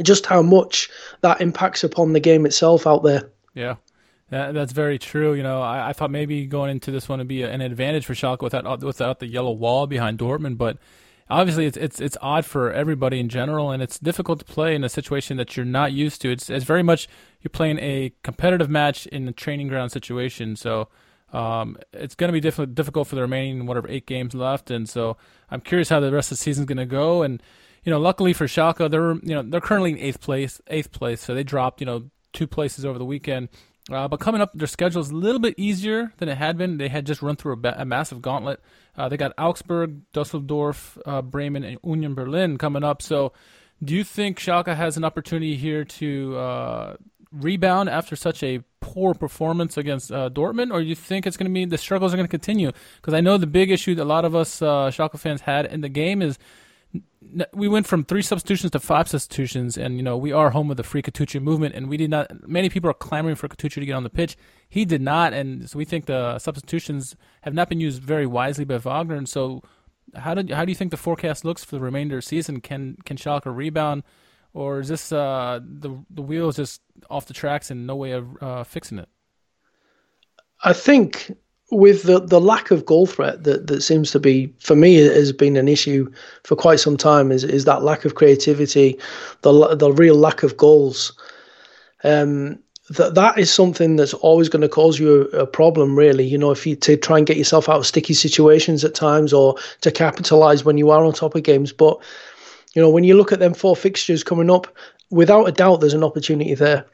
just 0.02 0.26
how 0.26 0.42
much 0.42 0.90
that 1.22 1.42
impacts 1.42 1.84
upon 1.84 2.14
the 2.14 2.20
game 2.20 2.46
itself 2.46 2.86
out 2.86 3.04
there. 3.04 3.30
Yeah. 3.54 3.76
That, 4.30 4.54
that's 4.54 4.74
very 4.74 5.00
true. 5.00 5.34
You 5.34 5.44
know, 5.44 5.62
I, 5.62 5.90
I 5.90 5.94
thought 5.94 6.12
maybe 6.12 6.46
going 6.46 6.70
into 6.70 6.92
this 6.92 7.08
one 7.08 7.20
would 7.20 7.28
be 7.28 7.44
an 7.44 7.62
advantage 7.62 8.06
for 8.06 8.14
Schalke 8.14 8.42
without 8.42 8.84
without 8.84 9.20
the 9.20 9.28
yellow 9.28 9.52
wall 9.52 9.88
behind 9.88 10.20
Dortmund, 10.20 10.58
but 10.58 10.78
obviously 11.30 11.66
it's 11.66 11.78
it's 11.78 12.00
it's 12.00 12.18
odd 12.22 12.46
for 12.46 12.72
everybody 12.72 13.20
in 13.20 13.30
general, 13.30 13.72
and 13.72 13.82
it's 13.84 14.00
difficult 14.00 14.40
to 14.40 14.46
play 14.46 14.76
in 14.76 14.84
a 14.84 14.90
situation 14.90 15.38
that 15.38 15.56
you're 15.56 15.66
not 15.66 15.94
used 15.94 16.22
to. 16.22 16.32
It's 16.32 16.50
it's 16.50 16.66
very 16.66 16.84
much 16.84 17.08
you're 17.42 17.50
playing 17.50 17.80
a 17.80 18.14
competitive 18.24 18.70
match 18.70 19.08
in 19.08 19.28
a 19.28 19.34
training 19.34 19.68
ground 19.68 19.92
situation, 19.92 20.56
so. 20.56 20.90
Um, 21.34 21.76
it's 21.92 22.16
going 22.16 22.30
to 22.30 22.32
be 22.32 22.40
diff- 22.40 22.74
difficult 22.74 23.10
for 23.10 23.16
the 23.16 23.22
remaining 23.22 23.66
whatever 23.66 23.90
eight 23.90 24.06
games 24.06 24.34
left, 24.34 24.72
and 24.72 24.88
so 24.88 25.18
I'm 25.52 25.60
curious 25.60 25.90
how 25.90 26.00
the 26.00 26.10
rest 26.10 26.32
of 26.32 26.38
the 26.38 26.42
season's 26.42 26.68
going 26.68 26.78
to 26.78 26.86
go. 26.86 27.22
And 27.22 27.44
you 27.84 27.92
know, 27.92 28.00
luckily 28.00 28.32
for 28.32 28.46
Schalke, 28.46 28.90
they're 28.90 29.16
you 29.16 29.36
know 29.36 29.42
they're 29.42 29.60
currently 29.60 29.92
in 29.92 30.00
eighth 30.00 30.22
place, 30.22 30.62
eighth 30.68 30.94
place, 30.94 31.22
so 31.22 31.36
they 31.36 31.44
dropped 31.44 31.82
you 31.82 31.86
know 31.86 32.10
two 32.32 32.48
places 32.48 32.86
over 32.86 32.98
the 32.98 33.06
weekend. 33.06 33.50
Uh, 33.92 34.08
but 34.08 34.20
coming 34.20 34.42
up, 34.42 34.52
their 34.54 34.68
schedule 34.68 35.02
is 35.02 35.12
a 35.12 35.16
little 35.16 35.40
bit 35.40 35.56
easier 35.58 36.12
than 36.18 36.28
it 36.28 36.38
had 36.38 36.58
been. 36.58 36.78
They 36.78 36.90
had 36.90 37.06
just 37.06 37.22
run 37.22 37.38
through 37.38 37.54
a, 37.54 37.58
ba- 37.58 37.76
a 37.78 37.86
massive 37.86 38.22
gauntlet. 38.22 38.60
Uh, 38.98 39.08
they 39.08 39.16
got 39.16 39.34
Augsburg, 39.38 40.02
Dusseldorf, 40.12 40.98
uh, 41.06 41.22
Bremen, 41.22 41.64
and 41.64 41.80
Union 41.84 42.14
Berlin 42.14 42.58
coming 42.58 42.84
up. 42.84 43.02
So, 43.02 43.32
do 43.82 43.96
you 43.96 44.04
think 44.04 44.40
Schalke 44.40 44.76
has 44.76 44.98
an 44.98 45.06
opportunity 45.06 45.56
here 45.56 45.86
to 45.86 46.38
uh, 46.38 46.96
rebound 47.32 47.90
after 47.90 48.16
such 48.16 48.44
a 48.44 48.62
poor 48.82 49.14
performance 49.14 49.78
against 49.78 50.12
uh, 50.12 50.30
Dortmund, 50.30 50.74
or 50.74 50.82
do 50.82 50.86
you 50.86 50.96
think 50.96 51.28
it's 51.28 51.38
going 51.38 51.50
to 51.50 51.54
be 51.54 51.66
the 51.66 51.78
struggles 51.78 52.14
are 52.14 52.18
going 52.18 52.28
to 52.28 52.32
continue? 52.32 52.72
Because 52.98 53.14
I 53.14 53.22
know 53.22 53.38
the 53.38 53.48
big 53.48 53.72
issue 53.72 53.96
that 53.96 54.04
a 54.04 54.06
lot 54.06 54.26
of 54.26 54.36
us 54.36 54.62
uh, 54.62 54.90
Schalke 54.90 55.20
fans 55.20 55.42
had 55.42 55.66
in 55.66 55.82
the 55.82 55.90
game 55.90 56.22
is 56.22 56.38
we 57.54 57.68
went 57.68 57.88
from 57.88 58.04
three 58.04 58.22
substitutions 58.22 58.72
to 58.72 58.80
five 58.80 59.08
substitutions, 59.08 59.78
and 59.78 59.98
you 59.98 60.04
know 60.04 60.18
we 60.18 60.32
are 60.32 60.52
home 60.52 60.72
of 60.72 60.78
the 60.78 60.84
free 60.84 61.02
Kutucu 61.02 61.42
movement, 61.42 61.76
and 61.76 61.90
we 61.90 61.98
did 61.98 62.10
not. 62.10 62.48
Many 62.48 62.70
people 62.70 62.90
are 62.90 62.94
clamoring 62.94 63.36
for 63.36 63.48
Kutucu 63.48 63.76
to 63.76 63.86
get 63.86 63.94
on 63.94 64.04
the 64.04 64.10
pitch. 64.10 64.38
He 64.70 64.86
did 64.86 65.02
not, 65.02 65.34
and 65.34 65.70
so 65.70 65.78
we 65.78 65.86
think 65.86 66.06
the 66.06 66.40
substitutions 66.40 67.16
have 67.42 67.54
not 67.54 67.70
been 67.70 67.80
used 67.80 68.02
very 68.02 68.26
wisely 68.26 68.66
by 68.66 68.78
Wagner. 68.78 69.16
And 69.16 69.28
so, 69.28 69.62
how 70.16 70.34
do 70.34 70.54
how 70.54 70.66
do 70.66 70.72
you 70.72 70.76
think 70.76 70.92
the 70.92 70.98
forecast 70.98 71.44
looks 71.44 71.64
for 71.64 71.76
the 71.76 71.82
remainder 71.82 72.18
of 72.18 72.24
the 72.24 72.28
season? 72.28 72.62
Can 72.62 72.98
can 73.06 73.18
Schalke 73.18 73.54
rebound, 73.54 74.04
or 74.54 74.80
is 74.80 74.88
this 74.88 75.12
uh, 75.12 75.60
the 75.64 75.98
the 76.10 76.22
wheel 76.22 76.50
is 76.50 76.56
just 76.56 76.82
off 77.10 77.26
the 77.26 77.34
tracks 77.34 77.70
and 77.70 77.86
no 77.86 77.96
way 77.96 78.12
of 78.12 78.42
uh, 78.42 78.64
fixing 78.64 79.00
it? 79.00 79.10
I 80.64 80.74
think 80.74 81.32
with 81.70 82.04
the, 82.04 82.20
the 82.20 82.40
lack 82.40 82.72
of 82.72 82.86
goal 82.86 83.06
threat 83.06 83.44
that, 83.44 83.68
that 83.68 83.82
seems 83.82 84.12
to 84.12 84.20
be 84.20 84.54
for 84.60 84.76
me 84.76 84.96
has 84.96 85.34
been 85.34 85.58
an 85.58 85.68
issue 85.68 86.12
for 86.44 86.56
quite 86.56 86.80
some 86.80 86.96
time 86.96 87.32
is 87.32 87.44
is 87.44 87.66
that 87.66 87.84
lack 87.84 88.06
of 88.06 88.16
creativity, 88.16 88.98
the 89.42 89.76
the 89.76 89.92
real 89.92 90.16
lack 90.16 90.44
of 90.44 90.58
goals. 90.58 91.14
Um, 92.04 92.60
that 92.92 93.16
that 93.16 93.38
is 93.38 93.54
something 93.54 93.98
that's 93.98 94.14
always 94.14 94.48
going 94.48 94.62
to 94.62 94.70
cause 94.70 94.98
you 94.98 95.30
a, 95.34 95.40
a, 95.40 95.48
problem. 95.48 95.98
Really, 95.98 96.26
you 96.26 96.38
know, 96.38 96.52
if 96.52 96.66
you 96.66 96.76
to 96.78 96.96
try 96.96 97.18
and 97.18 97.28
get 97.28 97.36
yourself 97.36 97.68
out 97.68 97.80
of 97.80 97.86
sticky 97.86 98.14
situations 98.14 98.86
at 98.86 98.96
times 98.96 99.34
or 99.34 99.56
to 99.82 99.92
capitalize 99.92 100.64
when 100.64 100.78
you 100.78 100.90
are 100.90 101.04
on 101.04 101.12
top 101.12 101.36
of 101.36 101.44
games. 101.44 101.74
But 101.74 102.00
you 102.76 102.82
know, 102.82 102.90
when 102.90 103.04
you 103.04 103.18
look 103.18 103.34
at 103.34 103.40
them 103.40 103.54
four 103.54 103.76
fixtures 103.76 104.24
coming 104.24 104.50
up, 104.50 104.74
without 105.10 105.46
a 105.46 105.52
doubt, 105.52 105.82
there's 105.82 105.94
an 105.94 106.04
opportunity 106.04 106.54
there. 106.54 106.86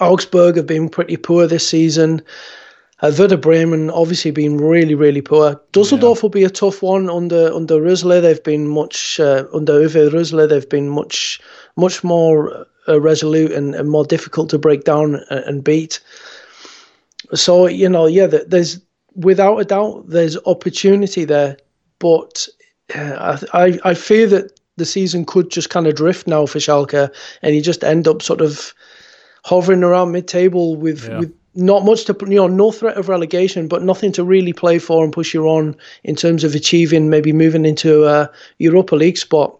Augsburg 0.00 0.56
have 0.56 0.66
been 0.66 0.88
pretty 0.88 1.18
poor 1.18 1.46
this 1.46 1.68
season. 1.68 2.22
Uh, 3.02 3.12
Werder 3.18 3.36
Bremen 3.36 3.90
obviously 3.90 4.30
been 4.30 4.58
really, 4.58 4.94
really 4.94 5.22
poor. 5.22 5.60
Dusseldorf 5.72 6.18
yeah. 6.18 6.22
will 6.22 6.30
be 6.30 6.44
a 6.44 6.50
tough 6.50 6.82
one 6.82 7.08
under 7.08 7.52
under 7.52 7.76
Rösler. 7.80 8.20
They've 8.20 8.42
been 8.42 8.68
much 8.68 9.18
uh, 9.18 9.44
under 9.54 9.80
Uwe 9.80 10.10
Rösler. 10.10 10.48
They've 10.48 10.68
been 10.68 10.88
much 10.88 11.40
much 11.76 12.04
more 12.04 12.66
uh, 12.88 13.00
resolute 13.00 13.52
and, 13.52 13.74
and, 13.74 13.90
more 13.90 14.04
difficult 14.04 14.50
to 14.50 14.58
break 14.58 14.84
down 14.84 15.22
and, 15.30 15.44
and 15.44 15.64
beat. 15.64 16.00
So 17.34 17.66
you 17.66 17.88
know, 17.88 18.06
yeah, 18.06 18.26
there's 18.26 18.80
without 19.14 19.58
a 19.58 19.64
doubt 19.64 20.08
there's 20.08 20.36
opportunity 20.46 21.24
there, 21.24 21.56
but 21.98 22.48
uh, 22.94 23.38
I 23.54 23.78
I 23.84 23.94
fear 23.94 24.26
that 24.26 24.60
the 24.76 24.84
season 24.84 25.24
could 25.24 25.50
just 25.50 25.70
kind 25.70 25.86
of 25.86 25.94
drift 25.94 26.26
now 26.26 26.44
for 26.44 26.58
Schalke, 26.58 27.10
and 27.42 27.54
you 27.54 27.62
just 27.62 27.82
end 27.82 28.06
up 28.08 28.20
sort 28.20 28.42
of 28.42 28.74
hovering 29.44 29.82
around 29.82 30.12
mid-table 30.12 30.76
with 30.76 31.08
yeah. 31.08 31.20
with 31.20 31.32
not 31.54 31.84
much 31.84 32.04
to 32.04 32.16
you 32.22 32.36
know 32.36 32.46
no 32.46 32.70
threat 32.70 32.96
of 32.96 33.08
relegation 33.08 33.66
but 33.66 33.82
nothing 33.82 34.12
to 34.12 34.24
really 34.24 34.52
play 34.52 34.78
for 34.78 35.02
and 35.02 35.12
push 35.12 35.34
you 35.34 35.48
on 35.48 35.74
in 36.04 36.14
terms 36.14 36.44
of 36.44 36.54
achieving 36.54 37.10
maybe 37.10 37.32
moving 37.32 37.64
into 37.64 38.04
a 38.06 38.30
europa 38.58 38.94
league 38.94 39.18
spot 39.18 39.56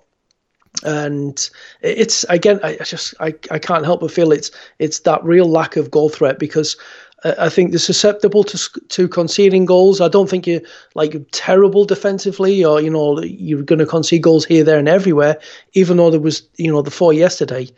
and 0.84 1.50
it's 1.82 2.24
again 2.24 2.60
i 2.62 2.76
just 2.84 3.14
i, 3.20 3.34
I 3.50 3.58
can't 3.58 3.84
help 3.84 4.00
but 4.00 4.12
feel 4.12 4.30
it's 4.30 4.50
it's 4.78 5.00
that 5.00 5.22
real 5.24 5.46
lack 5.46 5.76
of 5.76 5.90
goal 5.90 6.08
threat 6.08 6.38
because 6.38 6.76
I 7.22 7.50
think 7.50 7.70
they're 7.70 7.78
susceptible 7.78 8.44
to 8.44 8.80
to 8.88 9.06
conceding 9.06 9.66
goals. 9.66 10.00
I 10.00 10.08
don't 10.08 10.30
think 10.30 10.46
you're 10.46 10.62
like 10.94 11.14
terrible 11.32 11.84
defensively, 11.84 12.64
or 12.64 12.80
you 12.80 12.88
know 12.88 13.20
you're 13.20 13.62
going 13.62 13.78
to 13.78 13.86
concede 13.86 14.22
goals 14.22 14.46
here, 14.46 14.64
there, 14.64 14.78
and 14.78 14.88
everywhere. 14.88 15.38
Even 15.74 15.98
though 15.98 16.10
there 16.10 16.20
was 16.20 16.42
you 16.56 16.72
know 16.72 16.80
the 16.80 16.90
four 16.90 17.12
yesterday, 17.12 17.68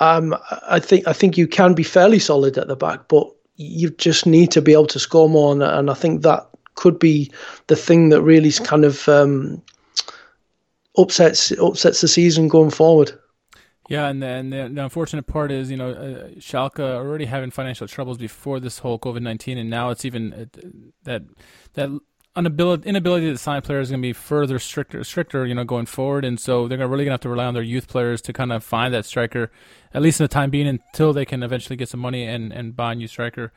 um, 0.00 0.36
I 0.68 0.80
think 0.80 1.06
I 1.06 1.12
think 1.12 1.36
you 1.36 1.46
can 1.46 1.74
be 1.74 1.82
fairly 1.82 2.18
solid 2.18 2.58
at 2.58 2.68
the 2.68 2.76
back, 2.76 3.08
but 3.08 3.30
you 3.56 3.90
just 3.90 4.26
need 4.26 4.50
to 4.52 4.62
be 4.62 4.72
able 4.72 4.86
to 4.86 4.98
score 4.98 5.28
more, 5.28 5.52
and, 5.52 5.62
and 5.62 5.90
I 5.90 5.94
think 5.94 6.22
that 6.22 6.48
could 6.74 6.98
be 6.98 7.30
the 7.66 7.76
thing 7.76 8.08
that 8.08 8.22
really 8.22 8.50
kind 8.52 8.84
of 8.84 9.08
um, 9.08 9.62
upsets 10.96 11.52
upsets 11.52 12.00
the 12.00 12.08
season 12.08 12.48
going 12.48 12.70
forward. 12.70 13.12
Yeah, 13.88 14.08
and 14.08 14.22
the, 14.22 14.70
the, 14.72 14.82
unfortunate 14.82 15.26
part 15.26 15.50
is, 15.50 15.70
you 15.70 15.76
know, 15.76 15.90
uh, 15.90 16.28
Schalke 16.38 16.80
already 16.80 17.26
having 17.26 17.50
financial 17.50 17.86
troubles 17.86 18.16
before 18.16 18.58
this 18.60 18.78
whole 18.78 18.98
COVID 18.98 19.20
nineteen, 19.20 19.58
and 19.58 19.68
now 19.68 19.90
it's 19.90 20.04
even 20.04 20.32
uh, 20.32 20.44
that 21.04 21.22
that 21.74 21.90
inability, 22.36 22.88
inability 22.88 23.30
to 23.30 23.38
sign 23.38 23.62
players 23.62 23.88
is 23.88 23.90
going 23.90 24.00
to 24.00 24.06
be 24.08 24.12
further 24.12 24.58
stricter, 24.58 25.04
stricter, 25.04 25.46
you 25.46 25.54
know, 25.54 25.64
going 25.64 25.86
forward. 25.86 26.24
And 26.24 26.38
so 26.38 26.68
they're 26.68 26.78
really 26.78 27.04
going 27.04 27.10
to 27.10 27.14
have 27.14 27.20
to 27.20 27.28
rely 27.28 27.44
on 27.44 27.54
their 27.54 27.62
youth 27.62 27.88
players 27.88 28.20
to 28.22 28.32
kind 28.32 28.52
of 28.52 28.64
find 28.64 28.92
that 28.94 29.04
striker, 29.04 29.50
at 29.92 30.02
least 30.02 30.20
in 30.20 30.24
the 30.24 30.28
time 30.28 30.50
being, 30.50 30.66
until 30.66 31.12
they 31.12 31.24
can 31.24 31.42
eventually 31.42 31.76
get 31.76 31.88
some 31.88 32.00
money 32.00 32.24
and, 32.24 32.52
and 32.52 32.76
buy 32.76 32.92
a 32.92 32.94
new 32.94 33.08
striker. 33.08 33.52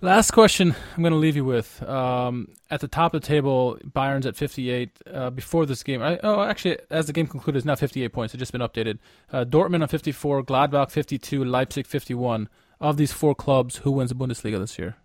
Last 0.00 0.32
question 0.32 0.74
I'm 0.96 1.02
going 1.02 1.12
to 1.12 1.18
leave 1.18 1.36
you 1.36 1.44
with. 1.44 1.80
Um, 1.84 2.48
at 2.70 2.80
the 2.80 2.88
top 2.88 3.14
of 3.14 3.20
the 3.20 3.26
table, 3.26 3.78
Bayern's 3.84 4.26
at 4.26 4.34
58. 4.34 4.98
Uh, 5.06 5.30
before 5.30 5.64
this 5.64 5.84
game, 5.84 6.02
I, 6.02 6.18
oh, 6.24 6.42
actually, 6.42 6.78
as 6.90 7.06
the 7.06 7.12
game 7.12 7.28
concluded, 7.28 7.58
it's 7.58 7.66
now 7.66 7.76
58 7.76 8.12
points. 8.12 8.34
It's 8.34 8.40
just 8.40 8.50
been 8.50 8.62
updated. 8.62 8.98
Uh, 9.32 9.44
Dortmund 9.44 9.82
on 9.82 9.88
54, 9.88 10.42
Gladbach 10.42 10.90
52, 10.90 11.44
Leipzig 11.44 11.86
51. 11.86 12.48
Of 12.80 12.96
these 12.96 13.12
four 13.12 13.36
clubs, 13.36 13.76
who 13.76 13.92
wins 13.92 14.10
the 14.10 14.16
Bundesliga 14.16 14.58
this 14.58 14.76
year? 14.76 14.96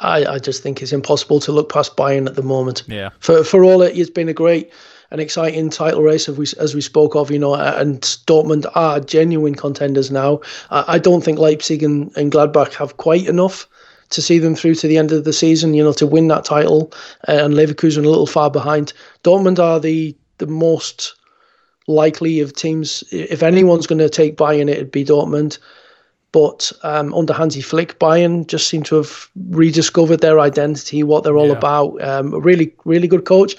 I, 0.00 0.24
I 0.24 0.38
just 0.38 0.62
think 0.62 0.82
it's 0.82 0.92
impossible 0.92 1.40
to 1.40 1.52
look 1.52 1.72
past 1.72 1.96
Bayern 1.96 2.26
at 2.26 2.34
the 2.34 2.42
moment. 2.42 2.82
Yeah. 2.86 3.10
For 3.20 3.44
for 3.44 3.64
all 3.64 3.82
it, 3.82 3.96
it's 3.96 4.10
been 4.10 4.28
a 4.28 4.34
great 4.34 4.72
an 5.12 5.20
exciting 5.20 5.68
title 5.68 6.02
race 6.02 6.28
as 6.28 6.38
we 6.38 6.46
as 6.58 6.74
we 6.74 6.80
spoke 6.80 7.14
of, 7.14 7.30
you 7.30 7.38
know, 7.38 7.54
and 7.54 8.00
Dortmund 8.26 8.64
are 8.74 8.98
genuine 8.98 9.54
contenders 9.54 10.10
now. 10.10 10.40
I, 10.70 10.84
I 10.94 10.98
don't 10.98 11.22
think 11.22 11.38
Leipzig 11.38 11.82
and, 11.82 12.10
and 12.16 12.32
Gladbach 12.32 12.74
have 12.74 12.96
quite 12.96 13.26
enough 13.26 13.68
to 14.10 14.22
see 14.22 14.38
them 14.38 14.54
through 14.54 14.74
to 14.76 14.88
the 14.88 14.98
end 14.98 15.12
of 15.12 15.24
the 15.24 15.32
season, 15.32 15.74
you 15.74 15.82
know, 15.82 15.92
to 15.92 16.06
win 16.06 16.28
that 16.28 16.44
title. 16.44 16.92
Uh, 17.28 17.44
and 17.44 17.54
Leverkusen 17.54 18.04
a 18.04 18.08
little 18.08 18.26
far 18.26 18.50
behind. 18.50 18.92
Dortmund 19.22 19.58
are 19.58 19.78
the 19.78 20.16
the 20.38 20.46
most 20.46 21.14
likely 21.86 22.40
of 22.40 22.54
teams. 22.54 23.04
If 23.10 23.42
anyone's 23.42 23.86
going 23.86 23.98
to 23.98 24.08
take 24.08 24.36
Bayern, 24.36 24.70
it'd 24.70 24.90
be 24.90 25.04
Dortmund. 25.04 25.58
But 26.32 26.72
um, 26.82 27.12
under 27.12 27.34
Hansi 27.34 27.60
Flick, 27.60 27.98
Bayern 27.98 28.46
just 28.46 28.66
seem 28.68 28.82
to 28.84 28.96
have 28.96 29.28
rediscovered 29.50 30.20
their 30.20 30.40
identity, 30.40 31.02
what 31.02 31.24
they're 31.24 31.36
all 31.36 31.48
Yeah. 31.48 31.58
about. 31.58 32.02
Um, 32.02 32.32
a 32.32 32.40
really, 32.40 32.74
really 32.86 33.06
good 33.06 33.26
coach. 33.26 33.54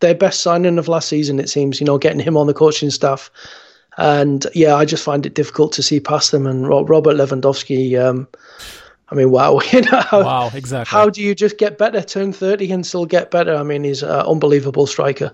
Their 0.00 0.14
best 0.14 0.40
signing 0.40 0.78
of 0.78 0.88
last 0.88 1.08
season, 1.08 1.38
it 1.40 1.48
seems. 1.48 1.80
You 1.80 1.86
know, 1.86 1.96
getting 1.96 2.20
him 2.20 2.36
on 2.36 2.46
the 2.46 2.52
coaching 2.54 2.90
staff, 2.90 3.30
and 3.96 4.46
yeah, 4.54 4.74
I 4.76 4.84
just 4.84 5.02
find 5.04 5.24
it 5.24 5.34
difficult 5.34 5.72
to 5.72 5.82
see 5.82 5.98
past 6.00 6.32
them. 6.32 6.46
And 6.46 6.68
Ro- 6.68 6.84
Robert 6.84 7.16
Lewandowski, 7.16 7.98
um, 7.98 8.28
I 9.08 9.14
mean, 9.14 9.30
wow, 9.30 9.58
you 9.72 9.80
know, 9.80 10.00
how, 10.00 10.22
Wow, 10.22 10.50
exactly. 10.52 10.90
how 10.90 11.08
do 11.08 11.22
you 11.22 11.34
just 11.34 11.56
get 11.56 11.78
better? 11.78 12.02
Turn 12.02 12.30
thirty 12.34 12.70
and 12.72 12.84
still 12.86 13.06
get 13.06 13.30
better. 13.30 13.54
I 13.54 13.62
mean, 13.62 13.84
he's 13.84 14.02
an 14.02 14.10
unbelievable 14.10 14.86
striker. 14.86 15.32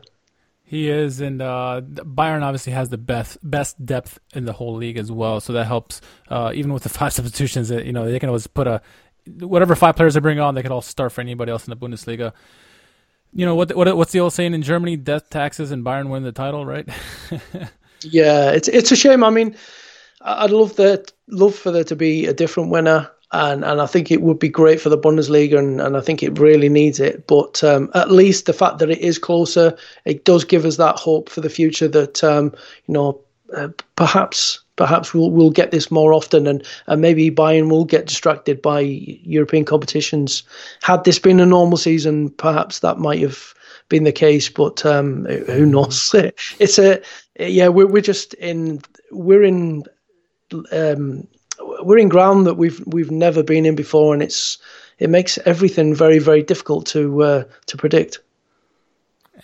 He 0.73 0.89
is, 0.89 1.21
and 1.21 1.43
uh, 1.43 1.83
Bayern 1.85 2.43
obviously 2.43 2.73
has 2.73 2.89
the 2.89 2.97
best 2.97 3.37
best 3.43 3.85
depth 3.85 4.19
in 4.33 4.47
the 4.47 4.55
whole 4.55 4.75
league 4.75 4.97
as 4.97 5.13
well. 5.13 5.39
So 5.39 5.53
that 5.53 5.67
helps. 5.67 6.01
Uh, 6.29 6.51
even 6.55 6.73
with 6.73 6.83
the 6.83 6.89
five 6.99 7.13
substitutions, 7.13 7.69
that 7.69 7.85
you 7.85 7.93
know 7.93 8.11
they 8.11 8.19
can 8.19 8.31
always 8.31 8.47
put 8.47 8.67
a 8.67 8.81
whatever 9.41 9.77
five 9.77 9.97
players 9.97 10.15
they 10.15 10.21
bring 10.21 10.41
on, 10.41 10.55
they 10.55 10.63
could 10.63 10.71
all 10.71 10.81
start 10.81 11.13
for 11.13 11.21
anybody 11.21 11.53
else 11.53 11.69
in 11.69 11.71
the 11.71 11.77
Bundesliga. 11.77 12.33
You 13.35 13.45
know 13.45 13.55
what? 13.55 13.77
What 13.77 13.95
what's 13.99 14.13
the 14.13 14.21
old 14.21 14.33
saying 14.33 14.55
in 14.55 14.63
Germany? 14.63 14.97
Death 14.97 15.29
taxes 15.29 15.73
and 15.73 15.85
Bayern 15.85 16.09
win 16.09 16.23
the 16.23 16.33
title, 16.33 16.65
right? 16.65 16.89
Yeah, 18.05 18.51
it's 18.51 18.69
it's 18.69 18.91
a 18.93 18.97
shame. 18.97 19.23
I 19.23 19.31
mean, 19.31 19.57
I'd 20.23 20.51
love 20.51 20.77
that 20.77 21.13
love 21.29 21.55
for 21.55 21.71
there 21.71 21.85
to 21.85 21.95
be 21.95 22.27
a 22.27 22.35
different 22.35 22.71
winner, 22.71 23.11
and 23.33 23.65
and 23.65 23.81
I 23.81 23.87
think 23.87 24.11
it 24.11 24.23
would 24.23 24.39
be 24.39 24.49
great 24.49 24.81
for 24.81 24.89
the 24.89 24.99
Bundesliga, 24.99 25.59
and, 25.59 25.81
and 25.81 25.97
I 25.97 26.01
think 26.01 26.23
it 26.23 26.39
really 26.39 26.69
needs 26.69 27.01
it. 27.01 27.27
But 27.27 27.65
um, 27.65 27.91
at 27.95 28.11
least 28.11 28.47
the 28.47 28.53
fact 28.53 28.79
that 28.79 28.91
it 28.91 28.99
is 28.99 29.19
closer, 29.19 29.77
it 30.05 30.25
does 30.25 30.45
give 30.45 30.65
us 30.65 30.77
that 30.77 30.97
hope 30.97 31.29
for 31.29 31.41
the 31.41 31.51
future 31.51 31.89
that 31.89 32.23
um, 32.23 32.53
you 32.87 32.95
know 32.95 33.21
uh, 33.57 33.69
perhaps 33.97 34.61
perhaps 34.77 35.15
we'll 35.15 35.31
we'll 35.31 35.51
get 35.51 35.71
this 35.71 35.91
more 35.91 36.13
often, 36.13 36.47
and 36.47 36.67
and 36.87 37.01
maybe 37.01 37.31
Bayern 37.31 37.71
will 37.71 37.85
get 37.85 38.07
distracted 38.07 38.61
by 38.61 38.81
European 38.81 39.65
competitions. 39.65 40.43
Had 40.83 41.05
this 41.05 41.19
been 41.19 41.41
a 41.41 41.47
normal 41.47 41.79
season, 41.79 42.31
perhaps 42.31 42.81
that 42.81 42.99
might 42.99 43.21
have 43.21 43.55
been 43.89 44.05
the 44.05 44.13
case, 44.13 44.49
but 44.49 44.85
um, 44.85 45.25
who 45.25 45.67
knows? 45.67 46.15
It's 46.59 46.79
a 46.79 47.01
yeah, 47.39 47.69
we're 47.69 47.87
we're 47.87 48.03
just 48.03 48.35
in 48.35 48.81
we're 49.11 49.43
in 49.43 49.85
um, 50.71 51.27
we're 51.85 51.99
in 51.99 52.09
ground 52.09 52.47
that 52.47 52.55
we've 52.55 52.83
we've 52.87 53.11
never 53.11 53.43
been 53.43 53.67
in 53.67 53.75
before, 53.75 54.15
and 54.15 54.23
it's 54.23 54.59
it 54.99 55.11
makes 55.11 55.39
everything 55.45 55.95
very 55.95 56.19
very 56.19 56.43
difficult 56.43 56.87
to 56.87 57.23
uh, 57.23 57.45
to 57.67 57.77
predict. 57.77 58.19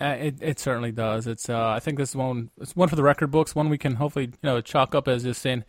Uh, 0.01 0.17
it 0.19 0.37
it 0.41 0.59
certainly 0.59 0.93
does. 0.93 1.27
It's 1.27 1.49
uh, 1.49 1.69
I 1.71 1.81
think 1.81 1.99
this 1.99 2.11
is 2.11 2.17
one 2.17 2.51
it's 2.61 2.77
one 2.77 2.89
for 2.89 2.97
the 2.97 3.03
record 3.03 3.31
books. 3.31 3.55
One 3.55 3.69
we 3.69 3.79
can 3.79 3.95
hopefully 3.95 4.27
you 4.27 4.39
know 4.43 4.61
chalk 4.61 4.95
up 4.95 5.09
as 5.09 5.23
just 5.23 5.43
saying 5.43 5.65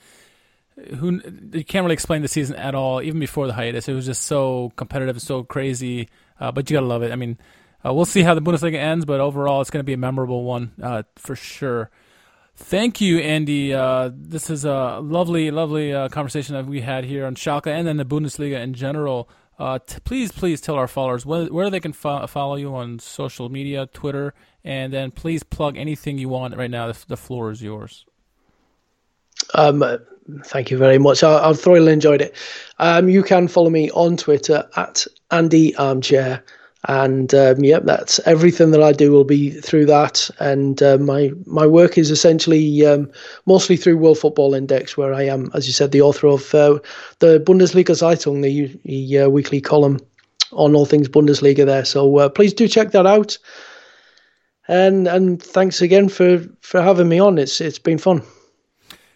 who 0.97 1.19
you 1.51 1.63
can't 1.63 1.83
really 1.83 1.93
explain 1.93 2.21
the 2.21 2.27
season 2.27 2.55
at 2.55 2.75
all. 2.75 3.01
Even 3.01 3.19
before 3.19 3.47
the 3.47 3.53
hiatus, 3.53 3.87
it 3.87 3.93
was 3.93 4.05
just 4.05 4.23
so 4.23 4.71
competitive, 4.75 5.21
so 5.21 5.43
crazy. 5.43 6.09
Uh, 6.39 6.51
but 6.51 6.69
you 6.69 6.75
gotta 6.75 6.85
love 6.85 7.03
it. 7.03 7.11
I 7.11 7.15
mean, 7.15 7.37
uh, 7.85 7.93
we'll 7.93 8.05
see 8.05 8.21
how 8.21 8.33
the 8.33 8.41
Bundesliga 8.41 8.75
ends, 8.75 9.05
but 9.05 9.19
overall, 9.19 9.61
it's 9.61 9.69
going 9.69 9.79
to 9.79 9.85
be 9.85 9.93
a 9.93 9.97
memorable 9.97 10.43
one 10.43 10.71
uh, 10.81 11.03
for 11.15 11.35
sure. 11.35 11.89
Thank 12.61 12.99
you, 13.01 13.19
Andy. 13.19 13.73
Uh, 13.73 14.11
this 14.13 14.49
is 14.49 14.65
a 14.65 14.99
lovely, 15.01 15.49
lovely 15.49 15.93
uh, 15.93 16.09
conversation 16.09 16.55
that 16.55 16.65
we 16.65 16.81
had 16.81 17.05
here 17.05 17.25
on 17.25 17.33
Schalke 17.33 17.67
and 17.67 17.87
then 17.87 17.97
the 17.97 18.05
Bundesliga 18.05 18.61
in 18.61 18.73
general. 18.73 19.29
Uh, 19.57 19.79
t- 19.79 19.97
please, 20.03 20.31
please 20.31 20.61
tell 20.61 20.75
our 20.75 20.87
followers 20.87 21.25
where, 21.25 21.45
where 21.45 21.69
they 21.69 21.79
can 21.79 21.93
fo- 21.93 22.27
follow 22.27 22.57
you 22.57 22.75
on 22.75 22.99
social 22.99 23.49
media, 23.49 23.87
Twitter, 23.87 24.33
and 24.63 24.93
then 24.93 25.09
please 25.09 25.41
plug 25.41 25.77
anything 25.77 26.17
you 26.19 26.29
want 26.29 26.55
right 26.55 26.69
now. 26.69 26.91
The, 26.91 27.05
the 27.07 27.17
floor 27.17 27.49
is 27.49 27.63
yours. 27.63 28.05
Um, 29.55 29.83
thank 30.43 30.69
you 30.69 30.77
very 30.77 30.99
much. 30.99 31.23
I, 31.23 31.49
I've 31.49 31.59
thoroughly 31.59 31.93
enjoyed 31.93 32.21
it. 32.21 32.35
Um, 32.77 33.09
you 33.09 33.23
can 33.23 33.47
follow 33.47 33.69
me 33.69 33.89
on 33.91 34.17
Twitter 34.17 34.69
at 34.75 35.07
Andy 35.31 35.75
Armchair, 35.77 36.43
and 36.87 37.33
um, 37.33 37.63
yep, 37.63 37.83
that's 37.83 38.19
everything 38.19 38.71
that 38.71 38.81
I 38.81 38.93
do 38.93 39.11
will 39.11 39.25
be 39.25 39.51
through 39.51 39.85
that. 39.87 40.29
And 40.39 40.81
uh, 40.81 40.97
my 40.97 41.31
my 41.45 41.67
work 41.67 41.97
is 41.97 42.09
essentially 42.09 42.85
um, 42.85 43.11
mostly 43.45 43.75
through 43.75 43.97
World 43.97 44.19
Football 44.19 44.53
Index, 44.53 44.95
where 44.95 45.13
I 45.13 45.23
am, 45.23 45.51
as 45.53 45.67
you 45.67 45.73
said, 45.73 45.91
the 45.91 46.01
author 46.01 46.27
of 46.27 46.55
uh, 46.55 46.79
the 47.19 47.39
Bundesliga 47.39 47.95
Zeitung, 47.95 48.43
the, 48.43 48.79
the 48.85 49.19
uh, 49.19 49.29
weekly 49.29 49.59
column 49.59 49.99
on 50.53 50.73
all 50.73 50.85
things 50.85 51.09
Bundesliga. 51.09 51.65
There, 51.65 51.83
so 51.83 52.17
uh, 52.17 52.29
please 52.29 52.53
do 52.53 52.67
check 52.67 52.91
that 52.91 53.05
out. 53.05 53.37
And 54.69 55.07
and 55.07 55.41
thanks 55.43 55.81
again 55.81 56.07
for, 56.07 56.45
for 56.61 56.81
having 56.81 57.09
me 57.09 57.19
on. 57.19 57.37
It's 57.39 57.59
it's 57.59 57.79
been 57.79 57.97
fun. 57.97 58.23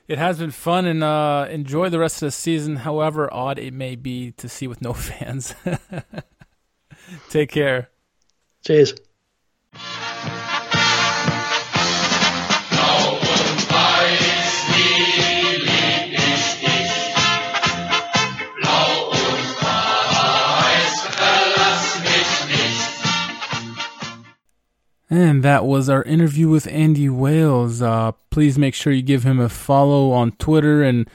It 0.06 0.18
has 0.18 0.38
been 0.38 0.52
fun 0.52 0.86
and 0.86 1.02
uh, 1.02 1.48
enjoy 1.50 1.88
the 1.88 1.98
rest 1.98 2.22
of 2.22 2.28
the 2.28 2.32
season, 2.32 2.76
however 2.76 3.34
odd 3.34 3.58
it 3.58 3.74
may 3.74 3.96
be 3.96 4.32
to 4.34 4.50
see 4.50 4.68
with 4.68 4.82
no 4.82 4.92
fans. 4.94 5.56
Take 7.30 7.52
care. 7.52 7.90
Cheers. 8.66 8.94
And 25.10 25.44
that 25.44 25.66
was 25.66 25.90
our 25.90 26.02
interview 26.04 26.50
with 26.50 26.66
Andy 26.66 27.08
Wales. 27.08 27.84
Uh, 27.84 28.14
please 28.32 28.58
make 28.58 28.74
sure 28.74 28.92
you 28.92 29.04
give 29.04 29.22
him 29.22 29.40
a 29.40 29.48
follow 29.48 30.12
on 30.12 30.32
Twitter 30.34 30.82
and 30.82 31.08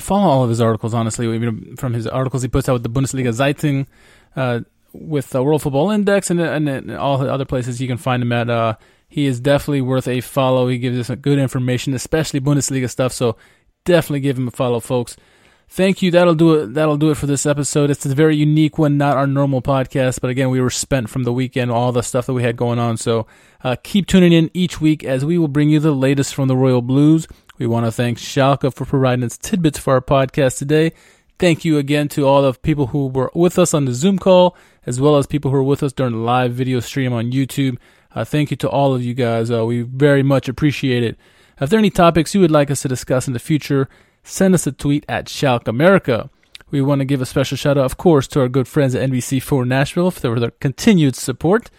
follow 0.00 0.28
all 0.28 0.42
of 0.44 0.48
his 0.48 0.62
articles, 0.62 0.94
honestly, 0.94 1.32
even 1.34 1.76
from 1.76 1.92
his 1.92 2.06
articles 2.06 2.40
he 2.40 2.48
puts 2.48 2.70
out 2.70 2.72
with 2.72 2.82
the 2.84 2.88
Bundesliga 2.88 3.34
Zeitung, 3.34 3.86
uh, 4.34 4.60
with 4.94 5.30
the 5.30 5.42
World 5.42 5.62
Football 5.62 5.90
Index, 5.90 6.30
and, 6.30 6.40
and, 6.40 6.68
and 6.68 6.92
all 6.92 7.18
the 7.18 7.30
other 7.30 7.44
places 7.44 7.80
you 7.80 7.88
can 7.88 7.98
find 7.98 8.22
him 8.22 8.32
at. 8.32 8.48
Uh, 8.48 8.76
he 9.08 9.26
is 9.26 9.40
definitely 9.40 9.82
worth 9.82 10.08
a 10.08 10.20
follow. 10.20 10.68
He 10.68 10.78
gives 10.78 11.10
us 11.10 11.16
good 11.20 11.38
information, 11.38 11.94
especially 11.94 12.40
Bundesliga 12.40 12.88
stuff. 12.88 13.12
So 13.12 13.36
definitely 13.84 14.20
give 14.20 14.38
him 14.38 14.48
a 14.48 14.52
follow, 14.52 14.80
folks. 14.80 15.16
Thank 15.68 16.02
you. 16.02 16.10
That'll 16.10 16.34
do 16.34 16.54
it. 16.54 16.74
That'll 16.74 16.96
do 16.96 17.10
it 17.10 17.16
for 17.16 17.26
this 17.26 17.46
episode. 17.46 17.90
It's 17.90 18.06
a 18.06 18.14
very 18.14 18.36
unique 18.36 18.78
one, 18.78 18.96
not 18.96 19.16
our 19.16 19.26
normal 19.26 19.62
podcast, 19.62 20.20
but 20.20 20.30
again, 20.30 20.50
we 20.50 20.60
were 20.60 20.70
spent 20.70 21.10
from 21.10 21.24
the 21.24 21.32
weekend, 21.32 21.70
all 21.70 21.90
the 21.90 22.02
stuff 22.02 22.26
that 22.26 22.34
we 22.34 22.42
had 22.42 22.56
going 22.56 22.78
on. 22.78 22.96
So 22.96 23.26
uh, 23.62 23.76
keep 23.82 24.06
tuning 24.06 24.32
in 24.32 24.50
each 24.54 24.80
week 24.80 25.04
as 25.04 25.24
we 25.24 25.38
will 25.38 25.48
bring 25.48 25.70
you 25.70 25.80
the 25.80 25.92
latest 25.92 26.34
from 26.34 26.48
the 26.48 26.56
Royal 26.56 26.82
Blues. 26.82 27.26
We 27.58 27.66
want 27.66 27.86
to 27.86 27.92
thank 27.92 28.18
Schalke 28.18 28.72
for 28.74 28.84
providing 28.84 29.24
us 29.24 29.38
tidbits 29.38 29.78
for 29.78 29.94
our 29.94 30.00
podcast 30.00 30.58
today. 30.58 30.92
Thank 31.38 31.64
you 31.64 31.78
again 31.78 32.08
to 32.08 32.26
all 32.26 32.42
the 32.42 32.52
people 32.52 32.88
who 32.88 33.08
were 33.08 33.30
with 33.34 33.58
us 33.58 33.74
on 33.74 33.86
the 33.86 33.94
Zoom 33.94 34.18
call, 34.18 34.56
as 34.86 35.00
well 35.00 35.16
as 35.16 35.26
people 35.26 35.50
who 35.50 35.56
were 35.56 35.62
with 35.62 35.82
us 35.82 35.92
during 35.92 36.12
the 36.12 36.18
live 36.18 36.52
video 36.52 36.80
stream 36.80 37.12
on 37.12 37.32
YouTube. 37.32 37.78
Uh, 38.14 38.24
thank 38.24 38.50
you 38.50 38.56
to 38.58 38.68
all 38.68 38.94
of 38.94 39.02
you 39.02 39.14
guys. 39.14 39.50
Uh, 39.50 39.64
we 39.64 39.82
very 39.82 40.22
much 40.22 40.48
appreciate 40.48 41.02
it. 41.02 41.18
If 41.60 41.70
there 41.70 41.78
are 41.78 41.80
any 41.80 41.90
topics 41.90 42.34
you 42.34 42.40
would 42.40 42.50
like 42.50 42.70
us 42.70 42.82
to 42.82 42.88
discuss 42.88 43.26
in 43.26 43.32
the 43.32 43.38
future, 43.38 43.88
send 44.22 44.54
us 44.54 44.66
a 44.66 44.72
tweet 44.72 45.04
at 45.08 45.26
Schalke 45.26 45.68
America. 45.68 46.30
We 46.70 46.82
want 46.82 47.00
to 47.00 47.04
give 47.04 47.20
a 47.20 47.26
special 47.26 47.56
shout 47.56 47.78
out, 47.78 47.84
of 47.84 47.96
course, 47.96 48.26
to 48.28 48.40
our 48.40 48.48
good 48.48 48.66
friends 48.66 48.94
at 48.94 49.08
NBC4 49.08 49.66
Nashville 49.66 50.10
for 50.10 50.40
their 50.40 50.50
continued 50.50 51.14
support. 51.14 51.70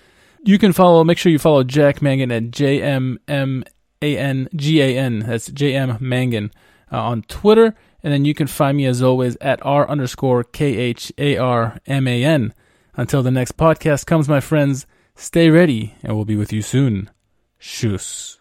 You 0.44 0.58
can 0.58 0.74
follow, 0.74 1.04
make 1.04 1.18
sure 1.18 1.32
you 1.32 1.40
follow 1.40 1.64
Jack 1.64 2.02
Mangan 2.02 2.32
at 2.32 2.52
J 2.52 2.82
M 2.82 3.20
M 3.28 3.64
A 4.02 4.18
N 4.18 4.48
G 4.56 4.82
A 4.82 4.98
N. 4.98 5.20
That's 5.20 5.48
J 5.48 5.76
M 5.76 5.98
Mangan 6.00 6.52
uh, 6.92 7.02
on 7.02 7.24
Twitter. 7.24 7.76
And 8.04 8.14
then 8.14 8.24
you 8.24 8.36
can 8.36 8.46
find 8.46 8.78
me 8.78 8.86
as 8.86 9.02
always 9.02 9.36
at 9.42 9.60
R 9.66 9.90
underscore 9.90 10.44
K 10.44 10.78
H 10.78 11.12
A 11.18 11.38
R 11.38 11.80
M 11.88 12.08
A 12.08 12.24
N. 12.24 12.54
Until 12.98 13.24
the 13.24 13.32
next 13.32 13.58
podcast 13.58 14.06
comes, 14.06 14.30
my 14.30 14.40
friends, 14.40 14.86
stay 15.16 15.50
ready 15.50 15.96
and 16.02 16.16
we'll 16.16 16.26
be 16.26 16.38
with 16.38 16.54
you 16.54 16.62
soon. 16.62 17.10
Tschüss. 17.60 18.35